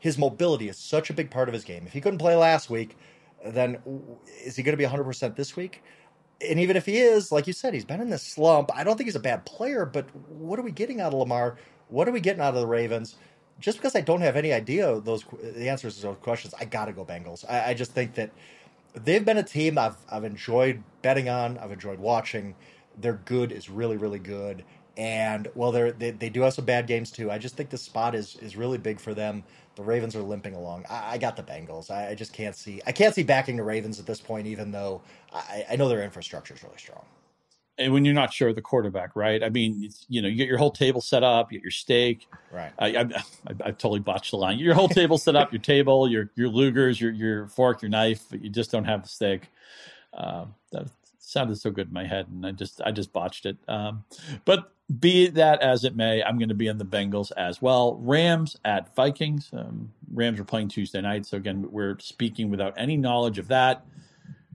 his 0.00 0.18
mobility 0.18 0.68
is 0.68 0.76
such 0.76 1.10
a 1.10 1.12
big 1.12 1.30
part 1.30 1.48
of 1.48 1.52
his 1.52 1.64
game. 1.64 1.84
If 1.86 1.92
he 1.92 2.00
couldn't 2.00 2.18
play 2.18 2.34
last 2.34 2.68
week, 2.68 2.96
then 3.44 3.78
is 4.44 4.56
he 4.56 4.62
going 4.62 4.76
to 4.76 4.76
be 4.76 4.88
100% 4.88 5.36
this 5.36 5.56
week? 5.56 5.82
And 6.48 6.58
even 6.58 6.76
if 6.76 6.86
he 6.86 6.98
is, 6.98 7.30
like 7.32 7.46
you 7.46 7.52
said, 7.52 7.74
he's 7.74 7.84
been 7.84 8.00
in 8.00 8.10
this 8.10 8.22
slump. 8.22 8.70
I 8.74 8.84
don't 8.84 8.96
think 8.96 9.06
he's 9.06 9.16
a 9.16 9.20
bad 9.20 9.44
player, 9.44 9.84
but 9.84 10.06
what 10.28 10.58
are 10.58 10.62
we 10.62 10.70
getting 10.72 11.00
out 11.00 11.12
of 11.12 11.18
Lamar? 11.18 11.56
What 11.88 12.08
are 12.08 12.12
we 12.12 12.20
getting 12.20 12.42
out 12.42 12.54
of 12.54 12.60
the 12.60 12.66
Ravens? 12.66 13.16
Just 13.60 13.78
because 13.78 13.96
I 13.96 14.00
don't 14.00 14.20
have 14.20 14.36
any 14.36 14.52
idea 14.52 15.00
those 15.00 15.24
the 15.42 15.68
answers 15.68 15.96
to 15.96 16.02
those 16.02 16.16
questions, 16.20 16.54
I 16.60 16.64
got 16.64 16.84
to 16.84 16.92
go 16.92 17.04
Bengals. 17.04 17.44
I, 17.48 17.70
I 17.70 17.74
just 17.74 17.92
think 17.92 18.14
that 18.14 18.30
they've 18.94 19.24
been 19.24 19.38
a 19.38 19.42
team 19.42 19.78
I've 19.78 19.96
I've 20.08 20.22
enjoyed 20.22 20.82
betting 21.02 21.28
on. 21.28 21.58
I've 21.58 21.72
enjoyed 21.72 21.98
watching. 21.98 22.54
Their 22.96 23.14
good 23.24 23.50
is 23.50 23.68
really 23.68 23.96
really 23.96 24.20
good 24.20 24.64
and 24.98 25.48
well, 25.54 25.70
they 25.70 26.10
they 26.10 26.28
do 26.28 26.42
have 26.42 26.54
some 26.54 26.64
bad 26.64 26.88
games 26.88 27.12
too. 27.12 27.30
I 27.30 27.38
just 27.38 27.56
think 27.56 27.70
the 27.70 27.78
spot 27.78 28.16
is 28.16 28.36
is 28.42 28.56
really 28.56 28.78
big 28.78 28.98
for 28.98 29.14
them. 29.14 29.44
The 29.76 29.82
Ravens 29.84 30.16
are 30.16 30.22
limping 30.22 30.56
along. 30.56 30.86
I, 30.90 31.12
I 31.12 31.18
got 31.18 31.36
the 31.36 31.42
Bengals. 31.44 31.88
I, 31.88 32.08
I, 32.08 32.14
just 32.16 32.32
can't 32.32 32.56
see. 32.56 32.82
I 32.84 32.90
can't 32.90 33.14
see 33.14 33.22
backing 33.22 33.56
the 33.56 33.62
Ravens 33.62 34.00
at 34.00 34.06
this 34.06 34.20
point, 34.20 34.48
even 34.48 34.72
though 34.72 35.00
I, 35.32 35.66
I 35.70 35.76
know 35.76 35.88
their 35.88 36.02
infrastructure 36.02 36.52
is 36.52 36.64
really 36.64 36.78
strong. 36.78 37.04
And 37.78 37.92
when 37.92 38.04
you're 38.04 38.12
not 38.12 38.32
sure 38.32 38.48
of 38.48 38.56
the 38.56 38.60
quarterback, 38.60 39.14
right? 39.14 39.40
I 39.40 39.50
mean, 39.50 39.88
you 40.08 40.20
know, 40.20 40.26
you 40.26 40.34
get 40.34 40.48
your 40.48 40.58
whole 40.58 40.72
table 40.72 41.00
set 41.00 41.22
up, 41.22 41.52
you 41.52 41.58
get 41.58 41.62
your 41.62 41.70
steak. 41.70 42.26
Right. 42.50 42.72
I, 42.76 42.88
I, 42.88 43.04
I, 43.66 43.70
totally 43.70 44.00
botched 44.00 44.32
the 44.32 44.36
line. 44.36 44.58
Your 44.58 44.74
whole 44.74 44.88
table 44.88 45.16
set 45.16 45.36
up, 45.36 45.52
your 45.52 45.62
table, 45.62 46.10
your 46.10 46.28
your 46.34 46.50
Lugers, 46.50 46.98
your 46.98 47.12
your 47.12 47.46
fork, 47.46 47.80
your 47.80 47.88
knife, 47.88 48.24
but 48.28 48.42
you 48.42 48.50
just 48.50 48.72
don't 48.72 48.84
have 48.84 49.04
the 49.04 49.08
steak. 49.08 49.42
Um, 50.12 50.56
that, 50.72 50.88
sounded 51.28 51.58
so 51.58 51.70
good 51.70 51.88
in 51.88 51.92
my 51.92 52.06
head, 52.06 52.26
and 52.28 52.44
I 52.46 52.52
just 52.52 52.80
I 52.84 52.90
just 52.90 53.12
botched 53.12 53.46
it. 53.46 53.56
Um, 53.68 54.04
but 54.44 54.72
be 54.98 55.28
that 55.28 55.60
as 55.60 55.84
it 55.84 55.94
may, 55.94 56.22
I'm 56.22 56.38
going 56.38 56.48
to 56.48 56.54
be 56.54 56.68
on 56.68 56.78
the 56.78 56.84
Bengals 56.84 57.30
as 57.36 57.60
well. 57.60 57.96
Rams 58.00 58.56
at 58.64 58.94
Vikings. 58.94 59.50
Um, 59.52 59.92
Rams 60.12 60.40
are 60.40 60.44
playing 60.44 60.68
Tuesday 60.68 61.00
night, 61.00 61.26
so 61.26 61.36
again, 61.36 61.66
we're 61.70 61.98
speaking 61.98 62.50
without 62.50 62.74
any 62.76 62.96
knowledge 62.96 63.38
of 63.38 63.48
that. 63.48 63.84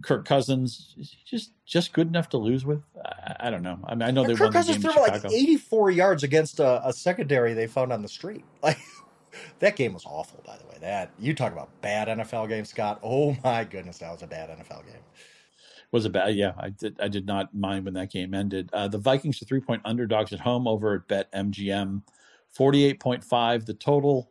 Kirk 0.02 0.26
Cousins 0.26 0.96
is 1.00 1.16
just 1.26 1.52
just 1.66 1.94
good 1.94 2.08
enough 2.08 2.30
to 2.30 2.38
lose 2.38 2.66
with. 2.66 2.82
I, 3.06 3.48
I 3.48 3.50
don't 3.50 3.64
know. 3.64 3.80
I 3.86 3.94
mean, 3.96 4.02
I 4.02 4.12
know 4.12 4.24
they 4.24 4.34
Kirk 4.34 4.42
won 4.42 4.52
the 4.52 4.58
Cousins 4.60 4.84
game 4.84 4.92
threw 4.92 5.06
in 5.06 5.12
like 5.12 5.26
84 5.26 5.92
yards 5.92 6.24
against 6.24 6.60
a, 6.60 6.86
a 6.88 6.92
secondary 6.92 7.54
they 7.54 7.68
found 7.68 7.94
on 7.94 8.02
the 8.02 8.10
street. 8.10 8.44
Like 8.64 8.80
that 9.60 9.76
game 9.76 9.94
was 9.94 10.06
awful, 10.06 10.44
by 10.46 10.58
the 10.58 10.66
way. 10.66 10.78
That 10.82 11.12
you 11.18 11.34
talk 11.34 11.54
about 11.54 11.70
bad 11.82 12.08
NFL 12.08 12.50
game, 12.50 12.66
Scott. 12.66 13.00
Oh 13.02 13.36
my 13.44 13.64
goodness, 13.64 13.98
that 14.00 14.12
was 14.12 14.22
a 14.22 14.28
bad 14.28 14.50
NFL 14.50 14.86
game. 14.86 15.02
Was 15.94 16.06
a 16.06 16.10
bad. 16.10 16.36
Yeah, 16.36 16.54
I 16.58 16.70
did. 16.70 17.00
I 17.00 17.08
did 17.08 17.26
not 17.26 17.56
mind 17.56 17.86
when 17.86 17.94
that 17.94 18.12
game 18.12 18.34
ended. 18.34 18.70
Uh, 18.74 18.90
the 18.90 18.98
Vikings 18.98 19.42
are 19.42 19.46
three 19.46 19.62
point 19.62 19.84
underdogs 19.86 20.34
at 20.34 20.40
home 20.42 20.68
over 20.68 20.96
at 20.96 21.08
Bet 21.08 21.32
MGM, 21.32 22.02
forty 22.52 22.84
eight 22.84 23.00
point 23.00 23.24
five. 23.24 23.66
The 23.66 23.76
total. 23.76 24.30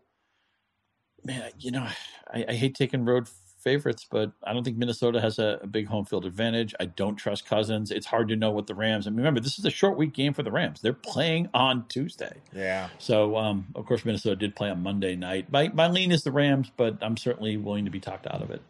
Man, 1.25 1.53
you 1.57 1.70
know, 1.70 1.87
I, 2.35 2.44
I 2.48 2.53
hate 2.55 2.75
taking 2.75 3.05
road 3.05 3.29
favorites, 3.62 4.05
but 4.11 4.33
I 4.42 4.53
don't 4.53 4.64
think 4.64 4.77
Minnesota 4.77 5.20
has 5.20 5.38
a, 5.38 5.61
a, 5.62 5.68
big 5.68 5.87
home 5.87 6.05
field 6.05 6.25
advantage. 6.25 6.75
I 6.81 6.87
don't 6.87 7.14
trust 7.14 7.46
Cousins. 7.46 7.92
It's 7.92 8.07
hard 8.07 8.27
to 8.31 8.35
know 8.35 8.51
what 8.51 8.66
the 8.66 8.75
Rams. 8.75 9.07
I 9.07 9.11
mean, 9.11 9.18
remember 9.18 9.38
this 9.38 9.57
is 9.57 9.64
a 9.64 9.70
short 9.70 9.96
week 9.96 10.14
game 10.14 10.35
for 10.35 10.42
the 10.42 10.51
Rams. 10.51 10.81
They're 10.81 10.92
playing 10.92 11.48
on 11.55 11.87
Tuesday. 11.87 12.35
Yeah. 12.53 12.88
So, 12.98 13.37
um, 13.37 13.66
of 13.77 13.87
course, 13.87 14.05
Minnesota 14.05 14.35
did 14.35 14.57
play 14.57 14.68
on 14.68 14.83
Monday 14.83 15.14
night. 15.14 15.53
My 15.53 15.68
my 15.68 15.87
lean 15.87 16.11
is 16.11 16.25
the 16.25 16.33
Rams, 16.33 16.72
but 16.77 16.98
I'm 17.01 17.16
certainly 17.16 17.57
willing 17.57 17.85
to 17.85 17.92
be 17.92 18.01
talked 18.01 18.27
out 18.27 18.42
of 18.42 18.51
it. 18.51 18.62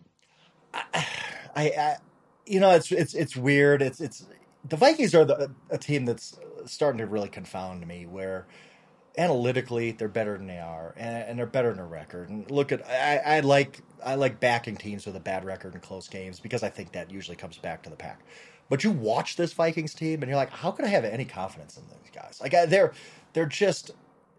I, 0.74 1.06
I 1.56 1.96
you 2.52 2.60
know, 2.60 2.70
it's 2.70 2.92
it's 2.92 3.14
it's 3.14 3.34
weird. 3.34 3.80
It's 3.80 3.98
it's 3.98 4.26
the 4.68 4.76
Vikings 4.76 5.14
are 5.14 5.24
the, 5.24 5.50
a 5.70 5.78
team 5.78 6.04
that's 6.04 6.38
starting 6.66 6.98
to 6.98 7.06
really 7.06 7.30
confound 7.30 7.86
me. 7.86 8.04
Where 8.04 8.46
analytically 9.16 9.92
they're 9.92 10.08
better 10.08 10.36
than 10.36 10.46
they 10.46 10.58
are, 10.58 10.94
and, 10.98 11.30
and 11.30 11.38
they're 11.38 11.46
better 11.46 11.68
than 11.68 11.78
their 11.78 11.86
record. 11.86 12.28
And 12.28 12.50
look 12.50 12.70
at 12.70 12.86
I, 12.86 13.36
I 13.36 13.40
like 13.40 13.80
I 14.04 14.16
like 14.16 14.38
backing 14.38 14.76
teams 14.76 15.06
with 15.06 15.16
a 15.16 15.20
bad 15.20 15.46
record 15.46 15.74
in 15.74 15.80
close 15.80 16.08
games 16.08 16.40
because 16.40 16.62
I 16.62 16.68
think 16.68 16.92
that 16.92 17.10
usually 17.10 17.38
comes 17.38 17.56
back 17.56 17.82
to 17.84 17.90
the 17.90 17.96
pack. 17.96 18.20
But 18.68 18.84
you 18.84 18.90
watch 18.90 19.36
this 19.36 19.54
Vikings 19.54 19.94
team, 19.94 20.22
and 20.22 20.28
you're 20.28 20.36
like, 20.36 20.50
how 20.50 20.72
could 20.72 20.84
I 20.84 20.88
have 20.88 21.06
any 21.06 21.24
confidence 21.24 21.78
in 21.78 21.84
these 21.88 22.12
guys? 22.14 22.38
Like 22.42 22.52
they're 22.68 22.92
they're 23.32 23.46
just 23.46 23.92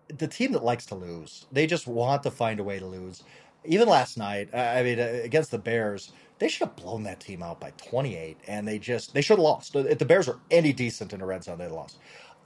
the 0.07 0.27
team 0.27 0.51
that 0.51 0.63
likes 0.63 0.85
to 0.87 0.95
lose. 0.95 1.47
They 1.51 1.65
just 1.65 1.87
want 1.87 2.21
to 2.23 2.31
find 2.31 2.59
a 2.59 2.63
way 2.63 2.77
to 2.77 2.85
lose. 2.85 3.23
Even 3.65 3.87
last 3.87 4.17
night, 4.17 4.53
I 4.53 4.83
mean, 4.83 4.99
against 4.99 5.49
the 5.49 5.57
Bears, 5.57 6.11
they 6.39 6.49
should 6.49 6.67
have 6.67 6.75
blown 6.75 7.03
that 7.03 7.19
team 7.19 7.43
out 7.43 7.59
by 7.59 7.71
28, 7.77 8.37
and 8.47 8.67
they 8.67 8.79
just 8.79 9.13
they 9.13 9.21
should 9.21 9.37
have 9.37 9.43
lost. 9.43 9.75
If 9.75 9.99
the 9.99 10.05
Bears 10.05 10.27
are 10.27 10.39
any 10.51 10.73
decent 10.73 11.13
in 11.13 11.19
the 11.19 11.25
red 11.25 11.43
zone, 11.43 11.57
they 11.57 11.67
lost. 11.67 11.97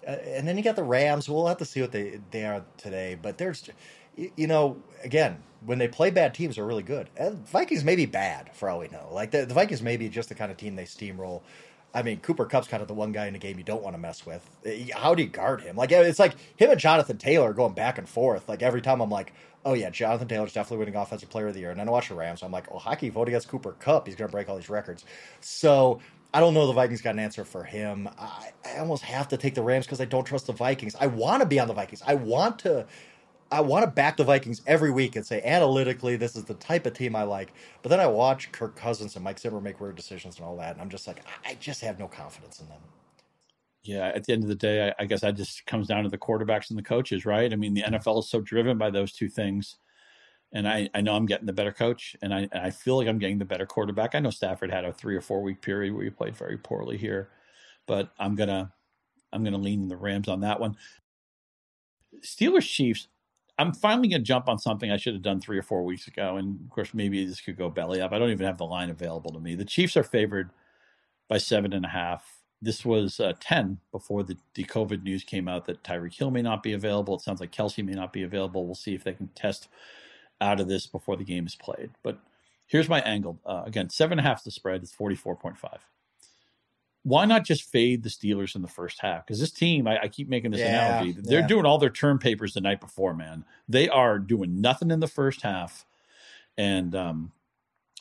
Uh, 0.08 0.12
and 0.12 0.48
then 0.48 0.58
you 0.58 0.64
got 0.64 0.76
the 0.76 0.84
Rams. 0.84 1.30
We'll 1.30 1.48
have 1.48 1.58
to 1.58 1.66
see 1.66 1.82
what 1.82 1.92
they 1.92 2.20
they 2.32 2.46
are 2.46 2.64
today, 2.78 3.18
but 3.22 3.38
there's, 3.38 3.70
you 4.16 4.48
know, 4.48 4.78
again, 5.04 5.44
when 5.66 5.80
they 5.80 5.88
play 5.88 6.12
bad 6.12 6.34
teams, 6.34 6.56
they're 6.56 6.66
really 6.66 6.84
good. 6.84 7.10
And 7.18 7.48
Vikings 7.48 7.84
may 7.84 7.96
be 7.96 8.06
bad 8.06 8.52
for 8.54 8.70
all 8.70 8.80
we 8.80 8.88
know. 8.90 9.10
Like 9.12 9.32
the, 9.32 9.46
the 9.46 9.54
Vikings 9.54 9.82
may 9.82 9.98
be 9.98 10.10
just 10.10 10.30
the 10.30 10.36
kind 10.36 10.52
of 10.52 10.58
team 10.58 10.76
they 10.76 10.84
steamroll. 10.86 11.42
I 11.98 12.04
mean, 12.04 12.20
Cooper 12.20 12.46
Kupp's 12.46 12.68
kind 12.68 12.82
of 12.82 12.88
the 12.88 12.94
one 12.94 13.12
guy 13.12 13.26
in 13.26 13.34
the 13.34 13.40
game 13.40 13.58
you 13.58 13.64
don't 13.64 13.82
want 13.82 13.96
to 13.96 13.98
mess 13.98 14.24
with. 14.24 14.48
How 14.94 15.16
do 15.16 15.24
you 15.24 15.30
guard 15.30 15.62
him? 15.62 15.76
Like 15.76 15.92
it's 15.92 16.20
like 16.20 16.36
him 16.56 16.70
and 16.70 16.80
Jonathan 16.80 17.18
Taylor 17.18 17.54
going 17.54 17.74
back 17.74 17.98
and 17.98 18.08
forth. 18.08 18.48
Like 18.48 18.62
every 18.62 18.84
time 18.84 19.02
I'm 19.02 19.10
like, 19.10 19.34
oh 19.66 19.74
yeah, 19.74 19.90
Jonathan 19.90 20.28
Taylor's 20.28 20.54
definitely 20.54 20.78
winning 20.78 20.96
Offensive 20.96 21.32
Player 21.32 21.48
of 21.48 21.56
the 21.56 21.60
Year. 21.60 21.72
And 21.72 21.80
then 21.80 21.88
I 21.88 21.92
watch 21.92 22.10
the 22.10 22.14
Rams, 22.14 22.44
I'm 22.44 22.52
like, 22.52 22.68
oh, 22.72 22.78
hockey 22.78 23.10
vote 23.10 23.28
against 23.28 23.48
Cooper 23.48 23.72
Kupp. 23.80 24.06
He's 24.06 24.16
going 24.16 24.30
to 24.30 24.32
break 24.32 24.48
all 24.48 24.56
these 24.56 24.70
records. 24.70 25.06
So 25.42 26.00
I 26.36 26.40
don't 26.40 26.54
know 26.54 26.68
the 26.68 26.74
Vikings 26.74 27.02
got 27.02 27.16
an 27.16 27.20
answer 27.20 27.44
for 27.44 27.64
him. 27.64 28.08
I, 28.20 28.52
I 28.64 28.78
almost 28.78 29.02
have 29.02 29.28
to 29.30 29.38
take 29.38 29.56
the 29.56 29.64
Rams 29.64 29.88
because 29.88 30.00
I 30.00 30.06
don't 30.06 30.24
trust 30.24 30.46
the 30.46 30.54
Vikings. 30.54 30.96
I 31.00 31.08
want 31.08 31.42
to 31.42 31.48
be 31.48 31.60
on 31.60 31.68
the 31.68 31.74
Vikings. 31.74 32.04
I 32.06 32.14
want 32.14 32.60
to. 32.60 32.86
I 33.52 33.62
want 33.62 33.86
to 33.86 33.92
back 33.92 34.18
the 34.18 34.24
Vikings 34.24 34.62
every 34.68 34.92
week 34.92 35.16
and 35.16 35.26
say 35.26 35.42
analytically 35.44 36.16
this 36.16 36.36
is 36.36 36.44
the 36.44 36.54
type 36.56 36.86
of 36.86 36.94
team 36.94 37.16
I 37.16 37.24
like. 37.24 37.54
But 37.82 37.90
then 37.90 38.00
I 38.00 38.08
watch 38.08 38.52
Kirk 38.52 38.76
Cousins 38.76 39.16
and 39.16 39.24
Mike 39.24 39.40
Zimmer 39.40 39.62
make 39.62 39.80
weird 39.80 39.96
decisions 39.96 40.38
and 40.38 40.46
all 40.46 40.58
that, 40.58 40.74
and 40.74 40.82
I'm 40.82 40.90
just 40.90 41.08
like, 41.08 41.22
I 41.46 41.56
just 41.56 41.82
have 41.82 42.00
no 42.00 42.08
confidence 42.08 42.60
in 42.60 42.68
them. 42.68 42.82
Yeah, 43.84 44.12
at 44.14 44.26
the 44.26 44.34
end 44.34 44.44
of 44.44 44.50
the 44.50 44.56
day, 44.56 44.90
I, 44.90 45.04
I 45.04 45.06
guess 45.06 45.22
that 45.22 45.36
just 45.36 45.66
comes 45.66 45.88
down 45.88 46.04
to 46.04 46.10
the 46.10 46.18
quarterbacks 46.18 46.70
and 46.70 46.78
the 46.78 46.84
coaches, 46.84 47.26
right? 47.26 47.52
I 47.52 47.56
mean, 47.56 47.74
the 47.74 47.84
NFL 47.84 48.20
is 48.20 48.30
so 48.30 48.42
driven 48.42 48.78
by 48.78 48.90
those 48.90 49.14
two 49.14 49.30
things. 49.30 49.78
And 50.52 50.68
I, 50.68 50.90
I 50.94 51.02
know 51.02 51.16
I'm 51.16 51.26
getting 51.26 51.46
the 51.46 51.54
better 51.54 51.72
coach, 51.72 52.16
and 52.22 52.34
I, 52.34 52.50
and 52.52 52.62
I 52.62 52.70
feel 52.70 52.98
like 52.98 53.08
I'm 53.08 53.20
getting 53.20 53.38
the 53.38 53.46
better 53.46 53.66
quarterback. 53.66 54.16
I 54.16 54.20
know 54.20 54.30
Stafford 54.30 54.72
had 54.72 54.86
a 54.86 54.94
three 54.94 55.16
or 55.16 55.22
four 55.22 55.42
week 55.42 55.62
period 55.62 55.94
where 55.94 56.04
he 56.04 56.10
played 56.10 56.36
very 56.36 56.58
poorly 56.58 56.98
here, 56.98 57.30
but 57.86 58.12
I'm 58.18 58.36
gonna 58.36 58.72
I'm 59.34 59.44
gonna 59.44 59.58
lean 59.58 59.90
the 59.90 59.98
Rams 59.98 60.30
on 60.30 60.42
that 60.42 60.60
one. 60.60 60.78
Steelers 62.22 62.68
Chiefs. 62.68 63.08
I'm 63.60 63.74
finally 63.74 64.08
going 64.08 64.22
to 64.22 64.28
jump 64.28 64.48
on 64.48 64.60
something 64.60 64.92
I 64.92 64.98
should 64.98 65.14
have 65.14 65.24
done 65.24 65.42
three 65.42 65.58
or 65.58 65.64
four 65.64 65.84
weeks 65.84 66.08
ago. 66.08 66.38
And 66.38 66.60
of 66.62 66.70
course, 66.70 66.94
maybe 66.94 67.26
this 67.26 67.42
could 67.42 67.58
go 67.58 67.70
belly 67.70 68.02
up. 68.02 68.12
I 68.12 68.20
don't 68.20 68.30
even 68.30 68.46
have 68.46 68.58
the 68.58 68.66
line 68.66 68.90
available 68.90 69.32
to 69.32 69.40
me. 69.40 69.56
The 69.56 69.66
Chiefs 69.66 69.98
are 69.98 70.04
favored 70.04 70.52
by 71.28 71.38
seven 71.40 71.74
and 71.74 71.86
a 71.86 71.90
half. 71.90 72.24
This 72.62 72.86
was 72.86 73.20
uh, 73.20 73.34
10 73.40 73.80
before 73.92 74.24
the, 74.24 74.38
the 74.56 74.64
COVID 74.64 75.04
news 75.04 75.24
came 75.24 75.48
out 75.48 75.66
that 75.66 75.84
Tyreek 75.84 76.16
Hill 76.16 76.32
may 76.32 76.42
not 76.42 76.64
be 76.64 76.74
available. 76.74 77.16
It 77.16 77.22
sounds 77.22 77.40
like 77.40 77.52
Kelce 77.52 77.86
may 77.86 77.94
not 77.94 78.14
be 78.14 78.24
available. 78.24 78.66
We'll 78.66 78.76
see 78.76 78.96
if 78.96 79.04
they 79.04 79.14
can 79.14 79.30
test 79.30 79.68
out 80.42 80.60
of 80.60 80.68
this 80.68 80.88
before 80.88 81.18
the 81.18 81.24
game 81.24 81.46
is 81.46 81.56
played. 81.56 81.92
But 82.04 82.20
here's 82.68 82.90
my 82.90 83.02
angle. 83.02 83.40
Uh, 83.46 83.64
again, 83.66 83.90
seven 83.90 84.18
and 84.18 84.26
a 84.26 84.30
half 84.30 84.40
is 84.40 84.46
the 84.46 84.52
spread. 84.52 84.82
It's 84.82 84.96
44.5 84.96 85.80
why 87.08 87.24
not 87.24 87.46
just 87.46 87.64
fade 87.64 88.04
the 88.04 88.10
Steelers 88.10 88.54
in 88.54 88.62
the 88.62 88.68
first 88.68 89.00
half? 89.00 89.26
Because 89.26 89.40
this 89.40 89.52
team, 89.52 89.88
I, 89.88 89.98
I, 90.04 90.08
keep 90.10 90.28
making 90.28 90.52
this 90.52 90.60
yeah, 90.60 90.98
analogy, 90.98 91.16
they're 91.18 91.40
yeah. 91.40 91.48
doing 91.48 91.66
all 91.66 91.78
their 91.78 91.90
term 91.90 92.20
papers 92.20 92.54
the 92.54 92.60
night 92.60 92.82
before, 92.82 93.14
man. 93.14 93.46
They 93.70 93.88
are 93.88 94.20
doing 94.20 94.60
nothing 94.60 94.92
in 94.92 95.00
the 95.00 95.08
first 95.08 95.42
half. 95.42 95.86
And, 96.58 96.94
um, 96.94 97.32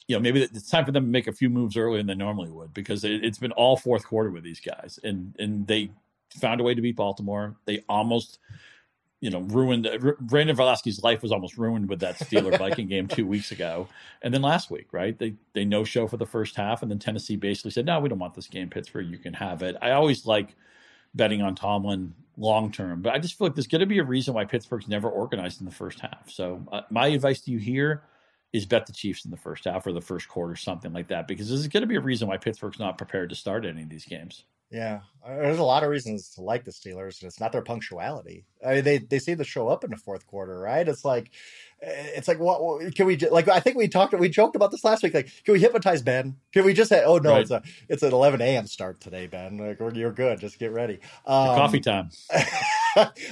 you 0.09 0.17
know, 0.17 0.21
maybe 0.21 0.43
it's 0.43 0.69
time 0.69 0.85
for 0.85 0.91
them 0.91 1.05
to 1.05 1.11
make 1.11 1.29
a 1.29 1.33
few 1.33 1.49
moves 1.49 1.77
earlier 1.77 1.99
than 1.99 2.09
they 2.09 2.15
normally 2.17 2.51
would 2.51 2.75
because 2.75 3.05
it, 3.05 3.25
it's 3.25 3.39
been 3.39 3.53
all 3.53 3.77
fourth 3.77 4.05
quarter 4.05 4.31
with 4.31 4.43
these 4.43 4.59
guys. 4.59 4.99
And, 5.05 5.37
and 5.39 5.69
they 5.69 5.93
found 6.41 6.61
a 6.61 6.65
way 6.65 6.75
to 6.75 6.83
beat 6.83 6.97
Baltimore. 6.97 7.55
They 7.65 7.85
almost, 7.89 8.41
you 9.27 9.33
know, 9.33 9.41
ruined 9.41 9.89
Brandon 10.21 10.55
Velasquez's 10.55 11.03
life 11.03 11.21
was 11.21 11.33
almost 11.33 11.59
ruined 11.59 11.89
with 11.89 11.99
that 11.99 12.17
Steeler 12.17 12.57
Viking 12.61 12.87
game 12.87 13.09
two 13.09 13.27
weeks 13.27 13.51
ago, 13.51 13.89
and 14.23 14.33
then 14.33 14.41
last 14.41 14.71
week, 14.71 14.87
right? 14.93 15.19
They 15.19 15.35
they 15.53 15.65
no 15.65 15.83
show 15.83 16.07
for 16.07 16.17
the 16.17 16.27
first 16.27 16.55
half, 16.55 16.81
and 16.81 16.89
then 16.89 17.01
Tennessee 17.01 17.35
basically 17.35 17.73
said, 17.73 17.87
"No, 17.87 17.99
we 17.99 18.09
don't 18.09 18.21
want 18.21 18.35
this 18.35 18.47
game, 18.47 18.71
Pittsburgh. 18.71 19.11
You 19.11 19.19
can 19.19 19.35
have 19.35 19.63
it." 19.63 19.75
I 19.83 19.91
always 19.91 20.27
like 20.27 20.55
betting 21.13 21.43
on 21.43 21.57
Tomlin 21.57 22.15
long 22.37 22.71
term, 22.71 23.03
but 23.03 23.15
I 23.15 23.19
just 23.19 23.37
feel 23.37 23.49
like 23.49 23.57
there's 23.57 23.67
going 23.67 23.81
to 23.81 23.87
be 23.87 23.99
a 23.99 24.05
reason 24.05 24.33
why 24.33 24.45
Pittsburgh's 24.45 24.87
never 24.87 25.11
organized 25.11 25.61
in 25.61 25.67
the 25.67 25.73
first 25.73 25.99
half. 25.99 26.31
So 26.31 26.65
uh, 26.71 26.83
my 26.91 27.09
advice 27.09 27.41
to 27.41 27.51
you 27.51 27.59
here 27.59 28.05
is 28.53 28.65
bet 28.65 28.87
the 28.87 28.93
Chiefs 28.93 29.25
in 29.25 29.33
the 29.33 29.37
first 29.37 29.65
half 29.65 29.89
or 29.89 29.93
the 29.93 30.01
first 30.01 30.29
quarter, 30.29 30.55
something 30.55 30.93
like 30.93 31.09
that, 31.09 31.27
because 31.27 31.49
there's 31.49 31.67
going 31.67 31.81
to 31.81 31.89
be 31.89 31.97
a 31.97 32.01
reason 32.01 32.29
why 32.29 32.37
Pittsburgh's 32.37 32.79
not 32.79 32.97
prepared 32.97 33.31
to 33.31 33.35
start 33.35 33.67
any 33.67 33.83
of 33.83 33.89
these 33.89 34.05
games. 34.05 34.45
Yeah, 34.71 35.01
there's 35.25 35.61
a 35.61 35.65
lot 35.65 35.85
of 35.85 35.91
reasons 35.91 36.31
to 36.31 36.41
like 36.41 36.65
the 36.65 36.73
Steelers, 36.73 37.21
and 37.21 37.29
it's 37.29 37.39
not 37.39 37.53
their 37.53 37.63
punctuality. 37.63 38.47
I 38.67 38.75
mean, 38.75 38.85
they 38.85 38.99
they 38.99 39.21
seem 39.21 39.39
to 39.39 39.45
show 39.45 39.69
up 39.69 39.85
in 39.85 39.91
the 39.91 39.97
fourth 39.97 40.27
quarter, 40.27 40.59
right? 40.59 40.87
It's 40.89 41.05
like, 41.05 41.31
it's 41.81 42.27
like, 42.27 42.41
what 42.41 42.95
can 42.97 43.07
we 43.07 43.17
like? 43.17 43.49
I 43.49 43.61
think 43.61 43.77
we 43.77 43.87
talked, 43.87 44.13
we 44.15 44.29
joked 44.29 44.57
about 44.57 44.73
this 44.73 44.83
last 44.83 45.05
week. 45.05 45.15
Like, 45.15 45.31
can 45.45 45.55
we 45.55 45.61
hypnotize 45.61 46.03
Ben? 46.03 46.37
Can 46.53 46.65
we 46.65 46.75
just 46.75 46.89
say, 46.89 47.05
oh 47.05 47.19
no, 47.19 47.31
right. 47.31 47.43
it's 47.43 47.51
a 47.53 47.63
it's 47.89 48.03
an 48.03 48.13
11 48.13 48.41
a.m. 48.41 48.67
start 48.67 49.01
today, 49.01 49.29
Ben. 49.29 49.57
Like, 49.57 49.79
you're 49.95 50.13
good. 50.13 50.41
Just 50.41 50.59
get 50.59 50.73
ready. 50.73 50.95
Um, 51.27 51.57
coffee 51.57 51.81
time. 51.81 52.11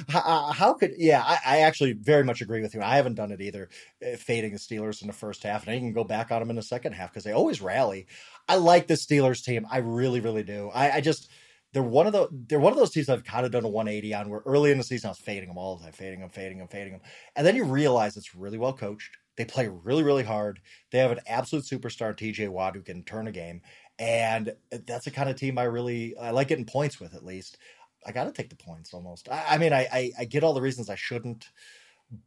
how, 0.09 0.53
how, 0.53 0.75
could 0.75 0.93
yeah? 0.97 1.23
I, 1.25 1.39
I, 1.45 1.61
actually 1.61 1.93
very 1.93 2.25
much 2.25 2.41
agree 2.41 2.61
with 2.61 2.75
you. 2.75 2.83
I 2.83 2.97
haven't 2.97 3.15
done 3.15 3.33
it 3.33 3.41
either, 3.41 3.69
uh, 4.05 4.17
fading 4.17 4.53
the 4.53 4.59
Steelers 4.59 5.01
in 5.01 5.07
the 5.07 5.13
first 5.13 5.43
half, 5.43 5.67
and 5.67 5.75
I 5.75 5.79
can 5.79 5.93
go 5.93 6.05
back 6.05 6.31
on 6.31 6.41
them 6.41 6.51
in 6.51 6.57
the 6.57 6.63
second 6.63 6.93
half 6.93 7.11
because 7.11 7.25
they 7.25 7.33
always 7.33 7.61
rally. 7.61 8.07
I 8.49 8.57
like 8.57 8.87
the 8.87 8.95
Steelers 8.95 9.43
team. 9.43 9.67
I 9.71 9.79
really, 9.79 10.21
really 10.21 10.43
do. 10.43 10.71
I, 10.75 10.97
I 10.97 11.01
just 11.01 11.31
they're 11.75 11.83
one 11.83 12.07
of 12.07 12.13
the 12.13 12.29
they're 12.31 12.61
one 12.61 12.73
of 12.73 12.79
those 12.79 12.93
teams 12.93 13.09
I've 13.09 13.25
kind 13.25 13.45
of 13.45 13.53
done 13.53 13.65
a 13.65 13.69
180 13.69 14.15
on. 14.15 14.31
Where 14.31 14.43
early 14.47 14.71
in 14.71 14.79
the 14.79 14.85
season 14.85 15.09
I 15.09 15.11
was 15.11 15.19
fading 15.19 15.49
them 15.49 15.59
all 15.59 15.77
the 15.77 15.85
time, 15.85 15.93
fading 15.93 16.21
them, 16.21 16.31
fading 16.31 16.59
them, 16.59 16.69
fading 16.69 16.93
them, 16.93 17.03
and 17.35 17.47
then 17.47 17.57
you 17.57 17.65
realize 17.65 18.17
it's 18.17 18.35
really 18.35 18.59
well 18.59 18.73
coached. 18.73 19.17
They 19.37 19.45
play 19.45 19.69
really, 19.69 20.05
really 20.05 20.23
hard. 20.23 20.61
They 20.93 20.99
have 20.99 21.11
an 21.11 21.19
absolute 21.27 21.65
superstar, 21.65 22.17
TJ 22.17 22.49
Watt, 22.49 22.77
who 22.77 22.83
can 22.83 23.03
turn 23.03 23.27
a 23.27 23.33
game, 23.33 23.63
and 23.99 24.55
that's 24.87 25.07
the 25.07 25.11
kind 25.11 25.29
of 25.29 25.37
team 25.37 25.59
I 25.59 25.65
really 25.65 26.17
I 26.17 26.31
like 26.31 26.49
getting 26.49 26.65
points 26.65 27.01
with. 27.01 27.15
At 27.15 27.25
least 27.25 27.59
I 28.07 28.13
got 28.13 28.25
to 28.25 28.33
take 28.33 28.51
the 28.51 28.57
points 28.57 28.95
almost. 28.95 29.29
I, 29.31 29.45
I 29.51 29.59
mean, 29.59 29.73
I, 29.73 29.89
I 29.93 30.13
I 30.21 30.25
get 30.25 30.45
all 30.45 30.55
the 30.55 30.61
reasons 30.61 30.91
I 30.91 30.95
shouldn't 30.97 31.49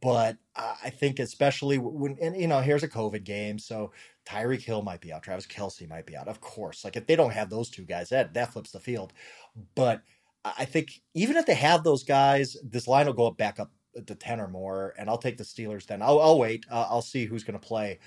but 0.00 0.36
I 0.56 0.90
think 0.90 1.18
especially 1.18 1.78
when 1.78 2.18
and 2.20 2.36
you 2.36 2.48
know 2.48 2.60
here's 2.60 2.82
a 2.82 2.88
COVID 2.88 3.24
game, 3.24 3.58
so 3.58 3.92
Tyreek 4.26 4.62
Hill 4.62 4.82
might 4.82 5.00
be 5.00 5.12
out, 5.12 5.22
Travis 5.22 5.46
Kelce 5.46 5.88
might 5.88 6.04
be 6.04 6.16
out, 6.16 6.28
of 6.28 6.40
course. 6.40 6.84
Like 6.84 6.96
if 6.96 7.06
they 7.06 7.16
don't 7.16 7.32
have 7.32 7.48
those 7.48 7.70
two 7.70 7.84
guys, 7.84 8.08
that 8.10 8.34
that 8.34 8.52
flips 8.52 8.72
the 8.72 8.80
field. 8.80 9.12
But 9.74 10.02
I 10.44 10.64
think 10.64 11.00
even 11.14 11.36
if 11.36 11.46
they 11.46 11.54
have 11.54 11.84
those 11.84 12.04
guys, 12.04 12.56
this 12.62 12.88
line 12.88 13.06
will 13.06 13.12
go 13.14 13.28
up 13.28 13.36
back 13.38 13.60
up 13.60 13.70
to 14.06 14.14
ten 14.14 14.40
or 14.40 14.48
more, 14.48 14.94
and 14.98 15.08
I'll 15.08 15.18
take 15.18 15.38
the 15.38 15.44
Steelers. 15.44 15.86
Then 15.86 16.02
I'll, 16.02 16.20
I'll 16.20 16.38
wait. 16.38 16.66
Uh, 16.70 16.86
I'll 16.88 17.02
see 17.02 17.24
who's 17.24 17.44
going 17.44 17.58
to 17.58 17.66
play. 17.66 17.98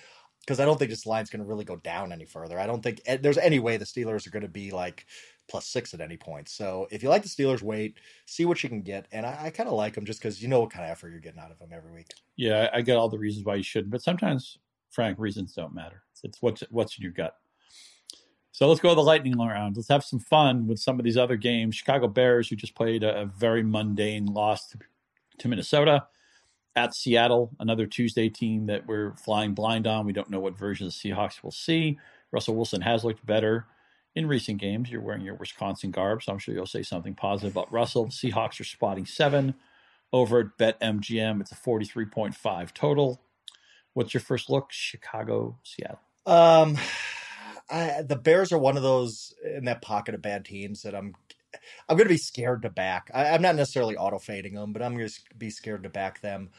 because 0.41 0.59
I 0.59 0.65
don't 0.65 0.77
think 0.77 0.91
this 0.91 1.05
line's 1.05 1.29
going 1.29 1.41
to 1.41 1.47
really 1.47 1.65
go 1.65 1.77
down 1.77 2.11
any 2.11 2.25
further. 2.25 2.59
I 2.59 2.67
don't 2.67 2.81
think 2.81 3.01
eh, 3.05 3.17
there's 3.17 3.37
any 3.37 3.59
way 3.59 3.77
the 3.77 3.85
Steelers 3.85 4.27
are 4.27 4.31
going 4.31 4.41
to 4.43 4.49
be 4.49 4.71
like 4.71 5.05
plus 5.51 5.67
six 5.67 5.93
at 5.93 5.99
any 5.99 6.15
point. 6.15 6.47
So 6.47 6.87
if 6.89 7.03
you 7.03 7.09
like 7.09 7.23
the 7.23 7.29
Steelers, 7.29 7.61
wait, 7.61 7.97
see 8.25 8.45
what 8.45 8.63
you 8.63 8.69
can 8.69 8.81
get. 8.81 9.07
And 9.11 9.25
I, 9.25 9.37
I 9.43 9.49
kind 9.49 9.67
of 9.67 9.75
like 9.75 9.93
them 9.93 10.05
just 10.05 10.21
because 10.21 10.41
you 10.41 10.47
know 10.47 10.61
what 10.61 10.71
kind 10.71 10.85
of 10.85 10.91
effort 10.91 11.09
you're 11.09 11.19
getting 11.19 11.41
out 11.41 11.51
of 11.51 11.59
them 11.59 11.69
every 11.73 11.91
week. 11.91 12.07
Yeah, 12.37 12.69
I 12.73 12.81
get 12.81 12.95
all 12.95 13.09
the 13.09 13.19
reasons 13.19 13.45
why 13.45 13.55
you 13.55 13.63
shouldn't, 13.63 13.91
but 13.91 14.01
sometimes, 14.01 14.57
Frank, 14.91 15.19
reasons 15.19 15.53
don't 15.53 15.75
matter. 15.75 16.03
It's 16.23 16.41
what's 16.41 16.63
what's 16.71 16.97
in 16.97 17.03
your 17.03 17.11
gut. 17.11 17.35
So 18.53 18.67
let's 18.67 18.79
go 18.79 18.89
to 18.89 18.95
the 18.95 19.03
lightning 19.03 19.37
round. 19.37 19.75
Let's 19.75 19.89
have 19.89 20.03
some 20.03 20.19
fun 20.19 20.67
with 20.67 20.79
some 20.79 20.99
of 20.99 21.03
these 21.03 21.17
other 21.17 21.35
games. 21.35 21.75
Chicago 21.75 22.07
Bears, 22.07 22.47
who 22.47 22.55
just 22.55 22.75
played 22.75 23.03
a, 23.03 23.21
a 23.21 23.25
very 23.25 23.63
mundane 23.63 24.27
loss 24.27 24.67
to, 24.69 24.79
to 25.39 25.47
Minnesota 25.47 26.05
at 26.75 26.93
Seattle, 26.93 27.51
another 27.59 27.85
Tuesday 27.85 28.29
team 28.29 28.67
that 28.67 28.87
we're 28.87 29.15
flying 29.15 29.53
blind 29.53 29.87
on. 29.87 30.05
We 30.05 30.13
don't 30.13 30.29
know 30.29 30.39
what 30.39 30.57
version 30.57 30.87
of 30.87 30.93
the 30.93 31.09
Seahawks 31.09 31.43
we'll 31.43 31.51
see. 31.51 31.99
Russell 32.31 32.55
Wilson 32.55 32.81
has 32.81 33.03
looked 33.03 33.25
better 33.25 33.65
in 34.15 34.27
recent 34.27 34.59
games. 34.59 34.89
You're 34.89 35.01
wearing 35.01 35.21
your 35.21 35.35
Wisconsin 35.35 35.91
garb, 35.91 36.23
so 36.23 36.31
I'm 36.31 36.39
sure 36.39 36.53
you'll 36.53 36.65
say 36.65 36.83
something 36.83 37.15
positive 37.15 37.53
about 37.55 37.71
Russell. 37.71 38.05
The 38.05 38.11
Seahawks 38.11 38.59
are 38.59 38.65
spotting 38.65 39.05
seven 39.05 39.55
over 40.13 40.39
at 40.39 40.57
BetMGM. 40.57 41.41
It's 41.41 41.51
a 41.51 41.55
43.5 41.55 42.73
total. 42.73 43.21
What's 43.93 44.13
your 44.13 44.21
first 44.21 44.49
look? 44.49 44.71
Chicago, 44.71 45.57
Seattle. 45.63 45.99
Um, 46.25 46.77
I, 47.69 48.01
the 48.01 48.17
Bears 48.17 48.51
are 48.51 48.57
one 48.57 48.75
of 48.75 48.83
those 48.83 49.33
in 49.45 49.65
that 49.65 49.81
pocket 49.81 50.13
of 50.13 50.21
bad 50.21 50.43
teams 50.43 50.81
that 50.81 50.93
I'm 50.93 51.15
I'm 51.87 51.97
going 51.97 52.07
to 52.07 52.13
be 52.13 52.17
scared 52.17 52.61
to 52.61 52.69
back. 52.69 53.11
I, 53.13 53.25
am 53.27 53.41
not 53.41 53.55
necessarily 53.55 53.97
auto 53.97 54.19
fading 54.19 54.55
them, 54.55 54.73
but 54.73 54.81
I'm 54.81 54.95
going 54.95 55.07
to 55.07 55.35
be 55.37 55.49
scared 55.49 55.83
to 55.83 55.89
back 55.89 56.21
them. 56.21 56.49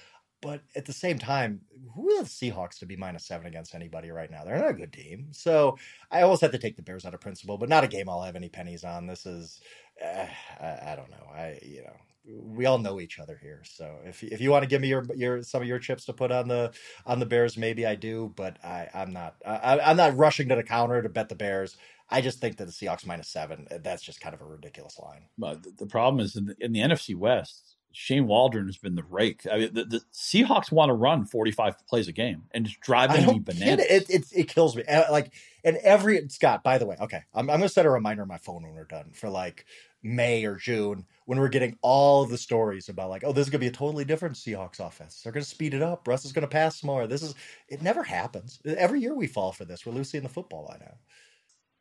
But 0.43 0.63
at 0.75 0.85
the 0.85 0.93
same 0.93 1.19
time, 1.21 1.61
who 1.95 2.19
are 2.19 2.25
the 2.25 2.29
Seahawks 2.29 2.79
to 2.81 2.87
be 2.87 2.97
minus 2.97 3.27
seven 3.27 3.47
against 3.47 3.77
anybody 3.77 4.11
right 4.11 4.31
now? 4.31 4.45
They're 4.45 4.59
not 4.59 4.71
a 4.71 4.75
good 4.75 4.93
team. 4.93 5.29
So 5.31 5.79
I 6.11 6.23
always 6.23 6.41
have 6.41 6.51
to 6.51 6.59
take 6.59 6.77
the 6.77 6.83
Bears 6.83 7.07
out 7.07 7.15
of 7.15 7.21
principle, 7.21 7.57
but 7.57 7.69
not 7.69 7.85
a 7.85 7.89
game 7.89 8.09
I'll 8.09 8.23
have 8.23 8.35
any 8.35 8.49
pennies 8.49 8.83
on. 8.83 9.07
This 9.07 9.25
is, 9.25 9.61
uh, 10.05 10.27
I, 10.61 10.93
I, 10.93 10.97
don't 10.97 11.11
know. 11.11 11.27
I, 11.33 11.59
you 11.63 11.83
know, 11.83 11.95
we 12.25 12.67
all 12.67 12.79
know 12.79 13.01
each 13.01 13.21
other 13.21 13.39
here. 13.41 13.63
So 13.65 13.99
if 14.05 14.23
if 14.23 14.41
you 14.41 14.51
want 14.51 14.63
to 14.63 14.69
give 14.69 14.81
me 14.81 14.89
your 14.89 15.05
your 15.15 15.43
some 15.43 15.63
of 15.63 15.69
your 15.69 15.79
chips 15.79 16.05
to 16.07 16.13
put 16.13 16.31
on 16.31 16.49
the 16.49 16.73
on 17.07 17.19
the 17.19 17.27
Bears, 17.27 17.57
maybe 17.57 17.85
I 17.85 17.95
do, 17.95 18.33
but 18.37 18.59
I 18.65 18.89
I'm 18.95 19.13
not 19.13 19.37
I, 19.45 19.81
I'm 19.81 19.97
not 19.97 20.17
rushing 20.17 20.49
to 20.49 20.55
the 20.55 20.63
counter 20.63 21.03
to 21.03 21.09
bet 21.09 21.29
the 21.29 21.35
Bears. 21.35 21.77
I 22.11 22.21
just 22.21 22.41
think 22.41 22.59
that 22.59 22.67
the 22.67 22.73
Seahawks 22.73 23.07
minus 23.07 23.29
seven, 23.29 23.67
that's 23.83 24.03
just 24.03 24.21
kind 24.21 24.35
of 24.35 24.41
a 24.43 24.45
ridiculous 24.45 24.99
line. 24.99 25.25
But 25.39 25.79
the 25.79 25.87
problem 25.87 26.21
is 26.25 26.37
in 26.37 26.45
the, 26.45 26.57
in 26.61 26.73
the 26.73 26.81
NFC 26.81 27.17
West, 27.17 27.72
Shane 27.93 28.27
Waldron 28.27 28.67
has 28.67 28.77
been 28.77 28.95
the 28.95 29.05
rake. 29.05 29.47
I 29.51 29.59
mean, 29.59 29.75
the, 29.75 29.85
the 29.85 30.01
Seahawks 30.13 30.73
want 30.73 30.89
to 30.91 30.95
run 30.95 31.25
45 31.25 31.87
plays 31.87 32.09
a 32.09 32.13
game 32.13 32.45
and 32.53 32.67
it's 32.67 32.77
driving 32.77 33.27
me 33.27 33.39
bananas. 33.39 33.87
It. 33.89 34.11
It, 34.11 34.11
it, 34.11 34.25
it, 34.33 34.49
kills 34.49 34.75
me. 34.77 34.85
Like, 34.89 35.33
and 35.65 35.77
every, 35.79 36.29
Scott, 36.29 36.63
by 36.63 36.79
the 36.79 36.87
way, 36.87 36.97
okay, 37.01 37.23
I'm, 37.35 37.51
I'm 37.51 37.59
going 37.59 37.63
to 37.63 37.69
set 37.69 37.87
a 37.87 37.91
reminder 37.91 38.23
on 38.23 38.29
my 38.29 38.39
phone 38.39 38.63
when 38.63 38.75
we're 38.75 38.85
done 38.85 39.11
for 39.13 39.29
like 39.29 39.67
May 40.03 40.45
or 40.45 40.57
June 40.57 41.07
when 41.27 41.39
we're 41.39 41.49
getting 41.49 41.79
all 41.83 42.27
the 42.27 42.39
stories 42.39 42.89
about 42.89 43.11
like, 43.11 43.25
oh, 43.25 43.33
this 43.33 43.47
is 43.47 43.51
going 43.51 43.61
to 43.61 43.65
be 43.65 43.69
a 43.69 43.73
totally 43.73 44.05
different 44.05 44.37
Seahawks 44.37 44.81
offense. 44.81 45.21
They're 45.23 45.33
going 45.33 45.45
to 45.45 45.49
speed 45.49 45.75
it 45.75 45.83
up. 45.83 46.09
Russ 46.09 46.25
is 46.25 46.33
going 46.33 46.43
to 46.43 46.49
pass 46.49 46.83
more. 46.83 47.07
This 47.07 47.23
is, 47.23 47.35
it 47.69 47.83
never 47.83 48.03
happens. 48.03 48.61
Every 48.65 49.01
year 49.01 49.15
we 49.15 49.27
fall 49.27 49.53
for 49.53 49.65
this. 49.65 49.87
We're 49.87 49.93
losing 49.93 50.23
the 50.23 50.29
football 50.29 50.67
by 50.69 50.79
now. 50.79 50.95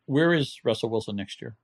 Where 0.06 0.34
is 0.34 0.60
Russell 0.64 0.90
Wilson 0.90 1.16
next 1.16 1.42
year? 1.42 1.56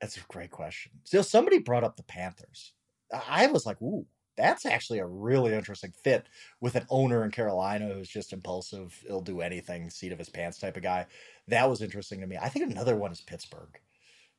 That's 0.00 0.16
a 0.16 0.20
great 0.28 0.50
question. 0.50 0.92
So 1.04 1.22
somebody 1.22 1.58
brought 1.58 1.84
up 1.84 1.96
the 1.96 2.02
Panthers. 2.04 2.72
I 3.12 3.46
was 3.46 3.66
like, 3.66 3.80
ooh, 3.82 4.06
that's 4.36 4.64
actually 4.64 5.00
a 5.00 5.06
really 5.06 5.52
interesting 5.52 5.92
fit 6.02 6.26
with 6.60 6.76
an 6.76 6.86
owner 6.90 7.24
in 7.24 7.30
Carolina 7.30 7.92
who's 7.92 8.08
just 8.08 8.32
impulsive, 8.32 8.98
he'll 9.06 9.20
do 9.20 9.40
anything, 9.40 9.90
seat 9.90 10.12
of 10.12 10.18
his 10.18 10.28
pants 10.28 10.58
type 10.58 10.76
of 10.76 10.82
guy. 10.82 11.06
That 11.48 11.68
was 11.68 11.82
interesting 11.82 12.20
to 12.20 12.26
me. 12.26 12.38
I 12.40 12.48
think 12.48 12.70
another 12.70 12.96
one 12.96 13.10
is 13.10 13.20
Pittsburgh. 13.20 13.80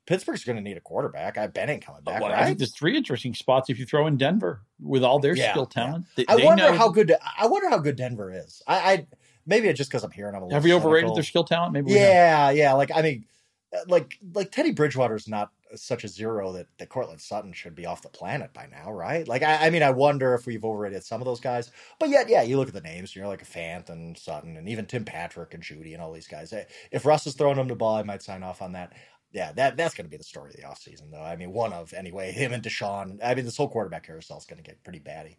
Pittsburgh's 0.06 0.44
going 0.44 0.56
to 0.56 0.62
need 0.64 0.78
a 0.78 0.82
quarterback. 0.82 1.38
I 1.38 1.46
bet 1.46 1.70
ain't 1.70 1.86
coming 1.86 2.02
back. 2.02 2.22
Well, 2.22 2.32
right? 2.32 2.42
I 2.42 2.46
think 2.46 2.58
there's 2.58 2.74
three 2.74 2.98
interesting 2.98 3.36
spots 3.36 3.70
if 3.70 3.78
you 3.78 3.86
throw 3.86 4.08
in 4.08 4.18
Denver 4.18 4.62
with 4.82 5.04
all 5.04 5.20
their 5.20 5.36
yeah, 5.36 5.52
skill 5.52 5.68
talent. 5.68 6.06
Yeah. 6.16 6.26
They, 6.28 6.42
I 6.42 6.46
wonder 6.46 6.64
know... 6.64 6.78
how 6.78 6.90
good. 6.90 7.14
I 7.38 7.46
wonder 7.46 7.70
how 7.70 7.78
good 7.78 7.96
Denver 7.96 8.32
is. 8.32 8.64
I, 8.66 8.76
I 8.76 9.08
maybe 9.46 9.68
it's 9.68 9.78
just 9.78 9.92
because 9.92 10.04
I'm 10.04 10.10
hearing 10.10 10.34
them. 10.34 10.50
Have 10.50 10.64
we 10.64 10.74
overrated 10.74 11.14
their 11.14 11.22
skill 11.22 11.44
talent? 11.44 11.74
Maybe. 11.74 11.92
yeah, 11.92 12.50
yeah. 12.50 12.74
Like 12.74 12.90
I 12.96 13.04
mean, 13.04 13.26
uh, 13.72 13.82
like 13.88 14.18
like 14.34 14.52
Teddy 14.52 14.72
Bridgewater's 14.72 15.28
not 15.28 15.52
such 15.76 16.04
a 16.04 16.08
zero 16.08 16.52
that 16.54 16.68
that 16.78 16.90
Courtland 16.90 17.22
Sutton 17.22 17.54
should 17.54 17.76
be 17.76 17.86
off 17.86 18.02
the 18.02 18.10
planet 18.10 18.54
by 18.54 18.68
now, 18.72 18.92
right? 18.92 19.28
Like 19.28 19.44
I, 19.44 19.68
I 19.68 19.70
mean, 19.70 19.84
I 19.84 19.92
wonder 19.92 20.34
if 20.34 20.46
we've 20.46 20.66
overrated 20.66 21.04
some 21.04 21.22
of 21.22 21.26
those 21.26 21.40
guys, 21.40 21.72
but 22.00 22.10
yet, 22.10 22.30
yeah, 22.30 22.42
you 22.42 22.58
look 22.58 22.68
at 22.68 22.74
the 22.74 22.82
names, 22.82 23.16
you're 23.16 23.28
like 23.28 23.42
a 23.42 23.46
Fant 23.46 23.90
and 23.90 24.18
Sutton, 24.18 24.58
and 24.58 24.68
even 24.68 24.86
Tim 24.86 25.06
Patrick 25.06 25.54
and 25.54 25.64
Jeudy 25.64 25.94
and 25.94 26.02
all 26.02 26.12
these 26.12 26.28
guys. 26.28 26.54
Eh, 26.54 26.64
if 26.92 27.06
Russ 27.06 27.28
is 27.28 27.36
throwing 27.36 27.58
them 27.58 27.68
the 27.68 27.76
ball, 27.76 27.96
I 27.96 28.04
might 28.04 28.24
sign 28.24 28.44
off 28.44 28.62
on 28.62 28.74
that. 28.74 28.94
Yeah, 29.32 29.52
that 29.54 29.78
that's 29.78 29.94
going 29.94 30.06
to 30.06 30.12
be 30.12 30.18
the 30.18 30.24
story 30.24 30.52
of 30.52 30.56
the 30.56 30.64
offseason, 30.64 31.12
though. 31.12 31.22
I 31.22 31.36
mean, 31.36 31.52
one 31.52 31.74
of 31.74 31.94
anyway, 31.94 32.32
him 32.32 32.52
and 32.52 32.64
Deshaun. 32.64 33.20
I 33.24 33.36
mean, 33.36 33.46
this 33.46 33.58
whole 33.58 33.70
quarterback 33.70 34.06
carousel 34.06 34.38
is 34.38 34.46
going 34.46 34.62
to 34.62 34.68
get 34.68 34.84
pretty 34.84 35.00
batty. 35.00 35.38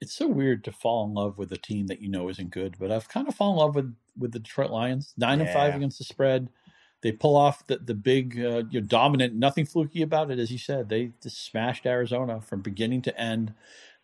It's 0.00 0.14
so 0.14 0.28
weird 0.28 0.62
to 0.64 0.72
fall 0.72 1.06
in 1.06 1.14
love 1.14 1.38
with 1.38 1.50
a 1.52 1.56
team 1.56 1.86
that 1.86 2.02
you 2.02 2.10
know 2.10 2.28
isn't 2.28 2.50
good, 2.50 2.76
but 2.78 2.92
I've 2.92 3.08
kind 3.08 3.26
of 3.26 3.34
fallen 3.34 3.54
in 3.54 3.60
love 3.60 3.74
with 3.74 3.96
with 4.18 4.32
the 4.32 4.38
Detroit 4.38 4.70
Lions. 4.70 5.14
Nine 5.16 5.38
yeah. 5.38 5.46
and 5.46 5.54
five 5.54 5.74
against 5.74 5.96
the 5.98 6.04
spread 6.04 6.50
they 7.02 7.12
pull 7.12 7.36
off 7.36 7.66
the 7.66 7.78
the 7.78 7.94
big 7.94 8.38
uh, 8.38 8.64
you 8.70 8.80
know, 8.80 8.86
dominant, 8.86 9.34
nothing 9.34 9.66
fluky 9.66 10.02
about 10.02 10.30
it, 10.30 10.38
as 10.38 10.50
you 10.50 10.58
said. 10.58 10.88
They 10.88 11.12
just 11.22 11.44
smashed 11.44 11.86
Arizona 11.86 12.40
from 12.40 12.62
beginning 12.62 13.02
to 13.02 13.20
end. 13.20 13.54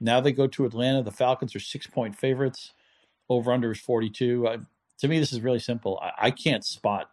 Now 0.00 0.20
they 0.20 0.32
go 0.32 0.46
to 0.48 0.64
Atlanta. 0.64 1.02
The 1.02 1.10
Falcons 1.10 1.54
are 1.54 1.60
six 1.60 1.86
point 1.86 2.16
favorites. 2.16 2.72
Over 3.28 3.52
under 3.52 3.72
is 3.72 3.80
forty 3.80 4.10
two. 4.10 4.46
Uh, 4.46 4.58
to 4.98 5.08
me, 5.08 5.18
this 5.18 5.32
is 5.32 5.40
really 5.40 5.58
simple. 5.58 5.98
I, 6.02 6.26
I 6.26 6.30
can't 6.30 6.64
spot 6.64 7.10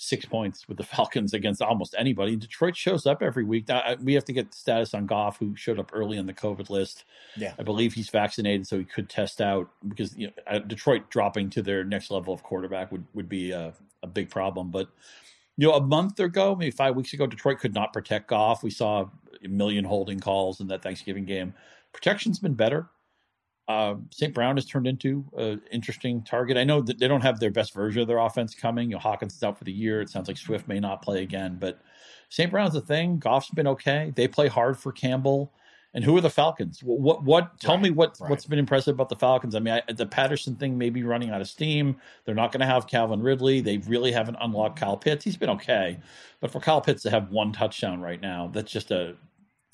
six 0.00 0.24
points 0.24 0.66
with 0.66 0.78
the 0.78 0.82
Falcons 0.96 1.34
against 1.34 1.62
almost 1.62 1.94
anybody. 1.98 2.36
Detroit 2.36 2.76
shows 2.76 3.06
up 3.06 3.22
every 3.22 3.44
week. 3.44 3.68
Now, 3.68 3.94
we 4.02 4.14
have 4.14 4.24
to 4.24 4.32
get 4.32 4.50
the 4.50 4.56
status 4.56 4.94
on 4.94 5.06
Goff, 5.06 5.38
who 5.38 5.54
showed 5.54 5.78
up 5.78 5.90
early 5.92 6.18
on 6.18 6.26
the 6.26 6.34
COVID 6.34 6.70
list. 6.70 7.04
Yeah, 7.36 7.54
I 7.58 7.62
believe 7.62 7.92
he's 7.92 8.08
vaccinated, 8.08 8.66
so 8.66 8.78
he 8.78 8.84
could 8.84 9.08
test 9.08 9.40
out 9.40 9.70
because 9.86 10.16
you 10.16 10.28
know, 10.28 10.32
uh, 10.46 10.58
Detroit 10.60 11.10
dropping 11.10 11.50
to 11.50 11.62
their 11.62 11.84
next 11.84 12.10
level 12.10 12.32
of 12.32 12.42
quarterback 12.42 12.90
would 12.90 13.04
would 13.14 13.28
be 13.28 13.50
a, 13.52 13.74
a 14.02 14.06
big 14.06 14.30
problem. 14.30 14.70
But 14.70 14.88
you 15.56 15.68
know, 15.68 15.74
a 15.74 15.80
month 15.80 16.18
ago, 16.20 16.56
maybe 16.56 16.70
five 16.70 16.96
weeks 16.96 17.12
ago, 17.12 17.26
Detroit 17.26 17.58
could 17.58 17.74
not 17.74 17.92
protect 17.92 18.28
Goff. 18.28 18.62
We 18.62 18.70
saw 18.70 19.08
a 19.44 19.48
million 19.48 19.84
holding 19.84 20.18
calls 20.18 20.60
in 20.60 20.68
that 20.68 20.82
Thanksgiving 20.82 21.24
game. 21.24 21.54
Protection's 21.92 22.38
been 22.38 22.54
better. 22.54 22.88
Uh, 23.68 23.94
St. 24.10 24.34
Brown 24.34 24.56
has 24.56 24.66
turned 24.66 24.86
into 24.86 25.24
an 25.36 25.62
interesting 25.70 26.22
target. 26.22 26.56
I 26.56 26.64
know 26.64 26.80
that 26.82 26.98
they 26.98 27.06
don't 27.06 27.20
have 27.20 27.38
their 27.38 27.52
best 27.52 27.72
version 27.72 28.02
of 28.02 28.08
their 28.08 28.18
offense 28.18 28.54
coming. 28.54 28.90
You 28.90 28.96
know, 28.96 29.00
Hawkins 29.00 29.36
is 29.36 29.42
out 29.42 29.58
for 29.58 29.64
the 29.64 29.72
year. 29.72 30.00
It 30.00 30.10
sounds 30.10 30.26
like 30.26 30.36
Swift 30.36 30.66
may 30.66 30.80
not 30.80 31.02
play 31.02 31.22
again, 31.22 31.56
but 31.60 31.80
St. 32.30 32.50
Brown's 32.50 32.74
a 32.74 32.80
thing. 32.80 33.18
Goff's 33.18 33.50
been 33.50 33.68
okay. 33.68 34.12
They 34.16 34.26
play 34.26 34.48
hard 34.48 34.78
for 34.78 34.92
Campbell. 34.92 35.52
And 35.92 36.04
who 36.04 36.16
are 36.16 36.20
the 36.20 36.30
Falcons? 36.30 36.82
What? 36.84 37.00
What? 37.00 37.24
what 37.24 37.60
tell 37.60 37.74
right, 37.74 37.82
me 37.82 37.90
what 37.90 38.16
right. 38.20 38.30
what's 38.30 38.46
been 38.46 38.60
impressive 38.60 38.94
about 38.94 39.08
the 39.08 39.16
Falcons. 39.16 39.56
I 39.56 39.58
mean, 39.58 39.74
I, 39.74 39.92
the 39.92 40.06
Patterson 40.06 40.54
thing 40.54 40.78
may 40.78 40.88
be 40.88 41.02
running 41.02 41.30
out 41.30 41.40
of 41.40 41.48
steam. 41.48 41.96
They're 42.24 42.34
not 42.34 42.52
going 42.52 42.60
to 42.60 42.66
have 42.66 42.86
Calvin 42.86 43.20
Ridley. 43.20 43.60
They 43.60 43.78
really 43.78 44.12
haven't 44.12 44.36
unlocked 44.40 44.78
Kyle 44.78 44.96
Pitts. 44.96 45.24
He's 45.24 45.36
been 45.36 45.50
okay, 45.50 45.98
but 46.38 46.52
for 46.52 46.60
Kyle 46.60 46.80
Pitts 46.80 47.02
to 47.02 47.10
have 47.10 47.30
one 47.30 47.52
touchdown 47.52 48.00
right 48.00 48.20
now, 48.20 48.50
that's 48.52 48.70
just 48.70 48.92
a 48.92 49.16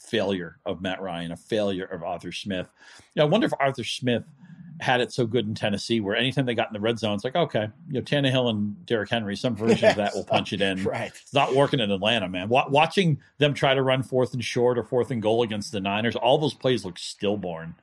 failure 0.07 0.59
of 0.65 0.81
Matt 0.81 1.01
Ryan, 1.01 1.33
a 1.33 1.37
failure 1.37 1.85
of 1.85 2.03
Arthur 2.03 2.33
Smith. 2.33 2.69
You 3.15 3.21
know, 3.21 3.27
I 3.27 3.29
wonder 3.29 3.47
if 3.47 3.53
Arthur 3.59 3.85
Smith 3.85 4.25
had 4.81 5.01
it 5.01 5.13
so 5.13 5.27
good 5.27 5.47
in 5.47 5.55
Tennessee, 5.55 6.01
where 6.01 6.15
anytime 6.15 6.45
they 6.45 6.55
got 6.55 6.69
in 6.69 6.75
the 6.75 6.81
red 6.81 6.99
zone, 6.99 7.15
it's 7.15 7.25
like, 7.25 7.35
okay, 7.35 7.69
you 7.89 7.95
know, 7.95 8.03
Tannehill 8.03 8.51
and 8.51 8.85
Derrick 8.85 9.11
Henry, 9.11 9.35
some 9.37 9.57
version 9.57 9.89
of 9.89 9.97
that 9.97 10.15
will 10.15 10.25
punch 10.25 10.53
it 10.53 10.61
in. 10.61 10.83
right. 10.85 11.13
It's 11.23 11.33
not 11.33 11.55
working 11.55 11.81
in 11.81 11.91
Atlanta, 11.91 12.29
man. 12.29 12.49
W- 12.49 12.71
watching 12.71 13.19
them 13.39 13.55
try 13.55 13.75
to 13.75 13.83
run 13.83 14.03
fourth 14.03 14.35
and 14.35 14.45
short 14.45 14.79
or 14.79 14.83
fourth 14.83 15.11
and 15.11 15.23
goal 15.23 15.43
against 15.43 15.73
the 15.73 15.81
Niners, 15.81 16.15
all 16.17 16.39
those 16.39 16.55
plays 16.55 16.85
look 16.85 16.99
stillborn. 16.99 17.75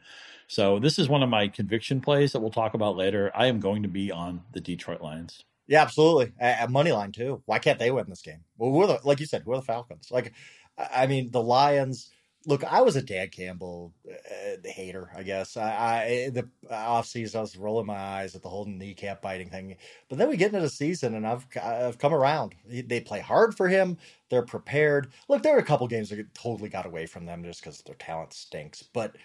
So 0.47 0.77
this 0.77 0.99
is 0.99 1.09
one 1.09 1.23
of 1.23 1.29
my 1.29 1.47
conviction 1.47 1.99
plays 1.99 2.33
that 2.33 2.39
we'll 2.41 2.51
talk 2.51 2.75
about 2.75 2.95
later. 2.95 3.31
I 3.33 3.47
am 3.47 3.59
going 3.59 3.81
to 3.83 3.89
be 3.89 4.11
on 4.11 4.41
the 4.51 4.61
Detroit 4.61 5.01
Lions. 5.01 5.43
Yeah, 5.65 5.81
absolutely. 5.81 6.33
At 6.39 6.69
money 6.69 6.91
line 6.91 7.11
too. 7.11 7.41
Why 7.45 7.57
can't 7.57 7.79
they 7.79 7.89
win 7.89 8.05
this 8.07 8.21
game? 8.21 8.41
Well, 8.57 8.69
we're 8.69 8.85
the, 8.85 8.99
like 9.03 9.19
you 9.19 9.25
said, 9.25 9.45
we're 9.45 9.55
the 9.55 9.61
Falcons. 9.63 10.09
Like, 10.11 10.33
I 10.77 11.07
mean, 11.07 11.31
the 11.31 11.41
Lions 11.41 12.11
look, 12.45 12.63
I 12.63 12.81
was 12.81 12.95
a 12.95 13.01
Dan 13.01 13.29
Campbell 13.29 13.93
uh, 14.09 14.57
hater, 14.65 15.09
I 15.15 15.23
guess. 15.23 15.57
I, 15.57 16.27
I 16.27 16.29
the 16.29 16.49
off 16.69 17.07
season, 17.07 17.39
I 17.39 17.41
was 17.41 17.57
rolling 17.57 17.85
my 17.85 17.97
eyes 17.97 18.35
at 18.35 18.41
the 18.41 18.49
whole 18.49 18.65
kneecap 18.65 19.21
biting 19.21 19.49
thing. 19.49 19.75
But 20.09 20.17
then 20.17 20.29
we 20.29 20.37
get 20.37 20.47
into 20.47 20.61
the 20.61 20.69
season, 20.69 21.15
and 21.15 21.25
I've 21.25 21.45
I've 21.61 21.97
come 21.97 22.13
around. 22.13 22.55
They 22.67 23.01
play 23.01 23.19
hard 23.19 23.55
for 23.55 23.67
him. 23.67 23.97
They're 24.29 24.45
prepared. 24.45 25.11
Look, 25.29 25.43
there 25.43 25.55
are 25.55 25.59
a 25.59 25.63
couple 25.63 25.87
games 25.87 26.09
that 26.09 26.33
totally 26.33 26.69
got 26.69 26.85
away 26.85 27.05
from 27.05 27.25
them 27.25 27.43
just 27.43 27.61
because 27.61 27.81
their 27.81 27.95
talent 27.95 28.33
stinks. 28.33 28.83
But 28.83 29.15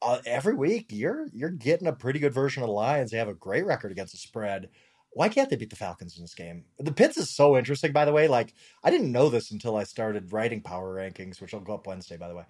uh, 0.00 0.18
every 0.26 0.54
week, 0.54 0.86
you're 0.90 1.28
you're 1.32 1.50
getting 1.50 1.88
a 1.88 1.92
pretty 1.92 2.18
good 2.18 2.34
version 2.34 2.62
of 2.62 2.68
the 2.68 2.74
Lions. 2.74 3.10
They 3.10 3.18
have 3.18 3.28
a 3.28 3.34
great 3.34 3.66
record 3.66 3.92
against 3.92 4.12
the 4.12 4.18
spread 4.18 4.68
why 5.14 5.28
can't 5.28 5.50
they 5.50 5.56
beat 5.56 5.70
the 5.70 5.76
Falcons 5.76 6.16
in 6.16 6.22
this 6.24 6.34
game? 6.34 6.64
The 6.78 6.92
Pitts 6.92 7.16
is 7.16 7.30
so 7.30 7.56
interesting, 7.56 7.92
by 7.92 8.04
the 8.04 8.12
way. 8.12 8.28
Like, 8.28 8.54
I 8.82 8.90
didn't 8.90 9.12
know 9.12 9.28
this 9.28 9.50
until 9.50 9.76
I 9.76 9.84
started 9.84 10.32
writing 10.32 10.62
power 10.62 10.94
rankings, 10.94 11.40
which 11.40 11.52
will 11.52 11.60
go 11.60 11.74
up 11.74 11.86
Wednesday, 11.86 12.16
by 12.16 12.28
the 12.28 12.34
way. 12.34 12.44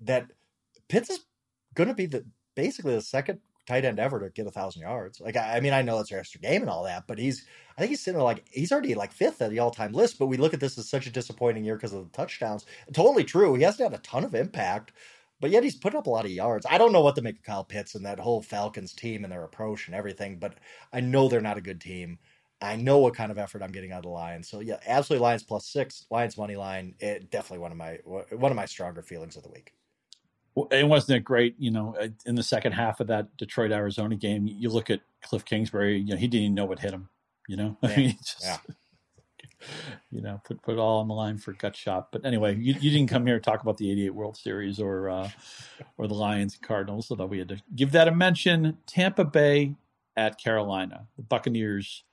That 0.00 0.26
Pitts 0.88 1.10
is 1.10 1.20
going 1.74 1.88
to 1.88 1.94
be 1.94 2.06
the 2.06 2.24
basically 2.54 2.94
the 2.94 3.00
second 3.00 3.40
tight 3.66 3.84
end 3.84 4.00
ever 4.00 4.18
to 4.18 4.30
get 4.30 4.46
a 4.46 4.50
thousand 4.50 4.82
yards. 4.82 5.20
Like, 5.20 5.36
I, 5.36 5.58
I 5.58 5.60
mean, 5.60 5.72
I 5.72 5.82
know 5.82 6.00
it's 6.00 6.10
an 6.10 6.18
extra 6.18 6.40
game 6.40 6.62
and 6.62 6.70
all 6.70 6.84
that, 6.84 7.04
but 7.06 7.18
he's, 7.18 7.44
I 7.76 7.80
think 7.80 7.90
he's 7.90 8.02
sitting 8.02 8.20
like 8.20 8.44
he's 8.50 8.72
already 8.72 8.94
like 8.94 9.12
fifth 9.12 9.42
at 9.42 9.50
the 9.50 9.60
all 9.60 9.70
time 9.70 9.92
list. 9.92 10.18
But 10.18 10.26
we 10.26 10.38
look 10.38 10.54
at 10.54 10.60
this 10.60 10.78
as 10.78 10.88
such 10.88 11.06
a 11.06 11.12
disappointing 11.12 11.64
year 11.64 11.76
because 11.76 11.92
of 11.92 12.04
the 12.04 12.16
touchdowns. 12.16 12.66
Totally 12.92 13.24
true. 13.24 13.54
He 13.54 13.62
hasn't 13.62 13.90
had 13.90 13.98
a 13.98 14.02
ton 14.02 14.24
of 14.24 14.34
impact, 14.34 14.92
but 15.40 15.50
yet 15.50 15.62
he's 15.62 15.76
put 15.76 15.94
up 15.94 16.06
a 16.06 16.10
lot 16.10 16.24
of 16.24 16.30
yards. 16.30 16.66
I 16.68 16.78
don't 16.78 16.92
know 16.92 17.00
what 17.00 17.16
to 17.16 17.22
make 17.22 17.36
of 17.36 17.42
Kyle 17.42 17.64
Pitts 17.64 17.94
and 17.94 18.04
that 18.06 18.18
whole 18.18 18.42
Falcons 18.42 18.92
team 18.92 19.24
and 19.24 19.32
their 19.32 19.44
approach 19.44 19.86
and 19.86 19.94
everything, 19.94 20.38
but 20.38 20.54
I 20.92 21.00
know 21.00 21.28
they're 21.28 21.40
not 21.40 21.58
a 21.58 21.62
good 21.62 21.80
team. 21.80 22.18
I 22.60 22.76
know 22.76 22.98
what 22.98 23.14
kind 23.14 23.30
of 23.30 23.38
effort 23.38 23.62
I'm 23.62 23.70
getting 23.70 23.92
out 23.92 23.98
of 23.98 24.04
the 24.04 24.08
Lions. 24.08 24.48
So 24.48 24.60
yeah, 24.60 24.78
absolutely 24.86 25.22
Lions 25.22 25.44
plus 25.44 25.66
six, 25.66 26.06
Lions 26.10 26.36
money 26.36 26.56
line. 26.56 26.94
It 26.98 27.30
definitely 27.30 27.60
one 27.60 27.72
of 27.72 27.78
my 27.78 27.98
one 28.04 28.50
of 28.50 28.56
my 28.56 28.66
stronger 28.66 29.02
feelings 29.02 29.36
of 29.36 29.44
the 29.44 29.50
week. 29.50 29.74
Well, 30.54 30.66
and 30.72 30.88
wasn't 30.90 31.18
it 31.18 31.24
great? 31.24 31.54
You 31.58 31.70
know, 31.70 31.94
uh, 32.00 32.08
in 32.26 32.34
the 32.34 32.42
second 32.42 32.72
half 32.72 32.98
of 32.98 33.06
that 33.06 33.36
Detroit 33.36 33.70
Arizona 33.70 34.16
game, 34.16 34.48
you 34.48 34.70
look 34.70 34.90
at 34.90 35.00
Cliff 35.22 35.44
Kingsbury. 35.44 35.98
You 35.98 36.14
know, 36.14 36.16
he 36.16 36.26
didn't 36.26 36.44
even 36.46 36.54
know 36.54 36.64
what 36.64 36.80
hit 36.80 36.92
him. 36.92 37.08
You 37.46 37.56
know, 37.56 37.76
yeah. 37.82 37.88
I 37.90 37.96
mean, 37.96 38.16
just, 38.18 38.42
yeah. 38.42 38.58
you 40.10 40.20
know, 40.20 40.40
put 40.44 40.62
put 40.62 40.74
it 40.74 40.78
all 40.78 41.00
on 41.00 41.08
the 41.08 41.14
line 41.14 41.38
for 41.38 41.52
gut 41.52 41.76
shot. 41.76 42.12
But 42.12 42.24
anyway, 42.24 42.56
you, 42.56 42.74
you 42.74 42.90
didn't 42.90 43.08
come 43.08 43.26
here 43.26 43.38
to 43.38 43.44
talk 43.44 43.62
about 43.62 43.76
the 43.76 43.90
'88 43.90 44.10
World 44.10 44.36
Series 44.36 44.80
or 44.80 45.08
uh, 45.08 45.30
or 45.96 46.06
the 46.06 46.14
Lions 46.14 46.54
and 46.54 46.62
Cardinals, 46.62 47.08
so 47.08 47.14
that 47.14 47.26
we 47.26 47.38
had 47.38 47.48
to 47.48 47.60
give 47.74 47.92
that 47.92 48.08
a 48.08 48.14
mention. 48.14 48.78
Tampa 48.86 49.24
Bay 49.24 49.74
at 50.16 50.38
Carolina, 50.38 51.06
the 51.16 51.22
Buccaneers 51.22 52.04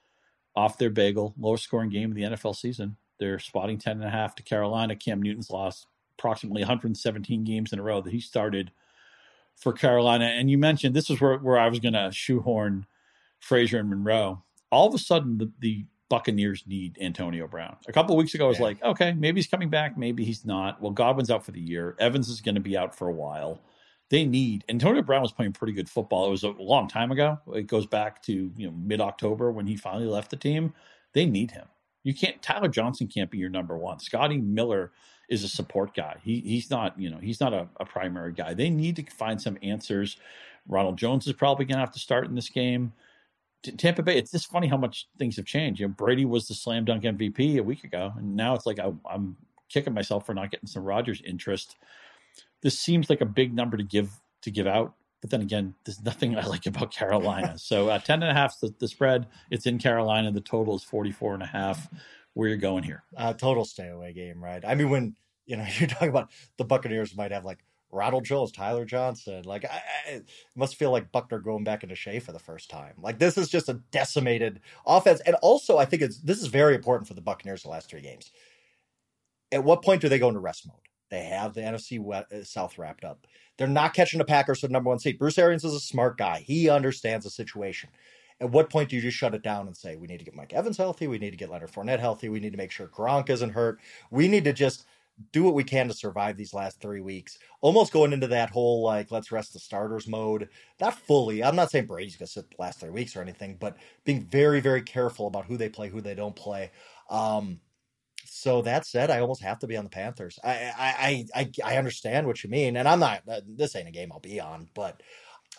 off 0.56 0.78
their 0.78 0.90
bagel, 0.90 1.34
lowest 1.38 1.64
scoring 1.64 1.90
game 1.90 2.12
of 2.12 2.16
the 2.16 2.24
NFL 2.24 2.56
season. 2.56 2.96
They're 3.20 3.40
spotting 3.40 3.78
10 3.78 3.98
and 3.98 4.06
a 4.06 4.10
half 4.10 4.36
to 4.36 4.44
Carolina. 4.44 4.96
Cam 4.96 5.22
Newton's 5.22 5.50
lost 5.50 5.88
approximately 6.18 6.62
117 6.62 7.44
games 7.44 7.74
in 7.74 7.80
a 7.80 7.84
row 7.84 8.02
that 8.02 8.14
he 8.14 8.20
started 8.20 8.72
for 9.56 9.74
Carolina. 9.74 10.26
And 10.26 10.50
you 10.50 10.58
mentioned 10.58 10.96
this 10.96 11.10
is 11.10 11.20
where, 11.20 11.38
where 11.38 11.58
I 11.58 11.68
was 11.68 11.80
going 11.80 11.94
to 11.94 12.10
shoehorn 12.12 12.86
Frazier 13.40 13.80
and 13.80 13.90
Monroe. 13.90 14.44
All 14.72 14.88
of 14.88 14.94
a 14.94 14.98
sudden, 14.98 15.38
the, 15.38 15.52
the 15.60 15.86
Buccaneers 16.10 16.64
need 16.68 16.98
Antonio 17.02 17.48
Brown. 17.48 17.78
A 17.88 17.92
couple 17.92 18.16
weeks 18.16 18.34
ago, 18.36 18.46
I 18.46 18.48
was 18.50 18.60
yeah. 18.60 18.66
like, 18.66 18.84
okay, 18.84 19.14
maybe 19.14 19.40
he's 19.40 19.48
coming 19.48 19.70
back, 19.70 19.98
maybe 19.98 20.24
he's 20.24 20.46
not. 20.46 20.82
Well, 20.82 20.92
Godwin's 20.92 21.32
out 21.32 21.44
for 21.44 21.52
the 21.52 21.60
year. 21.60 21.96
Evans 22.00 22.30
is 22.30 22.42
going 22.42 22.56
to 22.56 22.62
be 22.62 22.78
out 22.78 22.96
for 22.96 23.08
a 23.08 23.14
while. 23.14 23.60
They 24.10 24.24
need 24.24 24.64
Antonio 24.70 25.02
Brown 25.02 25.24
was 25.24 25.32
playing 25.32 25.54
pretty 25.54 25.74
good 25.74 25.90
football. 25.90 26.28
It 26.28 26.32
was 26.32 26.44
a 26.44 26.50
long 26.50 26.88
time 26.88 27.12
ago. 27.12 27.40
It 27.54 27.68
goes 27.68 27.88
back 27.88 28.22
to 28.24 28.52
you 28.56 28.68
know 28.68 28.74
mid 28.78 29.02
October 29.02 29.52
when 29.52 29.66
he 29.66 29.76
finally 29.76 30.06
left 30.06 30.30
the 30.30 30.38
team. 30.38 30.74
They 31.14 31.26
need 31.26 31.52
him. 31.52 31.66
You 32.04 32.14
can't. 32.14 32.40
Tyler 32.42 32.68
Johnson 32.68 33.08
can't 33.08 33.32
be 33.32 33.40
your 33.40 33.50
number 33.50 33.76
one. 33.76 34.00
Scotty 34.00 34.38
Miller 34.38 34.92
is 35.28 35.44
a 35.44 35.48
support 35.48 35.96
guy. 35.96 36.18
He 36.24 36.40
he's 36.42 36.70
not 36.70 37.00
you 37.00 37.10
know 37.10 37.18
he's 37.18 37.40
not 37.40 37.54
a, 37.54 37.68
a 37.80 37.86
primary 37.86 38.32
guy. 38.32 38.54
They 38.54 38.70
need 38.70 38.96
to 38.98 39.04
find 39.06 39.42
some 39.42 39.58
answers. 39.64 40.18
Ronald 40.68 40.98
Jones 40.98 41.26
is 41.26 41.34
probably 41.34 41.66
going 41.66 41.78
to 41.78 41.80
have 41.80 41.92
to 41.94 42.00
start 42.00 42.28
in 42.28 42.36
this 42.36 42.50
game. 42.50 42.94
Tampa 43.78 44.04
Bay, 44.04 44.18
it's 44.18 44.32
just 44.32 44.50
funny 44.50 44.68
how 44.68 44.78
much 44.78 45.08
things 45.18 45.36
have 45.38 45.46
changed. 45.46 45.80
You 45.80 45.88
know, 45.88 45.94
Brady 45.94 46.26
was 46.26 46.48
the 46.48 46.54
slam 46.54 46.86
dunk 46.86 47.04
MVP 47.04 47.58
a 47.58 47.64
week 47.64 47.84
ago, 47.84 48.14
and 48.18 48.36
now 48.36 48.56
it's 48.56 48.66
like 48.66 48.80
I, 48.80 48.92
am 49.12 49.38
kicking 49.70 49.94
myself 49.94 50.26
for 50.26 50.34
not 50.34 50.52
getting 50.52 50.68
some 50.68 50.84
Rodgers 50.84 51.22
interest. 51.26 51.76
This 52.62 52.80
seems 52.80 53.10
like 53.10 53.22
a 53.22 53.26
big 53.26 53.54
number 53.54 53.78
to 53.78 53.84
give 53.84 54.10
to 54.42 54.52
give 54.52 54.68
out, 54.68 54.94
but 55.22 55.30
then 55.30 55.42
again, 55.42 55.76
there's 55.86 56.02
nothing 56.02 56.38
I 56.38 56.46
like 56.46 56.66
about 56.66 56.92
Carolina. 56.92 57.58
so 57.58 57.90
uh, 57.90 58.00
ten 58.00 58.22
and 58.22 58.32
a 58.32 58.34
half 58.34 58.60
the, 58.60 58.74
the 58.80 58.88
spread. 58.88 59.28
It's 59.52 59.66
in 59.66 59.80
Carolina. 59.80 60.32
The 60.32 60.42
total 60.42 60.76
is 60.76 60.84
44 60.84 61.36
and 61.36 61.44
a 61.44 61.48
half 61.48 61.88
where 62.34 62.48
you're 62.48 62.58
going 62.58 62.84
here. 62.84 63.04
Uh, 63.18 63.34
total 63.34 63.66
stay 63.66 63.90
away 63.90 64.14
game, 64.14 64.44
right? 64.44 64.64
I 64.66 64.76
mean, 64.76 64.90
when 64.90 65.16
you 65.46 65.58
know 65.58 65.66
you're 65.80 65.90
talking 65.90 66.10
about 66.10 66.32
the 66.58 66.66
Buccaneers 66.66 67.16
might 67.16 67.32
have 67.32 67.46
like 67.46 67.60
Ronald 67.96 68.26
Jones, 68.26 68.52
Tyler 68.52 68.86
Johnson, 68.86 69.44
like 69.46 69.66
I, 69.66 69.82
I 70.08 70.22
must 70.56 70.76
feel 70.76 70.92
like 70.92 71.12
Buckner 71.12 71.40
going 71.40 71.64
back 71.64 71.82
into 71.82 71.96
Shea 71.96 72.20
for 72.20 72.34
the 72.34 72.40
first 72.40 72.70
time. 72.70 72.94
Like 73.02 73.18
this 73.18 73.38
is 73.38 73.50
just 73.50 73.70
a 73.70 73.82
decimated 73.92 74.60
offense, 74.86 75.22
and 75.22 75.36
also 75.42 75.78
I 75.78 75.86
think 75.86 76.02
it's 76.02 76.20
this 76.20 76.42
is 76.42 76.48
very 76.48 76.76
important 76.76 77.08
for 77.08 77.14
the 77.14 77.22
Buccaneers 77.22 77.64
the 77.64 77.70
last 77.70 77.90
three 77.90 78.02
games. 78.02 78.32
At 79.52 79.64
what 79.64 79.84
point 79.84 80.02
do 80.02 80.10
they 80.10 80.20
go 80.20 80.28
into 80.28 80.40
rest 80.40 80.68
mode? 80.68 80.78
They 81.10 81.24
have 81.24 81.54
the 81.54 81.62
NFC 81.62 82.00
uh, 82.14 82.44
South 82.44 82.78
wrapped 82.78 83.06
up. 83.06 83.26
They're 83.58 83.68
not 83.68 83.94
catching 83.94 84.18
the 84.18 84.26
Packers 84.26 84.60
for 84.60 84.68
the 84.68 84.74
number 84.74 84.90
one 84.90 85.00
seed. 85.00 85.18
Bruce 85.18 85.38
Arians 85.38 85.64
is 85.64 85.74
a 85.74 85.80
smart 85.80 86.18
guy. 86.18 86.44
He 86.46 86.70
understands 86.70 87.24
the 87.24 87.32
situation. 87.32 87.90
At 88.42 88.52
what 88.52 88.70
point 88.70 88.90
do 88.90 88.98
you 88.98 89.02
just 89.02 89.16
shut 89.16 89.34
it 89.34 89.44
down 89.44 89.68
and 89.68 89.78
say, 89.78 89.96
we 89.96 90.08
need 90.08 90.18
to 90.18 90.26
get 90.26 90.36
Mike 90.36 90.54
Evans 90.54 90.78
healthy? 90.78 91.08
We 91.08 91.20
need 91.20 91.32
to 91.32 91.38
get 91.38 91.50
Leonard 91.50 91.72
Fournette 91.72 92.00
healthy. 92.00 92.28
We 92.28 92.42
need 92.42 92.52
to 92.52 92.58
make 92.58 92.72
sure 92.72 92.88
Gronk 92.88 93.30
isn't 93.30 93.52
hurt. 93.52 93.80
We 94.12 94.28
need 94.28 94.44
to 94.44 94.52
just 94.52 94.86
do 95.32 95.44
what 95.44 95.54
we 95.54 95.64
can 95.64 95.88
to 95.88 95.94
survive 95.94 96.38
these 96.38 96.54
last 96.54 96.82
three 96.82 97.02
weeks. 97.02 97.38
Almost 97.62 97.94
going 97.94 98.14
into 98.14 98.28
that 98.28 98.50
whole, 98.50 98.84
like, 98.84 99.12
let's 99.12 99.32
rest 99.32 99.54
the 99.54 99.60
starters 99.60 100.08
mode. 100.08 100.50
Not 100.80 101.00
fully. 101.00 101.44
I'm 101.44 101.56
not 101.56 101.72
saying 101.72 101.86
Brady's 101.86 102.18
to 102.18 102.28
sit 102.28 102.50
the 102.50 102.56
last 102.60 102.80
three 102.80 102.90
weeks 102.90 103.16
or 103.16 103.22
anything, 103.22 103.58
but 103.60 103.78
being 104.04 104.26
very, 104.26 104.60
very 104.60 104.82
careful 104.82 105.28
about 105.28 105.46
who 105.46 105.58
they 105.58 105.70
play, 105.70 105.90
who 105.90 106.02
they 106.02 106.16
don't 106.16 106.36
play. 106.36 106.72
Um, 107.10 107.60
so 108.26 108.62
that 108.64 108.86
said, 108.86 109.12
I 109.12 109.20
almost 109.20 109.44
have 109.44 109.60
to 109.60 109.68
be 109.68 109.78
on 109.78 109.84
the 109.84 109.90
Panthers. 109.90 110.40
I 110.44 110.72
I 110.78 111.26
I 111.36 111.52
I 111.64 111.78
understand 111.78 112.26
what 112.26 112.44
you 112.44 112.50
mean, 112.50 112.78
and 112.78 112.88
I'm 112.88 113.00
not. 113.00 113.22
Uh, 113.28 113.42
this 113.48 113.76
ain't 113.76 113.88
a 113.88 113.92
game 113.92 114.12
I'll 114.12 114.20
be 114.20 114.40
on, 114.40 114.68
but 114.74 115.02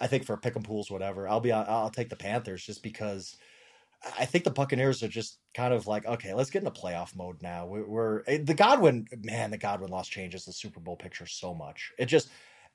I 0.01 0.07
think 0.09 0.25
for 0.25 0.37
pick 0.37 0.57
and 0.57 0.65
pools, 0.65 0.91
whatever, 0.91 1.29
I'll 1.29 1.41
be. 1.41 1.53
I'll 1.53 1.91
take 1.91 2.09
the 2.11 2.17
Panthers 2.17 2.65
just 2.65 2.83
because 2.83 3.37
I 4.19 4.25
think 4.25 4.45
the 4.45 4.51
Buccaneers 4.51 5.03
are 5.03 5.09
just 5.09 5.39
kind 5.55 5.73
of 5.73 5.87
like, 5.87 6.07
okay, 6.07 6.35
let's 6.35 6.51
get 6.51 6.63
into 6.63 6.79
playoff 6.79 7.17
mode 7.17 7.43
now. 7.43 7.67
We're, 7.67 7.87
we're 7.87 8.23
eh, 8.27 8.39
the 8.43 8.55
Godwin 8.55 9.07
man. 9.23 9.51
The 9.51 9.59
Godwin 9.59 9.91
loss 9.91 10.09
changes 10.09 10.45
the 10.45 10.53
Super 10.53 10.81
Bowl 10.81 10.97
picture 10.97 11.27
so 11.27 11.55
much. 11.55 11.93
It 11.99 12.07
just 12.07 12.29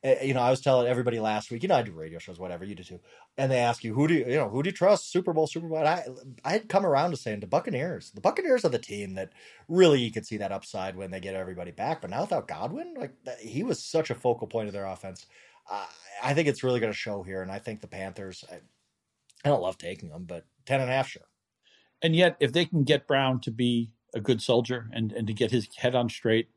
eh, 0.04 0.24
you 0.24 0.34
know, 0.34 0.42
I 0.42 0.50
was 0.50 0.62
telling 0.62 0.88
everybody 0.88 1.20
last 1.20 1.52
week, 1.52 1.64
you 1.64 1.70
know, 1.70 1.76
I 1.76 1.84
do 1.84 1.92
radio 1.92 2.20
shows, 2.20 2.40
whatever 2.40 2.66
you 2.66 2.76
do 2.76 2.84
too, 2.84 3.00
and 3.38 3.52
they 3.52 3.60
ask 3.60 3.84
you 3.84 3.94
who 3.94 4.08
do 4.08 4.16
you, 4.16 4.26
you 4.26 4.36
know, 4.36 4.50
who 4.50 4.64
do 4.64 4.70
you 4.70 4.76
trust? 4.76 5.12
Super 5.12 5.32
Bowl, 5.32 5.48
Super 5.48 5.68
Bowl. 5.68 5.78
And 5.78 5.88
I 5.88 6.06
I 6.44 6.52
had 6.54 6.70
come 6.70 6.86
around 6.86 7.12
to 7.12 7.18
saying 7.18 7.40
the 7.40 7.48
Buccaneers. 7.48 8.12
The 8.12 8.22
Buccaneers 8.22 8.66
are 8.66 8.70
the 8.70 8.80
team 8.80 9.14
that 9.14 9.32
really 9.68 10.02
you 10.02 10.12
could 10.12 10.26
see 10.26 10.38
that 10.38 10.52
upside 10.52 10.96
when 10.96 11.12
they 11.12 11.20
get 11.20 11.36
everybody 11.36 11.72
back. 11.72 12.02
But 12.02 12.10
now 12.10 12.22
without 12.22 12.48
Godwin, 12.48 12.96
like 12.98 13.14
he 13.40 13.64
was 13.64 13.84
such 13.84 14.10
a 14.10 14.16
focal 14.16 14.48
point 14.48 14.68
of 14.68 14.74
their 14.74 14.86
offense. 14.86 15.28
Uh, 15.70 15.86
I 16.24 16.34
think 16.34 16.48
it's 16.48 16.64
really 16.64 16.80
going 16.80 16.92
to 16.92 16.98
show 16.98 17.24
here, 17.24 17.42
and 17.42 17.52
I 17.52 17.60
think 17.60 17.82
the 17.82 17.88
Panthers. 17.88 18.44
I, 18.52 18.60
I 19.44 19.50
don't 19.50 19.62
love 19.62 19.78
taking 19.78 20.10
them, 20.10 20.26
but 20.26 20.46
ten 20.72 20.82
and 20.82 20.90
a 20.90 20.94
half, 20.94 21.10
sure. 21.10 21.24
And 22.02 22.16
yet, 22.16 22.38
if 22.40 22.54
they 22.54 22.66
can 22.66 22.84
get 22.84 23.08
Brown 23.08 23.42
to 23.42 23.52
be 23.52 23.92
a 24.16 24.22
good 24.22 24.42
soldier 24.42 24.90
and 24.94 25.12
and 25.12 25.28
to 25.28 25.34
get 25.34 25.52
his 25.52 25.68
head 25.76 25.96
on 25.96 26.10
straight, 26.10 26.50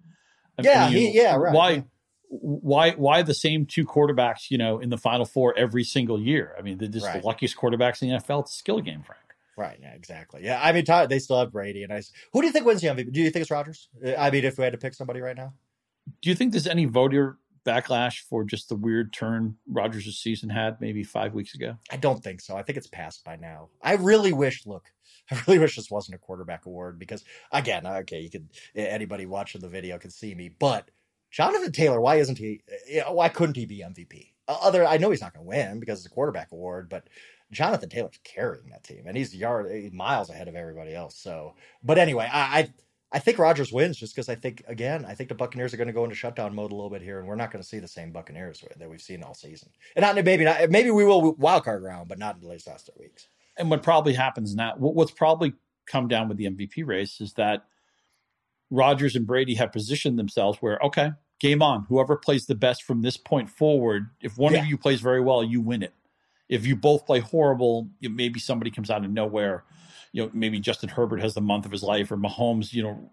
yeah, 0.62 0.88
he, 0.88 1.10
yeah, 1.10 1.36
right. 1.36 1.52
Why? 1.52 1.84
Why? 2.28 2.92
Why 2.92 3.22
the 3.22 3.34
same 3.34 3.66
two 3.66 3.84
quarterbacks? 3.84 4.50
You 4.50 4.58
know, 4.58 4.78
in 4.78 4.90
the 4.90 4.98
Final 4.98 5.24
Four 5.24 5.56
every 5.58 5.84
single 5.84 6.20
year. 6.20 6.54
I 6.58 6.62
mean, 6.62 6.78
they're 6.78 6.88
just 6.88 7.06
right. 7.06 7.20
the 7.20 7.26
luckiest 7.26 7.56
quarterbacks 7.56 8.02
in 8.02 8.08
the 8.08 8.14
NFL. 8.16 8.42
It's 8.42 8.52
a 8.52 8.58
skill 8.58 8.80
game, 8.80 9.02
Frank. 9.02 9.20
Right. 9.56 9.78
Yeah. 9.80 9.94
Exactly. 9.94 10.44
Yeah. 10.44 10.60
I 10.62 10.72
mean, 10.72 10.84
they 11.08 11.18
still 11.18 11.38
have 11.38 11.52
Brady, 11.52 11.82
and 11.82 11.92
I. 11.92 12.02
Who 12.32 12.40
do 12.40 12.46
you 12.46 12.52
think 12.52 12.66
wins 12.66 12.80
the 12.80 12.88
MVP? 12.88 13.12
Do 13.12 13.20
you 13.20 13.30
think 13.30 13.42
it's 13.42 13.50
Rodgers? 13.50 13.88
Uh, 14.04 14.14
I 14.14 14.30
mean, 14.30 14.44
if 14.44 14.58
we 14.58 14.64
had 14.64 14.72
to 14.72 14.78
pick 14.78 14.94
somebody 14.94 15.20
right 15.20 15.36
now, 15.36 15.54
do 16.22 16.30
you 16.30 16.34
think 16.34 16.52
there's 16.52 16.66
any 16.66 16.86
voter 16.86 17.38
backlash 17.64 18.20
for 18.28 18.44
just 18.44 18.68
the 18.68 18.76
weird 18.76 19.12
turn 19.12 19.56
Rodgers' 19.66 20.18
season 20.18 20.48
had 20.48 20.80
maybe 20.80 21.02
five 21.02 21.34
weeks 21.34 21.54
ago? 21.54 21.76
I 21.90 21.96
don't 21.96 22.22
think 22.22 22.40
so. 22.40 22.56
I 22.56 22.62
think 22.62 22.78
it's 22.78 22.86
passed 22.86 23.24
by 23.24 23.36
now. 23.36 23.68
I 23.82 23.94
really 23.94 24.32
wish, 24.32 24.66
look, 24.66 24.84
I 25.30 25.40
really 25.46 25.58
wish 25.58 25.76
this 25.76 25.90
wasn't 25.90 26.16
a 26.16 26.18
quarterback 26.18 26.66
award 26.66 26.98
because, 26.98 27.24
again, 27.52 27.86
okay, 27.86 28.20
you 28.20 28.30
could, 28.30 28.48
anybody 28.74 29.26
watching 29.26 29.60
the 29.60 29.68
video 29.68 29.98
can 29.98 30.10
see 30.10 30.34
me, 30.34 30.48
but 30.48 30.90
Jonathan 31.30 31.72
Taylor, 31.72 32.00
why 32.00 32.16
isn't 32.16 32.38
he, 32.38 32.62
eh, 32.68 33.00
eh, 33.00 33.10
why 33.10 33.28
couldn't 33.28 33.56
he 33.56 33.66
be 33.66 33.82
MVP? 33.82 34.32
Other, 34.46 34.86
I 34.86 34.98
know 34.98 35.10
he's 35.10 35.22
not 35.22 35.34
going 35.34 35.44
to 35.44 35.48
win 35.48 35.80
because 35.80 35.98
it's 35.98 36.06
a 36.06 36.14
quarterback 36.14 36.52
award, 36.52 36.88
but 36.88 37.08
Jonathan 37.50 37.88
Taylor's 37.88 38.20
carrying 38.24 38.68
that 38.70 38.84
team 38.84 39.04
and 39.06 39.16
he's 39.16 39.34
yard 39.34 39.66
eh, 39.70 39.88
miles 39.92 40.30
ahead 40.30 40.48
of 40.48 40.54
everybody 40.54 40.94
else. 40.94 41.16
So, 41.16 41.54
but 41.82 41.98
anyway, 41.98 42.28
I, 42.30 42.58
I 42.58 42.68
I 43.14 43.20
think 43.20 43.38
Rodgers 43.38 43.72
wins 43.72 43.96
just 43.96 44.12
because 44.12 44.28
I 44.28 44.34
think 44.34 44.64
again 44.66 45.04
I 45.04 45.14
think 45.14 45.28
the 45.28 45.36
Buccaneers 45.36 45.72
are 45.72 45.76
going 45.76 45.86
to 45.86 45.92
go 45.92 46.02
into 46.02 46.16
shutdown 46.16 46.52
mode 46.52 46.72
a 46.72 46.74
little 46.74 46.90
bit 46.90 47.00
here, 47.00 47.20
and 47.20 47.28
we're 47.28 47.36
not 47.36 47.52
going 47.52 47.62
to 47.62 47.68
see 47.68 47.78
the 47.78 47.86
same 47.86 48.10
Buccaneers 48.10 48.64
that 48.76 48.90
we've 48.90 49.00
seen 49.00 49.22
all 49.22 49.34
season. 49.34 49.70
And 49.94 50.02
not 50.02 50.16
maybe 50.16 50.44
not 50.44 50.68
maybe 50.68 50.90
we 50.90 51.04
will 51.04 51.34
wild 51.34 51.62
card 51.62 51.84
round, 51.84 52.08
but 52.08 52.18
not 52.18 52.34
in 52.34 52.40
the 52.42 52.48
last 52.48 52.66
three 52.66 53.06
weeks. 53.06 53.28
And 53.56 53.70
what 53.70 53.84
probably 53.84 54.14
happens 54.14 54.56
now, 54.56 54.74
what's 54.76 55.12
probably 55.12 55.54
come 55.86 56.08
down 56.08 56.28
with 56.28 56.38
the 56.38 56.46
MVP 56.46 56.84
race 56.84 57.20
is 57.20 57.34
that 57.34 57.66
Rodgers 58.70 59.14
and 59.14 59.26
Brady 59.26 59.54
have 59.54 59.70
positioned 59.70 60.18
themselves 60.18 60.58
where 60.60 60.80
okay, 60.80 61.12
game 61.38 61.62
on. 61.62 61.86
Whoever 61.88 62.16
plays 62.16 62.46
the 62.46 62.56
best 62.56 62.82
from 62.82 63.02
this 63.02 63.16
point 63.16 63.48
forward, 63.48 64.10
if 64.20 64.36
one 64.36 64.54
yeah. 64.54 64.62
of 64.62 64.66
you 64.66 64.76
plays 64.76 65.00
very 65.00 65.20
well, 65.20 65.44
you 65.44 65.60
win 65.60 65.84
it. 65.84 65.94
If 66.48 66.66
you 66.66 66.74
both 66.74 67.06
play 67.06 67.20
horrible, 67.20 67.88
maybe 68.02 68.40
somebody 68.40 68.72
comes 68.72 68.90
out 68.90 69.04
of 69.04 69.10
nowhere 69.12 69.62
you 70.14 70.22
know, 70.22 70.30
maybe 70.32 70.60
Justin 70.60 70.88
Herbert 70.88 71.20
has 71.20 71.34
the 71.34 71.40
month 71.40 71.66
of 71.66 71.72
his 71.72 71.82
life, 71.82 72.12
or 72.12 72.16
Mahomes, 72.16 72.72
you 72.72 72.84
know, 72.84 73.10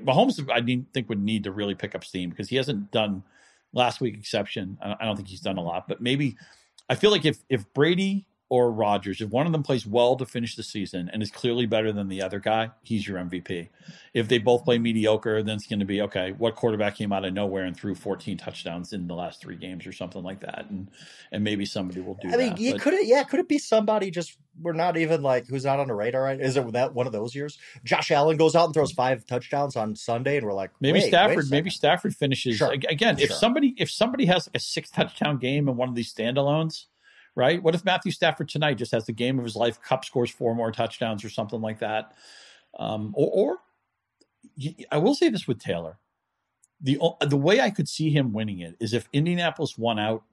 Mahomes, 0.00 0.46
I 0.52 0.60
didn't 0.60 0.92
think 0.92 1.08
would 1.08 1.22
need 1.22 1.42
to 1.44 1.52
really 1.52 1.74
pick 1.74 1.94
up 1.94 2.04
steam 2.04 2.28
because 2.28 2.50
he 2.50 2.56
hasn't 2.56 2.90
done 2.90 3.22
last 3.72 4.02
week 4.02 4.14
exception. 4.14 4.76
I 4.82 5.06
don't 5.06 5.16
think 5.16 5.28
he's 5.28 5.40
done 5.40 5.56
a 5.56 5.62
lot, 5.62 5.88
but 5.88 6.02
maybe 6.02 6.36
I 6.90 6.96
feel 6.96 7.10
like 7.10 7.24
if 7.24 7.38
if 7.48 7.64
Brady 7.72 8.26
or 8.50 8.70
Rodgers, 8.70 9.20
if 9.20 9.30
one 9.30 9.46
of 9.46 9.52
them 9.52 9.62
plays 9.62 9.86
well 9.86 10.16
to 10.16 10.26
finish 10.26 10.54
the 10.54 10.62
season 10.62 11.08
and 11.12 11.22
is 11.22 11.30
clearly 11.30 11.64
better 11.66 11.92
than 11.92 12.08
the 12.08 12.22
other 12.22 12.38
guy, 12.38 12.70
he's 12.82 13.08
your 13.08 13.18
MVP. 13.18 13.68
If 14.12 14.28
they 14.28 14.38
both 14.38 14.64
play 14.64 14.78
mediocre, 14.78 15.42
then 15.42 15.56
it's 15.56 15.66
going 15.66 15.80
to 15.80 15.86
be 15.86 16.02
okay. 16.02 16.32
What 16.32 16.54
quarterback 16.54 16.96
came 16.96 17.12
out 17.12 17.24
of 17.24 17.32
nowhere 17.32 17.64
and 17.64 17.76
threw 17.76 17.94
14 17.94 18.36
touchdowns 18.36 18.92
in 18.92 19.08
the 19.08 19.14
last 19.14 19.40
three 19.40 19.56
games 19.56 19.86
or 19.86 19.92
something 19.92 20.22
like 20.22 20.40
that, 20.40 20.66
and 20.68 20.90
and 21.32 21.42
maybe 21.42 21.64
somebody 21.64 22.00
will 22.00 22.14
do. 22.20 22.30
That. 22.30 22.38
I 22.40 22.50
mean, 22.50 22.72
that. 22.72 22.80
could 22.80 22.94
it? 22.94 23.06
Yeah, 23.06 23.22
could 23.24 23.40
it 23.40 23.48
be 23.48 23.58
somebody 23.58 24.10
just 24.10 24.36
we're 24.60 24.72
not 24.72 24.96
even 24.96 25.22
like 25.22 25.46
who's 25.48 25.64
not 25.64 25.80
on 25.80 25.88
the 25.88 25.94
radar? 25.94 26.22
Right? 26.22 26.40
Is 26.40 26.56
it 26.56 26.72
that 26.72 26.94
one 26.94 27.06
of 27.06 27.12
those 27.12 27.34
years? 27.34 27.58
Josh 27.82 28.10
Allen 28.10 28.36
goes 28.36 28.54
out 28.54 28.66
and 28.66 28.74
throws 28.74 28.92
five 28.92 29.26
touchdowns 29.26 29.74
on 29.74 29.96
Sunday, 29.96 30.36
and 30.36 30.46
we're 30.46 30.52
like, 30.52 30.70
maybe 30.80 31.00
Stafford. 31.00 31.50
maybe 31.50 31.70
Stafford 31.70 32.14
finishes 32.14 32.58
sure. 32.58 32.72
again. 32.72 33.18
If 33.18 33.30
sure. 33.30 33.36
somebody 33.36 33.74
if 33.78 33.90
somebody 33.90 34.26
has 34.26 34.46
like 34.46 34.56
a 34.56 34.60
six 34.60 34.90
touchdown 34.90 35.38
game 35.38 35.68
in 35.68 35.76
one 35.76 35.88
of 35.88 35.94
these 35.94 36.12
standalones 36.12 36.84
right? 37.34 37.62
What 37.62 37.74
if 37.74 37.84
Matthew 37.84 38.12
Stafford 38.12 38.48
tonight 38.48 38.74
just 38.74 38.92
has 38.92 39.06
the 39.06 39.12
game 39.12 39.38
of 39.38 39.44
his 39.44 39.56
life, 39.56 39.80
Kupp 39.82 40.04
scores 40.04 40.30
four 40.30 40.54
more 40.54 40.72
touchdowns 40.72 41.24
or 41.24 41.30
something 41.30 41.60
like 41.60 41.80
that? 41.80 42.12
Um, 42.78 43.14
or, 43.16 43.30
or 43.32 43.56
I 44.90 44.98
will 44.98 45.14
say 45.14 45.28
this 45.28 45.46
with 45.46 45.58
Taylor. 45.58 45.98
The, 46.80 46.98
the 47.20 47.36
way 47.36 47.60
I 47.60 47.70
could 47.70 47.88
see 47.88 48.10
him 48.10 48.32
winning 48.32 48.60
it 48.60 48.76
is 48.78 48.92
if 48.92 49.08
Indianapolis 49.12 49.78
won 49.78 49.98
out 49.98 50.24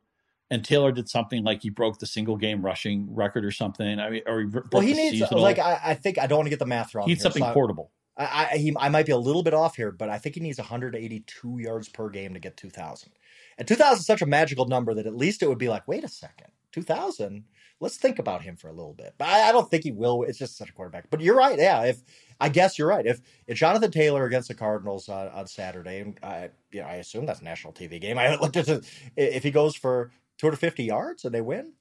and 0.49 0.65
Taylor 0.65 0.91
did 0.91 1.07
something 1.07 1.43
like 1.43 1.61
he 1.61 1.69
broke 1.69 1.99
the 1.99 2.05
single 2.05 2.35
game 2.35 2.63
rushing 2.63 3.07
record 3.15 3.45
or 3.45 3.51
something. 3.51 3.99
I 3.99 4.09
mean, 4.09 4.21
or 4.27 4.41
he 4.41 4.45
broke 4.47 4.67
well, 4.71 4.81
he 4.81 4.93
the 4.93 4.97
needs 4.97 5.19
seasonal. 5.19 5.41
like 5.41 5.59
I, 5.59 5.79
I 5.81 5.93
think 5.93 6.17
I 6.17 6.27
don't 6.27 6.39
want 6.39 6.47
to 6.47 6.49
get 6.49 6.59
the 6.59 6.65
math 6.65 6.93
wrong. 6.93 7.05
he 7.05 7.11
needs 7.11 7.23
here, 7.23 7.31
something 7.31 7.43
so 7.43 7.53
portable. 7.53 7.91
I, 8.17 8.49
I, 8.51 8.57
he, 8.57 8.75
I 8.77 8.89
might 8.89 9.05
be 9.05 9.13
a 9.13 9.17
little 9.17 9.43
bit 9.43 9.53
off 9.53 9.77
here, 9.77 9.91
but 9.91 10.09
I 10.09 10.17
think 10.17 10.35
he 10.35 10.41
needs 10.41 10.57
182 10.57 11.59
yards 11.59 11.87
per 11.87 12.09
game 12.09 12.33
to 12.33 12.39
get 12.39 12.57
2,000. 12.57 13.11
And 13.57 13.67
2,000 13.67 13.99
is 13.99 14.05
such 14.05 14.21
a 14.21 14.25
magical 14.25 14.67
number 14.67 14.93
that 14.93 15.07
at 15.07 15.15
least 15.15 15.41
it 15.41 15.47
would 15.47 15.57
be 15.57 15.69
like, 15.69 15.87
wait 15.87 16.03
a 16.03 16.09
second, 16.09 16.50
2,000? 16.71 17.43
Let's 17.79 17.97
think 17.97 18.19
about 18.19 18.41
him 18.43 18.55
for 18.55 18.67
a 18.67 18.73
little 18.73 18.93
bit. 18.93 19.15
But 19.17 19.27
I, 19.27 19.49
I 19.49 19.51
don't 19.51 19.69
think 19.69 19.83
he 19.83 19.91
will. 19.91 20.23
It's 20.23 20.37
just 20.37 20.57
such 20.57 20.69
a 20.69 20.73
quarterback. 20.73 21.09
But 21.09 21.21
you're 21.21 21.35
right. 21.35 21.57
Yeah, 21.57 21.83
if 21.83 22.01
I 22.39 22.49
guess 22.49 22.77
you're 22.77 22.87
right. 22.87 23.05
If 23.05 23.21
if 23.47 23.57
Jonathan 23.57 23.91
Taylor 23.91 24.25
against 24.25 24.47
the 24.47 24.53
Cardinals 24.53 25.09
on, 25.09 25.27
on 25.29 25.47
Saturday, 25.47 25.99
and 25.99 26.19
I, 26.23 26.49
you 26.71 26.81
know, 26.81 26.87
I 26.87 26.95
assume 26.95 27.25
that's 27.25 27.41
a 27.41 27.43
national 27.43 27.73
TV 27.73 27.99
game. 27.99 28.17
I 28.17 28.35
looked 28.41 28.57
at 28.57 28.83
if 29.15 29.43
he 29.43 29.51
goes 29.51 29.75
for 29.75 30.11
250 30.39 30.83
yards 30.83 31.25
and 31.25 31.33
they 31.33 31.41
win, 31.41 31.73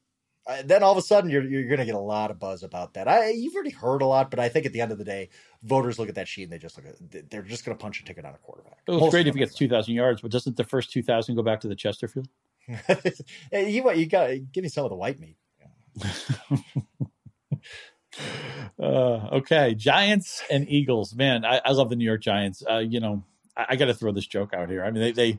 uh, 0.47 0.63
then 0.65 0.83
all 0.83 0.93
of 0.93 0.99
a 0.99 1.03
sudden 1.03 1.31
you're 1.31 1.45
you're 1.45 1.69
going 1.69 1.79
to 1.79 1.85
get 1.85 1.95
a 1.95 1.99
lot 1.99 2.31
of 2.31 2.39
buzz 2.39 2.63
about 2.63 2.95
that. 2.95 3.07
I 3.07 3.31
you've 3.31 3.55
already 3.55 3.71
heard 3.71 4.03
a 4.03 4.07
lot, 4.07 4.31
but 4.31 4.41
I 4.41 4.49
think 4.49 4.67
at 4.67 4.73
the 4.73 4.81
end 4.81 4.93
of 4.93 4.99
the 4.99 5.05
day, 5.05 5.29
voters 5.63 5.99
look 5.99 6.09
at 6.09 6.15
that 6.15 6.29
sheet 6.29 6.45
and 6.45 6.53
they 6.53 6.59
just 6.59 6.77
look 6.77 6.87
at 6.87 7.31
they're 7.31 7.43
just 7.43 7.65
going 7.65 7.77
to 7.77 7.83
punch 7.83 8.01
a 8.01 8.05
ticket 8.05 8.25
on 8.25 8.35
a 8.35 8.39
quarterback. 8.39 8.79
It 8.87 8.91
was 8.91 9.01
Most 9.01 9.11
great 9.11 9.27
if 9.27 9.35
he 9.35 9.39
gets 9.39 9.55
2,000 9.55 9.95
yards, 9.95 10.23
but 10.23 10.31
doesn't 10.31 10.57
the 10.57 10.65
first 10.65 10.93
2,000 10.93 11.37
go 11.37 11.43
back 11.43 11.61
to 11.61 11.69
the 11.69 11.77
Chesterfield? 11.77 12.29
you 13.53 13.93
you 13.93 14.07
got 14.07 14.31
give 14.53 14.63
me 14.63 14.69
some 14.69 14.85
of 14.85 14.91
the 14.91 14.97
white 14.97 15.19
meat. 15.21 15.37
Uh, 18.79 19.29
okay, 19.33 19.75
Giants 19.75 20.43
and 20.51 20.69
Eagles. 20.69 21.15
Man, 21.15 21.45
I, 21.45 21.61
I 21.65 21.73
love 21.73 21.91
the 21.91 21.97
New 21.97 22.05
York 22.05 22.23
Giants. 22.23 22.63
Uh, 22.69 22.79
you 22.79 22.99
know, 22.99 23.23
I, 23.57 23.67
I 23.71 23.77
got 23.77 23.87
to 23.87 23.95
throw 23.95 24.11
this 24.11 24.27
joke 24.27 24.53
out 24.55 24.69
here. 24.69 24.85
I 24.85 24.91
mean, 24.91 25.03
they 25.03 25.13
they 25.13 25.39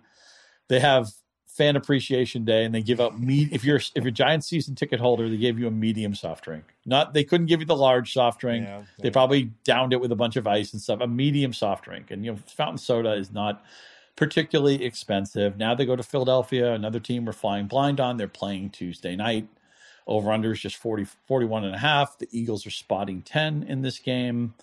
they 0.70 0.80
have 0.80 1.10
fan 1.48 1.76
appreciation 1.76 2.46
day, 2.46 2.64
and 2.64 2.74
they 2.74 2.82
give 2.82 3.02
out 3.02 3.20
meat. 3.20 3.50
If 3.52 3.66
you're 3.66 3.78
if 3.78 3.96
you're 3.96 4.08
a 4.08 4.12
Giants 4.12 4.48
season 4.48 4.76
ticket 4.76 5.00
holder, 5.00 5.28
they 5.28 5.38
gave 5.38 5.60
you 5.60 5.68
a 5.68 5.72
medium 5.72 6.16
soft 6.16 6.46
drink. 6.46 6.64
Not 6.86 7.14
they 7.14 7.24
couldn't 7.24 7.48
give 7.48 7.60
you 7.60 7.66
the 7.66 7.76
large 7.76 8.14
soft 8.14 8.40
drink. 8.40 8.66
Yeah, 8.66 8.84
They 9.00 9.10
yeah. 9.10 9.14
probably 9.14 9.52
downed 9.64 9.92
it 9.94 10.00
with 10.00 10.12
a 10.12 10.16
bunch 10.16 10.36
of 10.36 10.48
ice 10.48 10.72
and 10.74 10.82
stuff. 10.82 11.02
A 11.02 11.08
medium 11.08 11.52
soft 11.54 11.86
drink, 11.86 12.12
and 12.12 12.24
you 12.24 12.32
know, 12.34 12.40
fountain 12.48 12.78
soda 12.78 13.14
is 13.14 13.32
not 13.32 13.64
particularly 14.16 14.84
expensive. 14.84 15.58
Now 15.58 15.76
they 15.76 15.86
go 15.86 15.96
to 15.96 16.04
Philadelphia, 16.04 16.74
another 16.74 17.00
team 17.00 17.26
we're 17.26 17.34
flying 17.34 17.68
blind 17.68 18.00
on. 18.00 18.18
They're 18.18 18.28
playing 18.28 18.72
Tuesday 18.72 19.16
night. 19.16 19.48
Over 20.08 20.32
under 20.32 20.52
is 20.52 20.60
just 20.60 20.78
40, 20.78 21.06
41 21.28 21.64
and 21.64 21.76
a 21.76 21.78
half. 21.78 22.18
The 22.18 22.28
Eagles 22.32 22.66
are 22.66 22.72
spotting 22.72 23.22
10 23.22 23.64
in 23.64 23.82
this 23.82 24.00
game. 24.00 24.54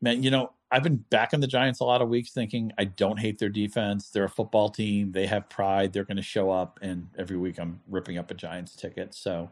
Man, 0.00 0.22
you 0.22 0.30
know, 0.30 0.52
I've 0.70 0.82
been 0.82 1.04
backing 1.10 1.40
the 1.40 1.46
Giants 1.46 1.80
a 1.80 1.84
lot 1.84 2.02
of 2.02 2.08
weeks 2.08 2.30
thinking 2.30 2.72
I 2.78 2.84
don't 2.84 3.18
hate 3.18 3.38
their 3.38 3.48
defense. 3.48 4.10
They're 4.10 4.24
a 4.24 4.30
football 4.30 4.68
team. 4.68 5.12
They 5.12 5.26
have 5.26 5.48
pride. 5.48 5.92
They're 5.92 6.04
going 6.04 6.18
to 6.18 6.22
show 6.22 6.50
up. 6.50 6.78
And 6.82 7.08
every 7.18 7.36
week 7.36 7.58
I'm 7.58 7.80
ripping 7.88 8.18
up 8.18 8.30
a 8.30 8.34
Giants 8.34 8.76
ticket. 8.76 9.14
So 9.14 9.50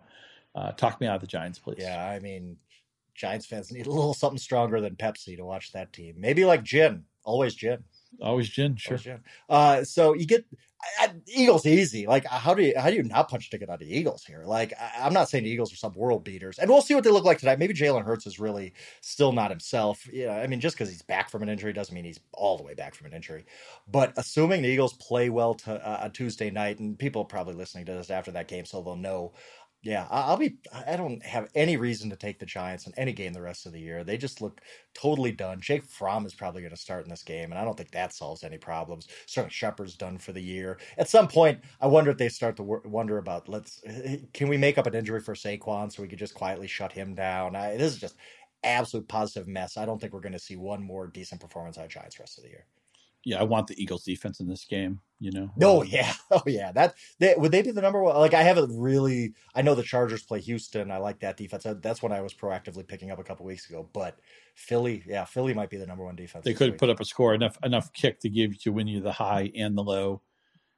uh, 0.55 0.73
talk 0.73 1.01
me 1.01 1.07
out 1.07 1.17
of 1.17 1.21
the 1.23 1.27
Giants, 1.27 1.59
please. 1.59 1.79
Yeah, 1.81 2.05
I 2.05 2.21
mean, 2.21 2.57
Giants 3.15 3.47
fans 3.47 3.73
need 3.73 3.87
a 3.87 3.91
little 3.91 4.15
something 4.15 4.39
stronger 4.39 4.81
than 4.81 4.95
Pepsi 4.95 5.37
to 5.37 5.45
watch 5.45 5.73
that 5.73 5.93
team. 5.93 6.15
Maybe 6.19 6.45
like 6.45 6.63
gin, 6.63 7.05
always 7.25 7.55
gin. 7.55 7.83
Always 8.21 8.49
gin, 8.49 8.77
sure. 8.77 8.95
Always 8.95 9.03
gin. 9.03 9.21
Uh, 9.49 9.85
so 9.85 10.15
you 10.15 10.27
get 10.27 10.45
I, 11.01 11.13
Eagles 11.27 11.67
easy. 11.67 12.07
Like 12.07 12.25
how 12.27 12.55
do 12.55 12.63
you 12.63 12.75
how 12.77 12.91
do 12.91 12.97
you 12.97 13.03
not 13.03 13.29
punch 13.29 13.47
a 13.47 13.51
ticket 13.51 13.69
out 13.69 13.83
of 13.83 13.89
Eagles 13.89 14.25
here? 14.25 14.45
Like 14.45 14.73
I, 14.79 15.05
I'm 15.05 15.13
not 15.13 15.29
saying 15.29 15.45
the 15.45 15.51
Eagles 15.51 15.73
are 15.73 15.77
some 15.77 15.95
world 15.95 16.25
beaters, 16.25 16.59
and 16.59 16.71
we'll 16.71 16.83
see 16.83 16.95
what 16.95 17.05
they 17.05 17.11
look 17.11 17.25
like 17.25 17.39
tonight. 17.39 17.59
Maybe 17.59 17.75
Jalen 17.75 18.05
Hurts 18.05 18.27
is 18.27 18.39
really 18.39 18.75
still 19.01 19.33
not 19.33 19.51
himself. 19.51 20.07
Yeah, 20.13 20.37
I 20.37 20.47
mean, 20.47 20.61
just 20.61 20.77
because 20.77 20.89
he's 20.89 21.03
back 21.03 21.31
from 21.31 21.43
an 21.43 21.49
injury 21.49 21.73
doesn't 21.73 21.95
mean 21.95 22.05
he's 22.05 22.21
all 22.33 22.57
the 22.57 22.65
way 22.65 22.75
back 22.75 22.95
from 22.95 23.07
an 23.07 23.13
injury. 23.13 23.47
But 23.89 24.13
assuming 24.17 24.63
the 24.63 24.69
Eagles 24.69 24.95
play 24.95 25.31
well 25.31 25.55
to, 25.55 25.75
uh, 25.75 26.05
on 26.05 26.13
Tuesday 26.13 26.51
night, 26.51 26.79
and 26.79 26.99
people 26.99 27.23
are 27.23 27.27
probably 27.27 27.55
listening 27.55 27.87
to 27.87 27.95
this 27.95 28.11
after 28.11 28.31
that 28.33 28.49
game, 28.49 28.65
so 28.65 28.83
they'll 28.83 28.97
know. 28.97 29.33
Yeah, 29.83 30.09
I'll 30.11 30.37
be. 30.37 30.57
I 30.73 30.97
don't 30.97 31.25
have 31.25 31.49
any 31.55 31.77
reason 31.77 32.11
to 32.11 32.17
take 32.17 32.41
the 32.41 32.47
Giants 32.47 32.89
in 32.89 32.93
any 32.97 33.13
game 33.13 33.33
the 33.33 33.41
rest 33.41 33.67
of 33.67 33.73
the 33.73 33.79
year. 33.81 34.03
They 34.03 34.17
just 34.17 34.41
look 34.41 34.61
totally 34.95 35.31
done. 35.31 35.61
Jake 35.61 35.85
Fromm 35.85 36.27
is 36.27 36.35
probably 36.35 36.63
going 36.63 36.75
to 36.75 36.77
start 36.77 37.05
in 37.05 37.11
this 37.11 37.23
game, 37.23 37.53
and 37.53 37.59
I 37.59 37.65
don't 37.65 37.77
think 37.77 37.93
that 37.93 38.13
solves 38.13 38.43
any 38.43 38.59
problems. 38.59 39.07
Certainly, 39.27 39.53
Shepard's 39.53 39.95
done 39.97 40.19
for 40.19 40.33
the 40.33 40.41
year. 40.43 40.81
At 40.99 41.09
some 41.09 41.29
point, 41.29 41.61
I 41.81 41.87
wonder 41.87 42.11
if 42.11 42.19
they 42.19 42.29
start 42.29 42.57
to 42.57 42.65
wonder 42.65 43.19
about 43.19 43.49
let's 43.49 43.81
eh, 43.87 44.01
eh, 44.05 44.17
can 44.35 44.49
we 44.49 44.57
make 44.57 44.77
up 44.77 44.87
an 44.89 44.95
injury 44.97 45.21
for 45.21 45.35
Saquon 45.35 45.93
so 45.93 46.03
we 46.03 46.09
could 46.09 46.19
just 46.19 46.35
quietly 46.35 46.67
shut 46.67 46.93
him 46.93 47.15
down. 47.15 47.55
I, 47.55 47.77
this 47.77 47.93
is 47.93 48.01
just 48.01 48.17
absolute 48.65 49.07
positive 49.07 49.47
mess. 49.47 49.77
I 49.77 49.87
don't 49.87 50.01
think 50.01 50.13
we're 50.13 50.21
going 50.21 50.33
to 50.33 50.39
see 50.41 50.57
one 50.57 50.83
more 50.83 51.07
decent 51.07 51.41
performance 51.41 51.79
out 51.79 51.85
of 51.85 51.91
Giants 51.93 52.19
rest 52.19 52.39
of 52.39 52.43
the 52.45 52.51
year. 52.51 52.67
Yeah, 53.27 53.41
I 53.41 53.43
want 53.43 53.67
the 53.67 53.83
Eagles 53.83 54.05
defense 54.05 54.39
in 54.39 54.47
this 54.47 54.65
game, 54.65 55.01
you 55.19 55.33
know. 55.33 55.51
Oh 55.61 55.83
yeah, 55.83 56.13
oh 56.31 56.45
yeah. 56.47 56.71
That 56.71 56.95
they, 57.19 57.35
would 57.37 57.51
they 57.51 57.61
be 57.61 57.73
the 57.73 57.83
number 57.83 58.01
one? 58.01 58.15
Like 58.15 58.35
I 58.35 58.43
haven't 58.43 58.71
really. 58.79 59.35
I 59.53 59.63
know 59.63 59.75
the 59.75 59.83
Chargers 59.83 60.23
play 60.23 60.39
Houston. 60.39 60.93
I 60.93 60.99
like 60.99 61.19
that 61.21 61.37
defense. 61.37 61.67
That's 61.83 62.01
what 62.01 62.13
I 62.13 62.21
was 62.21 62.33
proactively 62.33 62.87
picking 62.87 63.11
up 63.11 63.19
a 63.19 63.25
couple 63.25 63.45
weeks 63.45 63.69
ago. 63.69 63.89
But 63.93 64.21
Philly, 64.55 65.03
yeah, 65.09 65.25
Philly 65.25 65.55
might 65.55 65.71
be 65.71 65.77
the 65.77 65.89
number 65.89 66.05
one 66.05 66.15
defense. 66.15 66.45
They 66.45 66.55
could 66.55 66.71
week. 66.71 66.79
put 66.79 66.89
up 66.89 67.01
a 67.01 67.05
score 67.05 67.35
enough 67.35 67.59
enough 67.65 67.93
kick 67.93 68.21
to 68.21 68.29
give 68.29 68.63
to 68.63 68.71
win 68.71 68.87
you 68.87 69.01
the 69.01 69.11
high 69.11 69.51
and 69.57 69.77
the 69.77 69.83
low 69.83 70.23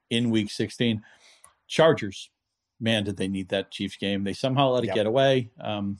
in 0.09 0.31
week 0.31 0.51
16. 0.51 1.03
Chargers, 1.67 2.31
man, 2.81 3.05
did 3.05 3.19
they 3.19 3.29
need 3.29 3.51
that 3.51 3.71
Chiefs 3.71 3.99
game? 3.99 4.25
They 4.25 4.33
somehow 4.33 4.71
let 4.71 4.85
it 4.85 4.87
Yep. 4.87 4.95
get 4.95 5.07
away. 5.07 5.51
Um, 5.61 5.99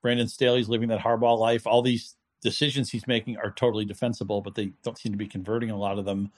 Brandon 0.00 0.28
Staley's 0.28 0.70
living 0.70 0.88
that 0.88 1.00
hardball 1.00 1.38
life. 1.38 1.66
All 1.66 1.82
these 1.82 2.16
decisions 2.40 2.90
he's 2.90 3.06
making 3.06 3.36
are 3.36 3.50
totally 3.50 3.84
defensible, 3.84 4.40
but 4.40 4.54
they 4.54 4.72
don't 4.82 4.98
seem 4.98 5.12
to 5.12 5.18
be 5.18 5.26
converting 5.26 5.70
a 5.70 5.78
lot 5.78 5.98
of 5.98 6.04
them. 6.04 6.30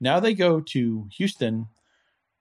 Now 0.00 0.20
they 0.20 0.34
go 0.34 0.60
to 0.60 1.08
Houston, 1.16 1.68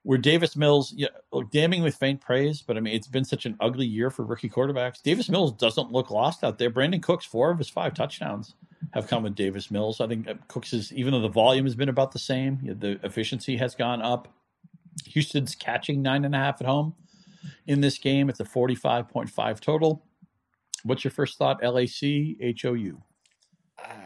where 0.04 0.18
Davis 0.18 0.56
Mills, 0.56 0.94
yeah, 0.96 1.10
look, 1.32 1.52
damning 1.52 1.84
with 1.84 1.96
faint 1.96 2.22
praise, 2.22 2.62
but 2.62 2.76
I 2.76 2.80
mean, 2.80 2.96
it's 2.96 3.08
been 3.08 3.26
such 3.26 3.46
an 3.46 3.56
ugly 3.60 3.86
year 3.86 4.10
for 4.10 4.26
rookie 4.26 4.50
quarterbacks. 4.50 5.02
Davis 5.02 5.30
Mills 5.30 5.52
doesn't 5.54 5.92
look 5.92 6.10
lost 6.10 6.44
out 6.44 6.58
there. 6.58 6.72
Brandin 6.72 7.04
Cooks, 7.04 7.26
four 7.26 7.52
of 7.52 7.60
his 7.60 7.70
five 7.70 7.94
touchdowns 7.94 8.56
have 8.94 9.08
come 9.08 9.24
with 9.24 9.36
Davis 9.36 9.70
Mills. 9.70 10.02
I 10.02 10.08
think 10.08 10.28
uh, 10.28 10.34
Cooks 10.48 10.74
is, 10.74 10.92
even 10.94 11.14
though 11.14 11.22
the 11.22 11.30
volume 11.30 11.66
has 11.66 11.76
been 11.76 11.90
about 11.90 12.12
the 12.12 12.20
same, 12.20 12.60
the 12.64 13.00
efficiency 13.04 13.58
has 13.58 13.76
gone 13.76 14.02
up. 14.02 14.28
Houston's 15.06 15.56
catching 15.56 16.02
nine 16.02 16.26
and 16.26 16.36
a 16.36 16.38
half 16.38 16.62
at 16.62 16.68
home 16.68 16.96
in 17.68 17.82
this 17.82 17.98
game. 17.98 18.30
It's 18.30 18.40
a 18.40 18.46
45.5 18.46 19.60
total. 19.60 20.04
What's 20.84 21.04
your 21.04 21.12
first 21.12 21.38
thought? 21.38 21.60
L 21.64 21.78
A 21.78 21.86
C 21.88 22.38
H 22.40 22.66
O 22.66 22.74
U. 22.74 23.04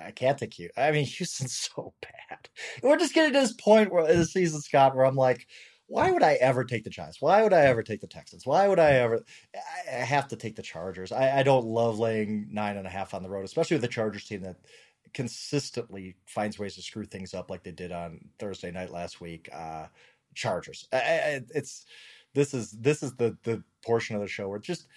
I 0.05 0.11
can't 0.11 0.39
think 0.39 0.57
you. 0.57 0.69
I 0.77 0.91
mean, 0.91 1.05
Houston's 1.17 1.55
so 1.55 1.93
bad. 2.01 2.49
We're 2.81 2.97
just 2.97 3.13
getting 3.13 3.33
to 3.33 3.39
this 3.39 3.53
point 3.53 3.91
where 3.91 4.11
the 4.15 4.25
season, 4.25 4.61
Scott, 4.61 4.95
where 4.95 5.05
I'm 5.05 5.15
like, 5.15 5.47
why 5.87 6.11
would 6.11 6.23
I 6.23 6.33
ever 6.35 6.63
take 6.63 6.83
the 6.83 6.89
Giants? 6.89 7.21
Why 7.21 7.43
would 7.43 7.53
I 7.53 7.61
ever 7.61 7.83
take 7.83 8.01
the 8.01 8.07
Texans? 8.07 8.45
Why 8.45 8.67
would 8.67 8.79
I 8.79 8.91
ever? 8.93 9.23
I 9.55 9.97
I 9.97 9.99
have 9.99 10.27
to 10.29 10.35
take 10.35 10.55
the 10.55 10.63
Chargers. 10.63 11.11
I, 11.11 11.39
I 11.39 11.43
don't 11.43 11.65
love 11.65 11.99
laying 11.99 12.47
nine 12.51 12.77
and 12.77 12.87
a 12.87 12.89
half 12.89 13.13
on 13.13 13.21
the 13.21 13.29
road, 13.29 13.45
especially 13.45 13.75
with 13.75 13.83
the 13.83 13.87
Chargers 13.87 14.25
team 14.25 14.41
that 14.41 14.55
consistently 15.13 16.15
finds 16.25 16.57
ways 16.57 16.75
to 16.75 16.81
screw 16.81 17.05
things 17.05 17.33
up, 17.33 17.49
like 17.49 17.63
they 17.63 17.71
did 17.71 17.91
on 17.91 18.19
Thursday 18.39 18.71
night 18.71 18.91
last 18.91 19.21
week. 19.21 19.49
Uh, 19.53 19.85
Chargers. 20.33 20.87
I, 20.91 20.97
I, 20.97 21.41
it's 21.53 21.85
this 22.33 22.53
is 22.53 22.71
this 22.71 23.03
is 23.03 23.15
the 23.15 23.37
the 23.43 23.63
portion 23.85 24.15
of 24.15 24.21
the 24.21 24.27
show 24.27 24.49
where 24.49 24.59
just 24.59 24.87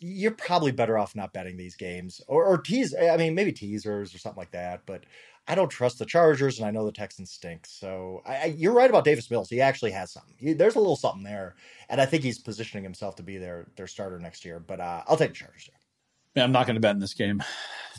you're 0.00 0.32
probably 0.32 0.72
better 0.72 0.98
off 0.98 1.16
not 1.16 1.32
betting 1.32 1.56
these 1.56 1.76
games 1.76 2.20
or, 2.28 2.44
or 2.44 2.58
tease. 2.58 2.94
I 2.94 3.16
mean, 3.16 3.34
maybe 3.34 3.52
teasers 3.52 4.14
or 4.14 4.18
something 4.18 4.40
like 4.40 4.52
that. 4.52 4.82
But 4.86 5.04
I 5.48 5.54
don't 5.54 5.68
trust 5.70 5.98
the 5.98 6.06
Chargers, 6.06 6.58
and 6.58 6.66
I 6.66 6.70
know 6.70 6.84
the 6.84 6.92
Texans 6.92 7.32
stink. 7.32 7.66
So 7.66 8.22
I, 8.24 8.36
I, 8.36 8.44
you're 8.56 8.72
right 8.72 8.88
about 8.88 9.04
Davis 9.04 9.30
Mills. 9.30 9.50
He 9.50 9.60
actually 9.60 9.90
has 9.90 10.12
something. 10.12 10.34
He, 10.38 10.52
there's 10.52 10.76
a 10.76 10.78
little 10.78 10.96
something 10.96 11.24
there, 11.24 11.56
and 11.88 12.00
I 12.00 12.06
think 12.06 12.22
he's 12.22 12.38
positioning 12.38 12.84
himself 12.84 13.16
to 13.16 13.22
be 13.22 13.38
their 13.38 13.66
their 13.76 13.88
starter 13.88 14.18
next 14.18 14.44
year. 14.44 14.60
But 14.60 14.80
uh, 14.80 15.02
I'll 15.06 15.16
take 15.16 15.30
the 15.30 15.36
Chargers. 15.36 15.68
I'm 16.36 16.52
not 16.52 16.66
going 16.66 16.76
to 16.76 16.80
bet 16.80 16.94
in 16.94 17.00
this 17.00 17.14
game. 17.14 17.42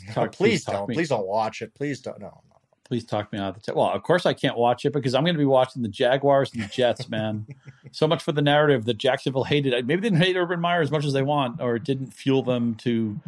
No, 0.08 0.12
Talk- 0.12 0.32
please 0.32 0.64
don't. 0.64 0.92
Please 0.92 1.08
don't 1.08 1.24
watch 1.24 1.62
it. 1.62 1.72
Please 1.72 2.00
don't. 2.00 2.18
No, 2.18 2.26
no. 2.26 2.53
Please 2.84 3.04
talk 3.04 3.32
me 3.32 3.38
out 3.38 3.56
of 3.56 3.62
the 3.62 3.72
t- 3.72 3.76
well. 3.76 3.90
Of 3.90 4.02
course, 4.02 4.26
I 4.26 4.34
can't 4.34 4.58
watch 4.58 4.84
it 4.84 4.92
because 4.92 5.14
I'm 5.14 5.24
going 5.24 5.34
to 5.34 5.38
be 5.38 5.46
watching 5.46 5.82
the 5.82 5.88
Jaguars 5.88 6.52
and 6.52 6.62
the 6.62 6.68
Jets. 6.68 7.08
Man, 7.08 7.46
so 7.92 8.06
much 8.06 8.22
for 8.22 8.32
the 8.32 8.42
narrative 8.42 8.84
that 8.84 8.98
Jacksonville 8.98 9.44
hated. 9.44 9.72
Maybe 9.86 10.02
they 10.02 10.10
didn't 10.10 10.22
hate 10.22 10.36
Urban 10.36 10.60
Meyer 10.60 10.82
as 10.82 10.90
much 10.90 11.06
as 11.06 11.14
they 11.14 11.22
want, 11.22 11.62
or 11.62 11.76
it 11.76 11.84
didn't 11.84 12.12
fuel 12.12 12.42
them 12.42 12.74
to 12.76 13.18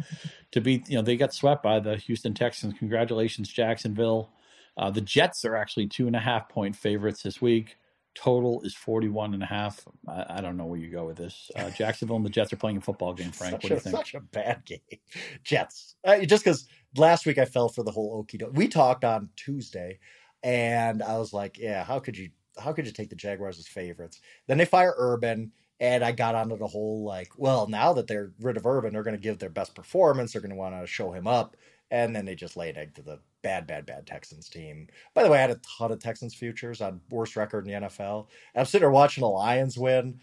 to 0.51 0.61
be. 0.61 0.83
You 0.87 0.97
know, 0.97 1.01
they 1.01 1.17
got 1.17 1.33
swept 1.33 1.63
by 1.63 1.79
the 1.79 1.97
Houston 1.97 2.35
Texans. 2.35 2.75
Congratulations, 2.77 3.49
Jacksonville. 3.49 4.29
Uh, 4.77 4.91
the 4.91 5.01
Jets 5.01 5.43
are 5.43 5.55
actually 5.55 5.87
two 5.87 6.05
and 6.05 6.15
a 6.15 6.19
half 6.19 6.49
point 6.49 6.75
favorites 6.75 7.23
this 7.23 7.41
week. 7.41 7.77
Total 8.17 8.61
is 8.63 8.73
41 8.73 9.35
and 9.35 9.43
a 9.43 9.45
half. 9.45 9.85
I, 10.07 10.25
I 10.37 10.41
don't 10.41 10.57
know 10.57 10.65
where 10.65 10.79
you 10.79 10.89
go 10.89 11.05
with 11.05 11.17
this. 11.17 11.51
Uh, 11.55 11.69
Jacksonville 11.69 12.15
and 12.15 12.25
the 12.25 12.31
Jets 12.31 12.51
are 12.51 12.57
playing 12.57 12.77
a 12.77 12.81
football 12.81 13.13
game, 13.13 13.31
Frank. 13.33 13.51
Such 13.51 13.63
what 13.63 13.67
do 13.69 13.73
you 13.75 13.77
a, 13.77 13.79
think? 13.79 13.95
Such 13.95 14.13
a 14.15 14.19
bad 14.21 14.65
game. 14.65 14.79
Jets. 15.43 15.95
Uh, 16.03 16.19
just 16.21 16.43
because 16.43 16.67
last 16.95 17.27
week 17.27 17.37
I 17.37 17.45
fell 17.45 17.69
for 17.69 17.83
the 17.83 17.91
whole 17.91 18.23
okie 18.23 18.39
doke. 18.39 18.53
We 18.53 18.67
talked 18.67 19.05
on 19.05 19.29
Tuesday, 19.35 19.99
and 20.41 21.03
I 21.03 21.19
was 21.19 21.31
like, 21.31 21.59
yeah, 21.59 21.83
how 21.83 21.99
could 21.99 22.17
you 22.17 22.29
how 22.57 22.73
could 22.73 22.87
you 22.87 22.91
take 22.91 23.11
the 23.11 23.15
Jaguars 23.15 23.59
as 23.59 23.67
favorites? 23.67 24.19
Then 24.47 24.57
they 24.57 24.65
fire 24.65 24.95
Urban, 24.97 25.51
and 25.79 26.03
I 26.03 26.11
got 26.11 26.33
onto 26.33 26.57
the 26.57 26.65
whole 26.65 27.05
like, 27.05 27.29
well, 27.37 27.67
now 27.67 27.93
that 27.93 28.07
they're 28.07 28.31
rid 28.41 28.57
of 28.57 28.65
Urban, 28.65 28.93
they're 28.93 29.03
going 29.03 29.15
to 29.15 29.21
give 29.21 29.37
their 29.37 29.49
best 29.49 29.75
performance. 29.75 30.33
They're 30.33 30.41
going 30.41 30.49
to 30.49 30.55
want 30.55 30.79
to 30.81 30.87
show 30.87 31.11
him 31.11 31.27
up, 31.27 31.55
and 31.91 32.15
then 32.15 32.25
they 32.25 32.33
just 32.33 32.57
lay 32.57 32.71
an 32.71 32.77
egg 32.77 32.95
to 32.95 33.03
the 33.03 33.19
bad, 33.41 33.67
bad, 33.67 33.85
bad 33.85 34.07
Texans 34.07 34.49
team. 34.49 34.87
By 35.13 35.23
the 35.23 35.29
way, 35.29 35.37
I 35.37 35.41
had 35.41 35.51
a 35.51 35.61
ton 35.77 35.91
of 35.91 35.99
Texans 35.99 36.35
futures 36.35 36.81
on 36.81 37.01
worst 37.09 37.35
record 37.35 37.67
in 37.67 37.81
the 37.81 37.87
NFL. 37.87 38.27
I'm 38.55 38.65
sitting 38.65 38.81
there 38.81 38.91
watching 38.91 39.21
the 39.21 39.29
Lions 39.29 39.77
win, 39.77 40.19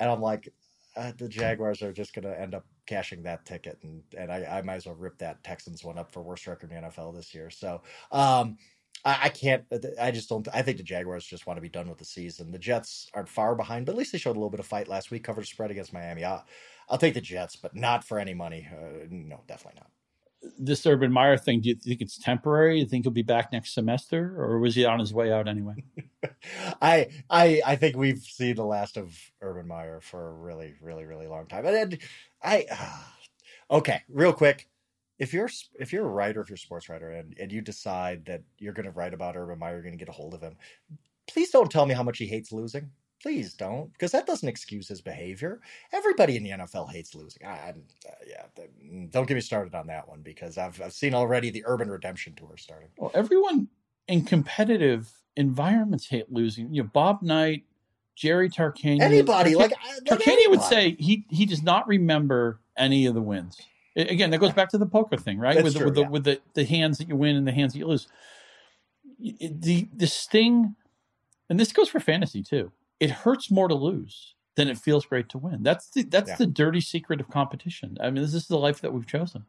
and 0.00 0.10
I'm 0.10 0.20
like, 0.20 0.52
uh, 0.96 1.12
the 1.16 1.28
Jaguars 1.28 1.82
are 1.82 1.92
just 1.92 2.14
going 2.14 2.24
to 2.24 2.38
end 2.38 2.54
up 2.54 2.66
cashing 2.86 3.22
that 3.22 3.46
ticket, 3.46 3.78
and 3.82 4.02
and 4.16 4.30
I, 4.30 4.58
I 4.58 4.62
might 4.62 4.76
as 4.76 4.86
well 4.86 4.94
rip 4.94 5.18
that 5.18 5.42
Texans 5.42 5.82
one 5.82 5.98
up 5.98 6.12
for 6.12 6.22
worst 6.22 6.46
record 6.46 6.70
in 6.70 6.82
the 6.82 6.88
NFL 6.88 7.14
this 7.14 7.34
year. 7.34 7.50
So. 7.50 7.82
um 8.10 8.58
I, 9.04 9.18
I 9.22 9.28
can't. 9.30 9.64
I 10.00 10.10
just 10.12 10.28
don't. 10.28 10.46
I 10.52 10.62
think 10.62 10.76
the 10.76 10.84
Jaguars 10.84 11.24
just 11.24 11.46
want 11.46 11.56
to 11.56 11.62
be 11.62 11.68
done 11.68 11.88
with 11.88 11.98
the 11.98 12.04
season. 12.04 12.52
The 12.52 12.58
Jets 12.58 13.10
aren't 13.14 13.28
far 13.28 13.56
behind, 13.56 13.86
but 13.86 13.92
at 13.92 13.98
least 13.98 14.12
they 14.12 14.18
showed 14.18 14.32
a 14.36 14.38
little 14.38 14.50
bit 14.50 14.60
of 14.60 14.66
fight 14.66 14.86
last 14.86 15.10
week. 15.10 15.24
Covered 15.24 15.46
spread 15.46 15.72
against 15.72 15.92
Miami. 15.92 16.22
I'll, 16.22 16.44
I'll 16.88 16.98
take 16.98 17.14
the 17.14 17.20
Jets, 17.20 17.56
but 17.56 17.74
not 17.74 18.04
for 18.04 18.20
any 18.20 18.34
money. 18.34 18.68
Uh, 18.70 19.06
no, 19.10 19.40
definitely 19.48 19.80
not 19.80 19.90
this 20.58 20.84
Urban 20.86 21.12
Meyer 21.12 21.36
thing, 21.36 21.60
do 21.60 21.68
you 21.68 21.74
think 21.76 22.00
it's 22.00 22.18
temporary? 22.18 22.74
Do 22.74 22.80
you 22.80 22.86
think 22.86 23.04
he'll 23.04 23.12
be 23.12 23.22
back 23.22 23.52
next 23.52 23.74
semester, 23.74 24.34
or 24.40 24.58
was 24.58 24.74
he 24.74 24.84
on 24.84 24.98
his 24.98 25.14
way 25.14 25.32
out 25.32 25.48
anyway? 25.48 25.84
I 26.82 27.08
I 27.30 27.62
I 27.64 27.76
think 27.76 27.96
we've 27.96 28.18
seen 28.18 28.56
the 28.56 28.64
last 28.64 28.96
of 28.96 29.16
Urban 29.40 29.68
Meyer 29.68 30.00
for 30.00 30.28
a 30.28 30.32
really, 30.32 30.74
really, 30.80 31.04
really 31.04 31.26
long 31.26 31.46
time. 31.46 31.66
And 31.66 31.98
I, 32.42 32.66
uh, 32.70 32.98
okay, 33.76 34.02
real 34.08 34.32
quick, 34.32 34.68
if 35.18 35.32
you're 35.32 35.50
if 35.78 35.92
you're 35.92 36.06
a 36.06 36.10
writer, 36.10 36.40
if 36.40 36.48
you're 36.48 36.56
a 36.56 36.58
sports 36.58 36.88
writer, 36.88 37.10
and 37.10 37.36
and 37.38 37.52
you 37.52 37.60
decide 37.60 38.24
that 38.26 38.42
you're 38.58 38.74
going 38.74 38.86
to 38.86 38.92
write 38.92 39.14
about 39.14 39.36
Urban 39.36 39.58
Meyer, 39.58 39.74
you're 39.74 39.82
going 39.82 39.98
to 39.98 40.04
get 40.04 40.08
a 40.08 40.16
hold 40.16 40.34
of 40.34 40.40
him. 40.40 40.56
Please 41.28 41.50
don't 41.50 41.70
tell 41.70 41.86
me 41.86 41.94
how 41.94 42.02
much 42.02 42.18
he 42.18 42.26
hates 42.26 42.52
losing. 42.52 42.90
Please 43.22 43.54
don't, 43.54 43.92
because 43.92 44.10
that 44.10 44.26
doesn't 44.26 44.48
excuse 44.48 44.88
his 44.88 45.00
behavior. 45.00 45.60
Everybody 45.92 46.36
in 46.36 46.42
the 46.42 46.50
NFL 46.50 46.90
hates 46.90 47.14
losing. 47.14 47.46
I, 47.46 47.70
uh, 47.70 48.10
yeah, 48.26 48.46
mm, 48.84 49.12
don't 49.12 49.28
get 49.28 49.34
me 49.34 49.40
started 49.40 49.76
on 49.76 49.86
that 49.86 50.08
one 50.08 50.22
because 50.22 50.58
I've 50.58 50.82
I've 50.82 50.92
seen 50.92 51.14
already 51.14 51.50
the 51.50 51.62
Urban 51.64 51.88
Redemption 51.88 52.34
tour 52.34 52.56
starting. 52.56 52.88
Well, 52.98 53.12
everyone 53.14 53.68
in 54.08 54.24
competitive 54.24 55.12
environments 55.36 56.08
hate 56.08 56.32
losing. 56.32 56.74
You 56.74 56.82
know, 56.82 56.90
Bob 56.92 57.22
Knight, 57.22 57.62
Jerry 58.16 58.50
Tarkanian, 58.50 59.00
anybody 59.00 59.54
like, 59.54 59.70
like 59.70 60.04
Tarkanian 60.04 60.50
would 60.50 60.62
say 60.62 60.96
he 60.98 61.24
he 61.30 61.46
does 61.46 61.62
not 61.62 61.86
remember 61.86 62.58
any 62.76 63.06
of 63.06 63.14
the 63.14 63.22
wins. 63.22 63.56
Again, 63.94 64.30
that 64.30 64.38
goes 64.38 64.52
back 64.52 64.70
to 64.70 64.78
the 64.78 64.86
poker 64.86 65.16
thing, 65.16 65.38
right? 65.38 65.54
That's 65.54 65.64
with 65.64 65.76
true, 65.76 65.84
with 65.84 65.94
the 65.94 66.04
with 66.08 66.24
the, 66.24 66.40
the 66.54 66.64
hands 66.64 66.98
that 66.98 67.08
you 67.08 67.14
win 67.14 67.36
and 67.36 67.46
the 67.46 67.52
hands 67.52 67.74
that 67.74 67.78
you 67.78 67.86
lose. 67.86 68.08
The 69.20 69.86
the 69.94 70.06
sting, 70.08 70.74
and 71.48 71.60
this 71.60 71.72
goes 71.72 71.88
for 71.88 72.00
fantasy 72.00 72.42
too. 72.42 72.72
It 73.02 73.10
hurts 73.10 73.50
more 73.50 73.68
to 73.68 73.74
lose 73.74 74.36
than 74.56 74.68
it 74.68 74.78
feels 74.78 75.04
great 75.06 75.28
to 75.30 75.38
win. 75.38 75.62
That's 75.64 75.90
the 75.90 76.04
that's 76.04 76.30
Yeah. 76.30 76.36
the 76.36 76.46
dirty 76.46 76.80
secret 76.80 77.20
of 77.20 77.28
competition. 77.28 77.98
I 78.00 78.10
mean, 78.10 78.22
this 78.22 78.34
is 78.34 78.46
the 78.46 78.58
life 78.58 78.80
that 78.82 78.92
we've 78.94 79.06
chosen. 79.06 79.44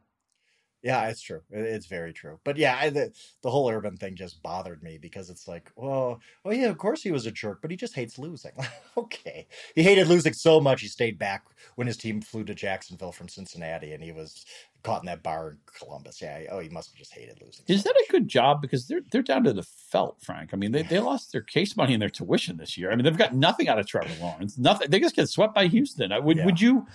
Yeah, 0.84 1.08
it's 1.08 1.22
true. 1.22 1.40
It's 1.50 1.86
very 1.86 2.12
true. 2.12 2.38
But 2.44 2.58
yeah, 2.58 2.76
I, 2.78 2.90
the 2.90 3.10
the 3.40 3.50
whole 3.50 3.70
Urban 3.70 3.96
thing 3.96 4.14
just 4.16 4.42
bothered 4.42 4.82
me 4.82 4.98
because 4.98 5.30
it's 5.30 5.48
like, 5.48 5.72
well, 5.76 6.20
oh 6.44 6.50
yeah, 6.50 6.66
of 6.66 6.76
course 6.76 7.02
he 7.02 7.10
was 7.10 7.24
a 7.24 7.30
jerk, 7.30 7.62
but 7.62 7.70
he 7.70 7.76
just 7.76 7.94
hates 7.94 8.18
losing. 8.18 8.52
okay, 8.98 9.46
he 9.74 9.82
hated 9.82 10.08
losing 10.08 10.34
so 10.34 10.60
much 10.60 10.82
he 10.82 10.86
stayed 10.88 11.18
back 11.18 11.46
when 11.76 11.86
his 11.86 11.96
team 11.96 12.20
flew 12.20 12.44
to 12.44 12.54
Jacksonville 12.54 13.12
from 13.12 13.28
Cincinnati, 13.28 13.94
and 13.94 14.04
he 14.04 14.12
was 14.12 14.44
caught 14.82 15.00
in 15.00 15.06
that 15.06 15.22
bar 15.22 15.52
in 15.52 15.58
Columbus. 15.78 16.20
Yeah, 16.20 16.42
oh, 16.50 16.58
he 16.58 16.68
must 16.68 16.90
have 16.90 16.98
just 16.98 17.14
hated 17.14 17.40
losing. 17.40 17.64
Is 17.66 17.82
so 17.82 17.88
that 17.88 18.04
a 18.06 18.12
good 18.12 18.28
job? 18.28 18.60
Because 18.60 18.86
they're 18.86 19.00
they're 19.10 19.22
down 19.22 19.44
to 19.44 19.54
the 19.54 19.62
felt, 19.62 20.20
Frank. 20.20 20.50
I 20.52 20.58
mean, 20.58 20.72
they, 20.72 20.82
they 20.82 21.00
lost 21.00 21.32
their 21.32 21.40
case 21.40 21.78
money 21.78 21.94
and 21.94 22.02
their 22.02 22.10
tuition 22.10 22.58
this 22.58 22.76
year. 22.76 22.92
I 22.92 22.94
mean, 22.94 23.04
they've 23.04 23.16
got 23.16 23.34
nothing 23.34 23.68
out 23.68 23.78
of 23.78 23.86
Trevor 23.86 24.14
Lawrence. 24.20 24.58
Nothing. 24.58 24.90
They 24.90 25.00
just 25.00 25.16
get 25.16 25.30
swept 25.30 25.54
by 25.54 25.66
Houston. 25.66 26.12
I 26.12 26.18
would 26.18 26.36
Yeah. 26.36 26.44
would 26.44 26.60
you? 26.60 26.86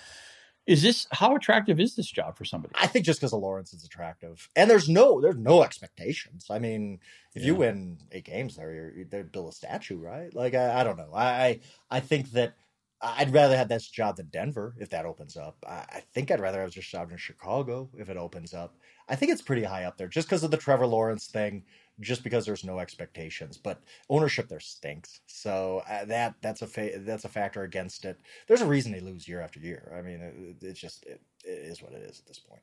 Is 0.69 0.83
this 0.83 1.07
how 1.11 1.35
attractive 1.35 1.79
is 1.79 1.95
this 1.95 2.05
job 2.05 2.37
for 2.37 2.45
somebody? 2.45 2.75
I 2.77 2.85
think 2.85 3.03
just 3.03 3.19
because 3.19 3.33
of 3.33 3.41
Lawrence 3.41 3.73
is 3.73 3.83
attractive, 3.83 4.47
and 4.55 4.69
there's 4.69 4.87
no 4.87 5.19
there's 5.19 5.35
no 5.35 5.63
expectations. 5.63 6.45
I 6.51 6.59
mean, 6.59 6.99
if 7.33 7.43
you 7.43 7.55
win 7.55 7.97
eight 8.11 8.25
games 8.25 8.55
there, 8.55 8.71
you're, 8.71 9.05
they 9.05 9.23
build 9.23 9.49
a 9.49 9.55
statue, 9.55 9.97
right? 9.97 10.31
Like 10.31 10.53
I, 10.53 10.81
I 10.81 10.83
don't 10.83 10.97
know. 10.97 11.09
I, 11.11 11.25
I 11.25 11.59
I 11.89 11.99
think 11.99 12.29
that 12.33 12.53
I'd 13.01 13.33
rather 13.33 13.57
have 13.57 13.67
this 13.67 13.87
job 13.87 14.17
than 14.17 14.27
Denver 14.27 14.75
if 14.77 14.91
that 14.91 15.07
opens 15.07 15.37
up. 15.37 15.57
I, 15.67 15.85
I 15.89 16.03
think 16.13 16.29
I'd 16.29 16.39
rather 16.39 16.61
have 16.61 16.71
this 16.71 16.85
job 16.85 17.11
in 17.11 17.17
Chicago 17.17 17.89
if 17.97 18.07
it 18.09 18.17
opens 18.17 18.53
up. 18.53 18.75
I 19.07 19.15
think 19.15 19.31
it's 19.31 19.41
pretty 19.41 19.63
high 19.63 19.85
up 19.85 19.97
there 19.97 20.07
just 20.07 20.27
because 20.27 20.43
of 20.43 20.51
the 20.51 20.57
Trevor 20.57 20.85
Lawrence 20.85 21.25
thing, 21.25 21.63
just 21.99 22.23
because 22.23 22.45
there's 22.45 22.63
no 22.63 22.79
expectations. 22.79 23.57
But 23.57 23.81
ownership 24.09 24.47
there 24.47 24.59
stinks, 24.59 25.21
so 25.27 25.81
uh, 25.89 26.05
that 26.05 26.35
that's 26.41 26.61
a 26.61 26.67
fa- 26.67 26.99
that's 26.99 27.25
a 27.25 27.29
factor 27.29 27.63
against 27.63 28.05
it. 28.05 28.19
There's 28.47 28.61
a 28.61 28.65
reason 28.65 28.91
they 28.91 28.99
lose 28.99 29.27
year 29.27 29.41
after 29.41 29.59
year. 29.59 29.93
I 29.97 30.01
mean, 30.01 30.21
it, 30.21 30.65
it's 30.65 30.79
just 30.79 31.05
it, 31.05 31.21
it 31.43 31.49
is 31.49 31.81
what 31.81 31.93
it 31.93 32.01
is 32.03 32.19
at 32.19 32.25
this 32.27 32.39
point. 32.39 32.61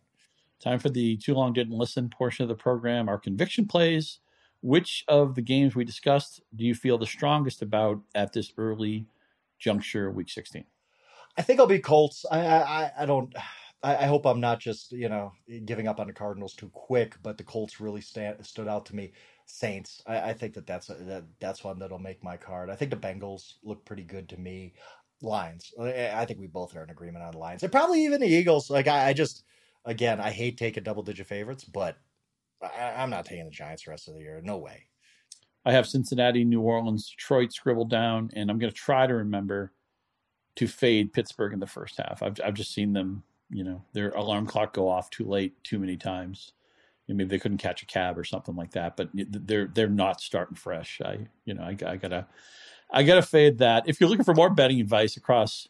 Time 0.61 0.78
for 0.78 0.89
the 0.89 1.16
too 1.18 1.34
long 1.34 1.53
didn't 1.53 1.76
listen 1.76 2.09
portion 2.09 2.43
of 2.43 2.49
the 2.49 2.55
program. 2.55 3.09
Our 3.09 3.18
conviction 3.18 3.66
plays. 3.66 4.20
Which 4.62 5.05
of 5.07 5.34
the 5.34 5.43
games 5.43 5.76
we 5.76 5.84
discussed 5.84 6.41
do 6.57 6.64
you 6.64 6.74
feel 6.74 6.97
the 6.99 7.07
strongest 7.07 7.61
about 7.62 8.01
at 8.14 8.32
this 8.32 8.53
early 8.57 9.07
juncture, 9.59 10.11
week 10.11 10.30
sixteen? 10.30 10.64
I 11.37 11.43
think 11.43 11.61
I'll 11.61 11.66
be 11.66 11.78
Colts. 11.78 12.24
I, 12.30 12.41
I- 12.47 12.93
I 13.01 13.07
don't. 13.07 13.32
I, 13.83 13.97
I 13.97 14.05
hope 14.07 14.27
I'm 14.27 14.41
not 14.41 14.61
just 14.61 14.93
you 14.93 15.09
know 15.09 15.33
giving 15.64 15.89
up 15.89 16.01
on 16.01 16.07
the 16.07 16.12
Cardinals 16.12 16.55
too 16.55 16.70
quick, 16.72 17.16
but 17.22 17.39
the 17.39 17.45
Colts 17.45 17.81
really 17.81 18.01
stand, 18.01 18.45
stood 18.45 18.68
out 18.68 18.87
to 18.87 18.97
me. 18.97 19.12
Saints. 19.47 20.03
I, 20.07 20.31
I 20.31 20.33
think 20.33 20.55
that 20.55 20.66
that's 20.66 20.91
a, 20.91 20.95
that 20.95 21.24
that's 21.41 21.62
one 21.62 21.79
that'll 21.79 21.99
make 21.99 22.22
my 22.24 22.37
card. 22.37 22.70
I 22.70 22.77
think 22.77 22.91
the 22.91 22.97
Bengals 22.97 23.55
look 23.62 23.85
pretty 23.85 24.05
good 24.05 24.29
to 24.31 24.37
me. 24.37 24.74
Lions. 25.22 25.72
I 25.81 26.27
think 26.27 26.41
we 26.41 26.47
both 26.47 26.77
are 26.77 26.85
in 26.85 26.91
agreement 26.91 27.24
on 27.24 27.33
the 27.33 27.39
Lions, 27.39 27.62
and 27.62 27.72
probably 27.72 28.05
even 28.05 28.20
the 28.20 28.27
Eagles. 28.27 28.68
Like 28.68 28.87
I, 28.87 29.09
I 29.09 29.12
just 29.12 29.45
again, 29.87 30.20
I 30.20 30.31
hate 30.31 30.59
taking 30.59 30.83
double 30.83 31.03
digit 31.03 31.27
favorites, 31.27 31.64
but 31.64 31.97
I, 32.61 32.95
I'm 32.99 33.11
not 33.11 33.24
taking 33.24 33.45
the 33.45 33.51
Giants 33.51 33.85
the 33.85 33.93
rest 33.93 34.09
of 34.09 34.14
the 34.14 34.20
year. 34.20 34.41
No 34.43 34.59
way. 34.59 34.87
I 35.64 35.72
have 35.72 35.87
Cincinnati, 35.87 36.45
New 36.45 36.61
Orleans, 36.61 37.11
Detroit 37.11 37.53
scribbled 37.53 37.91
down, 37.91 38.31
and 38.35 38.51
I'm 38.51 38.59
going 38.59 38.72
to 38.72 38.77
try 38.77 39.07
to 39.07 39.14
remember 39.14 39.72
to 40.57 40.68
fade 40.68 41.12
Pittsburgh 41.12 41.53
in 41.53 41.61
the 41.61 41.66
first 41.66 41.97
half. 41.99 42.22
I've 42.22 42.39
I've 42.45 42.55
just 42.55 42.74
seen 42.74 42.93
them, 42.93 43.22
you 43.51 43.64
know, 43.64 43.82
their 43.92 44.11
alarm 44.11 44.47
clock 44.47 44.74
go 44.74 44.88
off 44.88 45.11
too 45.11 45.24
late, 45.24 45.62
too 45.64 45.78
many 45.78 45.97
times. 45.97 46.53
Know, 47.09 47.14
maybe 47.14 47.28
they 47.28 47.38
couldn't 47.38 47.59
catch 47.59 47.82
a 47.82 47.86
cab 47.86 48.18
or 48.18 48.24
something 48.24 48.57
like 48.57 48.72
that, 48.72 48.97
but 48.97 49.11
they're 49.14 49.68
they're 49.68 49.88
not 49.88 50.20
starting 50.20 50.57
fresh. 50.57 51.01
I 51.05 51.28
you 51.44 51.55
know 51.55 51.62
I, 51.62 51.76
I 51.86 51.97
gotta 51.97 52.26
I 52.90 53.05
gotta 53.05 53.22
fade 53.22 53.59
that. 53.59 53.88
If 53.88 54.01
you're 54.01 54.11
looking 54.11 54.24
for 54.24 54.34
more 54.34 54.51
betting 54.51 54.80
advice 54.80 55.16
across 55.16 55.68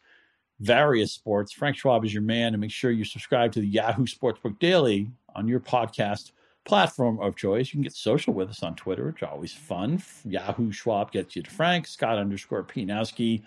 various 0.60 1.12
sports, 1.12 1.52
Frank 1.52 1.76
Schwab 1.76 2.04
is 2.06 2.14
your 2.14 2.22
man, 2.22 2.54
and 2.54 2.60
make 2.60 2.70
sure 2.70 2.90
you 2.90 3.04
subscribe 3.04 3.52
to 3.52 3.60
the 3.60 3.66
Yahoo 3.66 4.06
Sportsbook 4.06 4.58
Daily 4.58 5.10
on 5.34 5.46
your 5.46 5.60
podcast 5.60 6.32
platform 6.66 7.18
of 7.20 7.36
choice. 7.36 7.68
You 7.68 7.72
can 7.72 7.82
get 7.82 7.94
social 7.94 8.34
with 8.34 8.50
us 8.50 8.62
on 8.62 8.74
Twitter, 8.74 9.06
which 9.06 9.22
is 9.22 9.28
always 9.30 9.52
fun. 9.52 10.02
Yahoo 10.24 10.72
Schwab 10.72 11.12
gets 11.12 11.36
you 11.36 11.42
to 11.42 11.50
Frank, 11.50 11.86
Scott 11.86 12.18
underscore 12.18 12.64
Pianowski. 12.64 13.42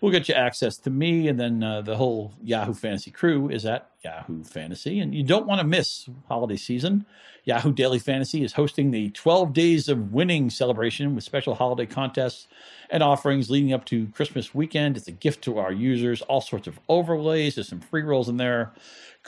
We'll 0.00 0.12
get 0.12 0.28
you 0.28 0.34
access 0.34 0.76
to 0.78 0.90
me, 0.90 1.28
and 1.28 1.40
then 1.40 1.62
uh, 1.62 1.80
the 1.80 1.96
whole 1.96 2.34
Yahoo 2.44 2.74
Fantasy 2.74 3.10
crew 3.10 3.48
is 3.48 3.64
at 3.64 3.90
Yahoo 4.04 4.44
Fantasy. 4.44 5.00
And 5.00 5.14
you 5.14 5.24
don't 5.24 5.46
want 5.46 5.60
to 5.60 5.66
miss 5.66 6.08
holiday 6.28 6.56
season. 6.56 7.06
Yahoo 7.44 7.72
Daily 7.72 7.98
Fantasy 7.98 8.44
is 8.44 8.52
hosting 8.52 8.90
the 8.90 9.08
12 9.10 9.54
Days 9.54 9.88
of 9.88 10.12
Winning 10.12 10.50
celebration 10.50 11.14
with 11.14 11.24
special 11.24 11.54
holiday 11.54 11.86
contests 11.86 12.46
and 12.90 13.02
offerings 13.02 13.48
leading 13.48 13.72
up 13.72 13.86
to 13.86 14.06
Christmas 14.08 14.54
weekend. 14.54 14.98
It's 14.98 15.08
a 15.08 15.12
gift 15.12 15.42
to 15.44 15.58
our 15.58 15.72
users, 15.72 16.20
all 16.22 16.42
sorts 16.42 16.66
of 16.66 16.78
overlays. 16.88 17.54
There's 17.54 17.68
some 17.68 17.80
free 17.80 18.02
rolls 18.02 18.28
in 18.28 18.36
there. 18.36 18.72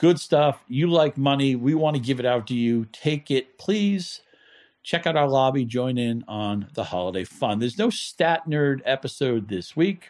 Good 0.01 0.19
stuff. 0.19 0.63
You 0.67 0.87
like 0.87 1.15
money. 1.15 1.55
We 1.55 1.75
want 1.75 1.95
to 1.95 2.01
give 2.01 2.19
it 2.19 2.25
out 2.25 2.47
to 2.47 2.55
you. 2.55 2.87
Take 2.91 3.29
it, 3.29 3.59
please. 3.59 4.21
Check 4.81 5.05
out 5.05 5.15
our 5.15 5.29
lobby. 5.29 5.63
Join 5.63 5.99
in 5.99 6.25
on 6.27 6.69
the 6.73 6.85
holiday 6.85 7.23
fun. 7.23 7.59
There's 7.59 7.77
no 7.77 7.91
Stat 7.91 8.41
Nerd 8.49 8.81
episode 8.83 9.47
this 9.47 9.75
week, 9.75 10.09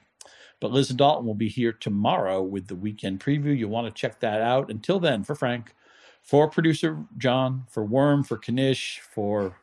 but 0.61 0.71
Liz 0.71 0.91
and 0.91 0.97
Dalton 0.97 1.25
will 1.25 1.35
be 1.35 1.49
here 1.49 1.73
tomorrow 1.73 2.41
with 2.41 2.67
the 2.67 2.75
weekend 2.77 3.19
preview. 3.19 3.57
You'll 3.57 3.69
want 3.69 3.93
to 3.93 3.99
check 3.99 4.21
that 4.21 4.41
out. 4.41 4.71
Until 4.71 4.97
then, 4.97 5.25
for 5.25 5.35
Frank, 5.35 5.75
for 6.21 6.49
producer 6.49 7.03
John, 7.17 7.65
for 7.69 7.83
Worm, 7.83 8.23
for 8.23 8.37
Knish, 8.37 9.01
for 9.01 9.57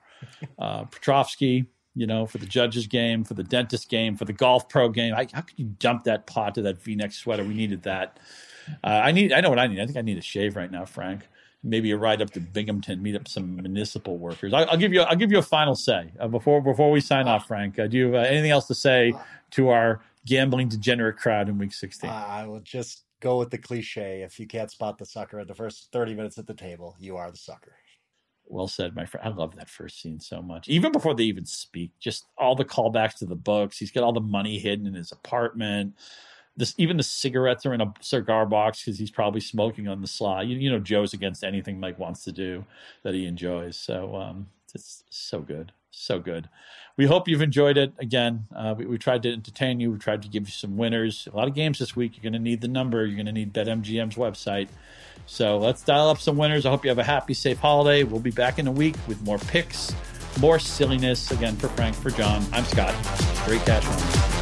uh, 0.59 0.85
Petrovsky, 0.85 1.65
you 1.95 2.07
know, 2.07 2.27
for 2.27 2.37
the 2.37 2.45
judges 2.45 2.87
game, 2.87 3.25
for 3.25 3.33
the 3.33 3.45
dentist 3.45 3.89
game, 3.89 4.15
for 4.15 4.27
the 4.27 4.35
golf 4.35 4.69
pro 4.69 4.91
game. 4.91 5.15
I, 5.15 5.27
how 5.33 5.41
could 5.41 5.59
you 5.59 5.75
dump 5.79 6.05
that 6.05 6.27
pot 6.27 6.55
to 6.57 6.63
that 6.63 6.83
V-neck 6.83 7.13
sweater? 7.13 7.45
We 7.45 7.55
needed 7.55 7.85
that. 7.85 8.21
Uh, 8.83 8.87
I 9.05 9.13
need. 9.13 9.33
I 9.33 9.41
know 9.41 9.51
what 9.51 9.59
I 9.59 9.67
need. 9.67 9.81
I 9.81 9.87
think 9.87 9.99
I 9.99 10.03
need 10.03 10.19
a 10.19 10.23
shave 10.23 10.57
right 10.57 10.71
now, 10.71 10.85
Frank. 10.85 11.29
Maybe 11.63 11.91
a 11.91 11.97
ride 11.97 12.23
up 12.23 12.31
to 12.31 12.41
Binghamton, 12.41 13.03
meet 13.03 13.17
up 13.17 13.27
some 13.27 13.57
municipal 13.57 14.17
workers. 14.17 14.53
I, 14.55 14.65
will 14.65 14.77
give 14.77 14.93
you. 14.93 15.03
I'll 15.03 15.17
give 15.17 15.33
you 15.33 15.39
a 15.39 15.43
final 15.43 15.75
say 15.75 16.13
uh, 16.21 16.29
before 16.29 16.61
before 16.61 16.91
we 16.91 17.01
sign 17.01 17.27
off, 17.27 17.47
Frank. 17.47 17.79
Uh, 17.79 17.87
do 17.87 17.97
you 17.97 18.07
have 18.07 18.15
uh, 18.15 18.19
anything 18.29 18.51
else 18.51 18.67
to 18.69 18.75
say 18.75 19.13
to 19.53 19.69
our 19.71 20.01
gambling 20.25 20.69
degenerate 20.69 21.17
crowd 21.17 21.49
in 21.49 21.59
Week 21.59 21.73
16? 21.73 22.09
I 22.09 22.47
will 22.47 22.61
just 22.61 23.05
go 23.21 23.39
with 23.39 23.51
the 23.51 23.59
cliche: 23.59 24.23
if 24.23 24.39
you 24.39 24.47
can't 24.47 24.71
spot 24.71 24.99
the 24.99 25.07
sucker 25.07 25.41
at 25.41 25.49
the 25.49 25.55
first 25.55 25.89
thirty 25.93 26.15
minutes 26.15 26.39
at 26.39 26.47
the 26.47 26.55
table, 26.55 26.97
you 26.99 27.17
are 27.17 27.31
the 27.31 27.39
sucker. 27.39 27.75
Well 28.51 28.69
said, 28.69 28.95
my 28.95 29.05
friend. 29.05 29.27
I 29.27 29.31
love 29.31 29.57
that 29.57 29.69
first 29.69 30.01
scene 30.01 30.21
so 30.21 30.41
much. 30.41 30.69
Even 30.69 30.91
before 30.91 31.15
they 31.15 31.25
even 31.25 31.45
speak, 31.45 31.93
just 32.01 32.27
all 32.39 32.55
the 32.55 32.65
callbacks 32.65 33.19
to 33.19 33.27
the 33.27 33.37
books. 33.37 33.79
He's 33.79 33.91
got 33.91 34.05
all 34.05 34.13
the 34.13 34.21
money 34.21 34.59
hidden 34.59 34.87
in 34.87 34.95
his 34.95 35.13
apartment. 35.13 35.95
This 36.59 36.75
even 36.77 36.97
the 36.97 37.03
cigarettes 37.03 37.65
are 37.65 37.73
in 37.73 37.81
a 37.81 37.95
cigar 38.01 38.45
box 38.45 38.85
because 38.85 38.99
he's 38.99 39.13
probably 39.13 39.41
smoking 39.41 39.89
on 39.89 40.03
the 40.03 40.09
sly. 40.09 40.43
You, 40.43 40.57
you, 40.57 40.71
know, 40.71 40.81
Joe's 40.81 41.15
against 41.15 41.45
anything 41.45 41.79
Mike 41.79 41.99
wants 41.99 42.25
to 42.25 42.33
do 42.33 42.65
that 43.05 43.15
he 43.15 43.27
enjoys. 43.27 43.77
So 43.77 44.17
um, 44.17 44.49
it's 44.75 45.05
so 45.09 45.41
good, 45.41 45.73
so 45.93 46.19
good. 46.19 46.49
We 46.97 47.07
hope 47.07 47.29
you've 47.29 47.43
enjoyed 47.43 47.77
it. 47.77 47.93
Again, 47.99 48.49
uh, 48.55 48.75
we, 48.77 48.85
we, 48.85 48.99
tried 48.99 49.23
to 49.23 49.33
entertain 49.33 49.79
you. 49.79 49.93
We 49.93 49.99
tried 49.99 50.23
to 50.23 50.29
give 50.29 50.49
you 50.49 50.53
some 50.53 50.77
winners. 50.77 51.29
A 51.33 51.37
lot 51.37 51.47
of 51.47 51.55
games 51.55 51.79
this 51.79 51.95
week. 51.95 52.17
You're 52.17 52.25
going 52.25 52.33
to 52.33 52.41
need 52.41 52.61
the 52.61 52.69
number. 52.69 53.07
You're 53.07 53.15
going 53.15 53.27
to 53.27 53.33
need 53.33 53.55
BetMGM's 53.55 54.17
website. 54.17 54.67
So 55.27 55.59
let's 55.59 55.83
dial 55.83 56.09
up 56.09 56.19
some 56.19 56.37
winners. 56.37 56.67
I 56.67 56.71
hope 56.71 56.85
you 56.85 56.89
have 56.89 56.99
a 56.99 57.05
happy, 57.05 57.35
safe 57.35 57.59
holiday. 57.59 58.03
We'll 58.03 58.21
be 58.21 58.33
back 58.33 58.59
in 58.59 58.67
a 58.67 58.73
week 58.73 58.97
with 59.07 59.23
more 59.23 59.39
picks, 59.39 59.95
more 60.41 60.59
silliness. 60.59 61.31
Again, 61.31 61.55
for 61.55 61.69
Frank, 61.69 61.95
for 61.95 62.11
John, 62.11 62.45
I'm 62.53 62.65
Scott. 62.65 62.95
Great 63.47 63.65
cash 63.65 63.85
money. 63.85 64.38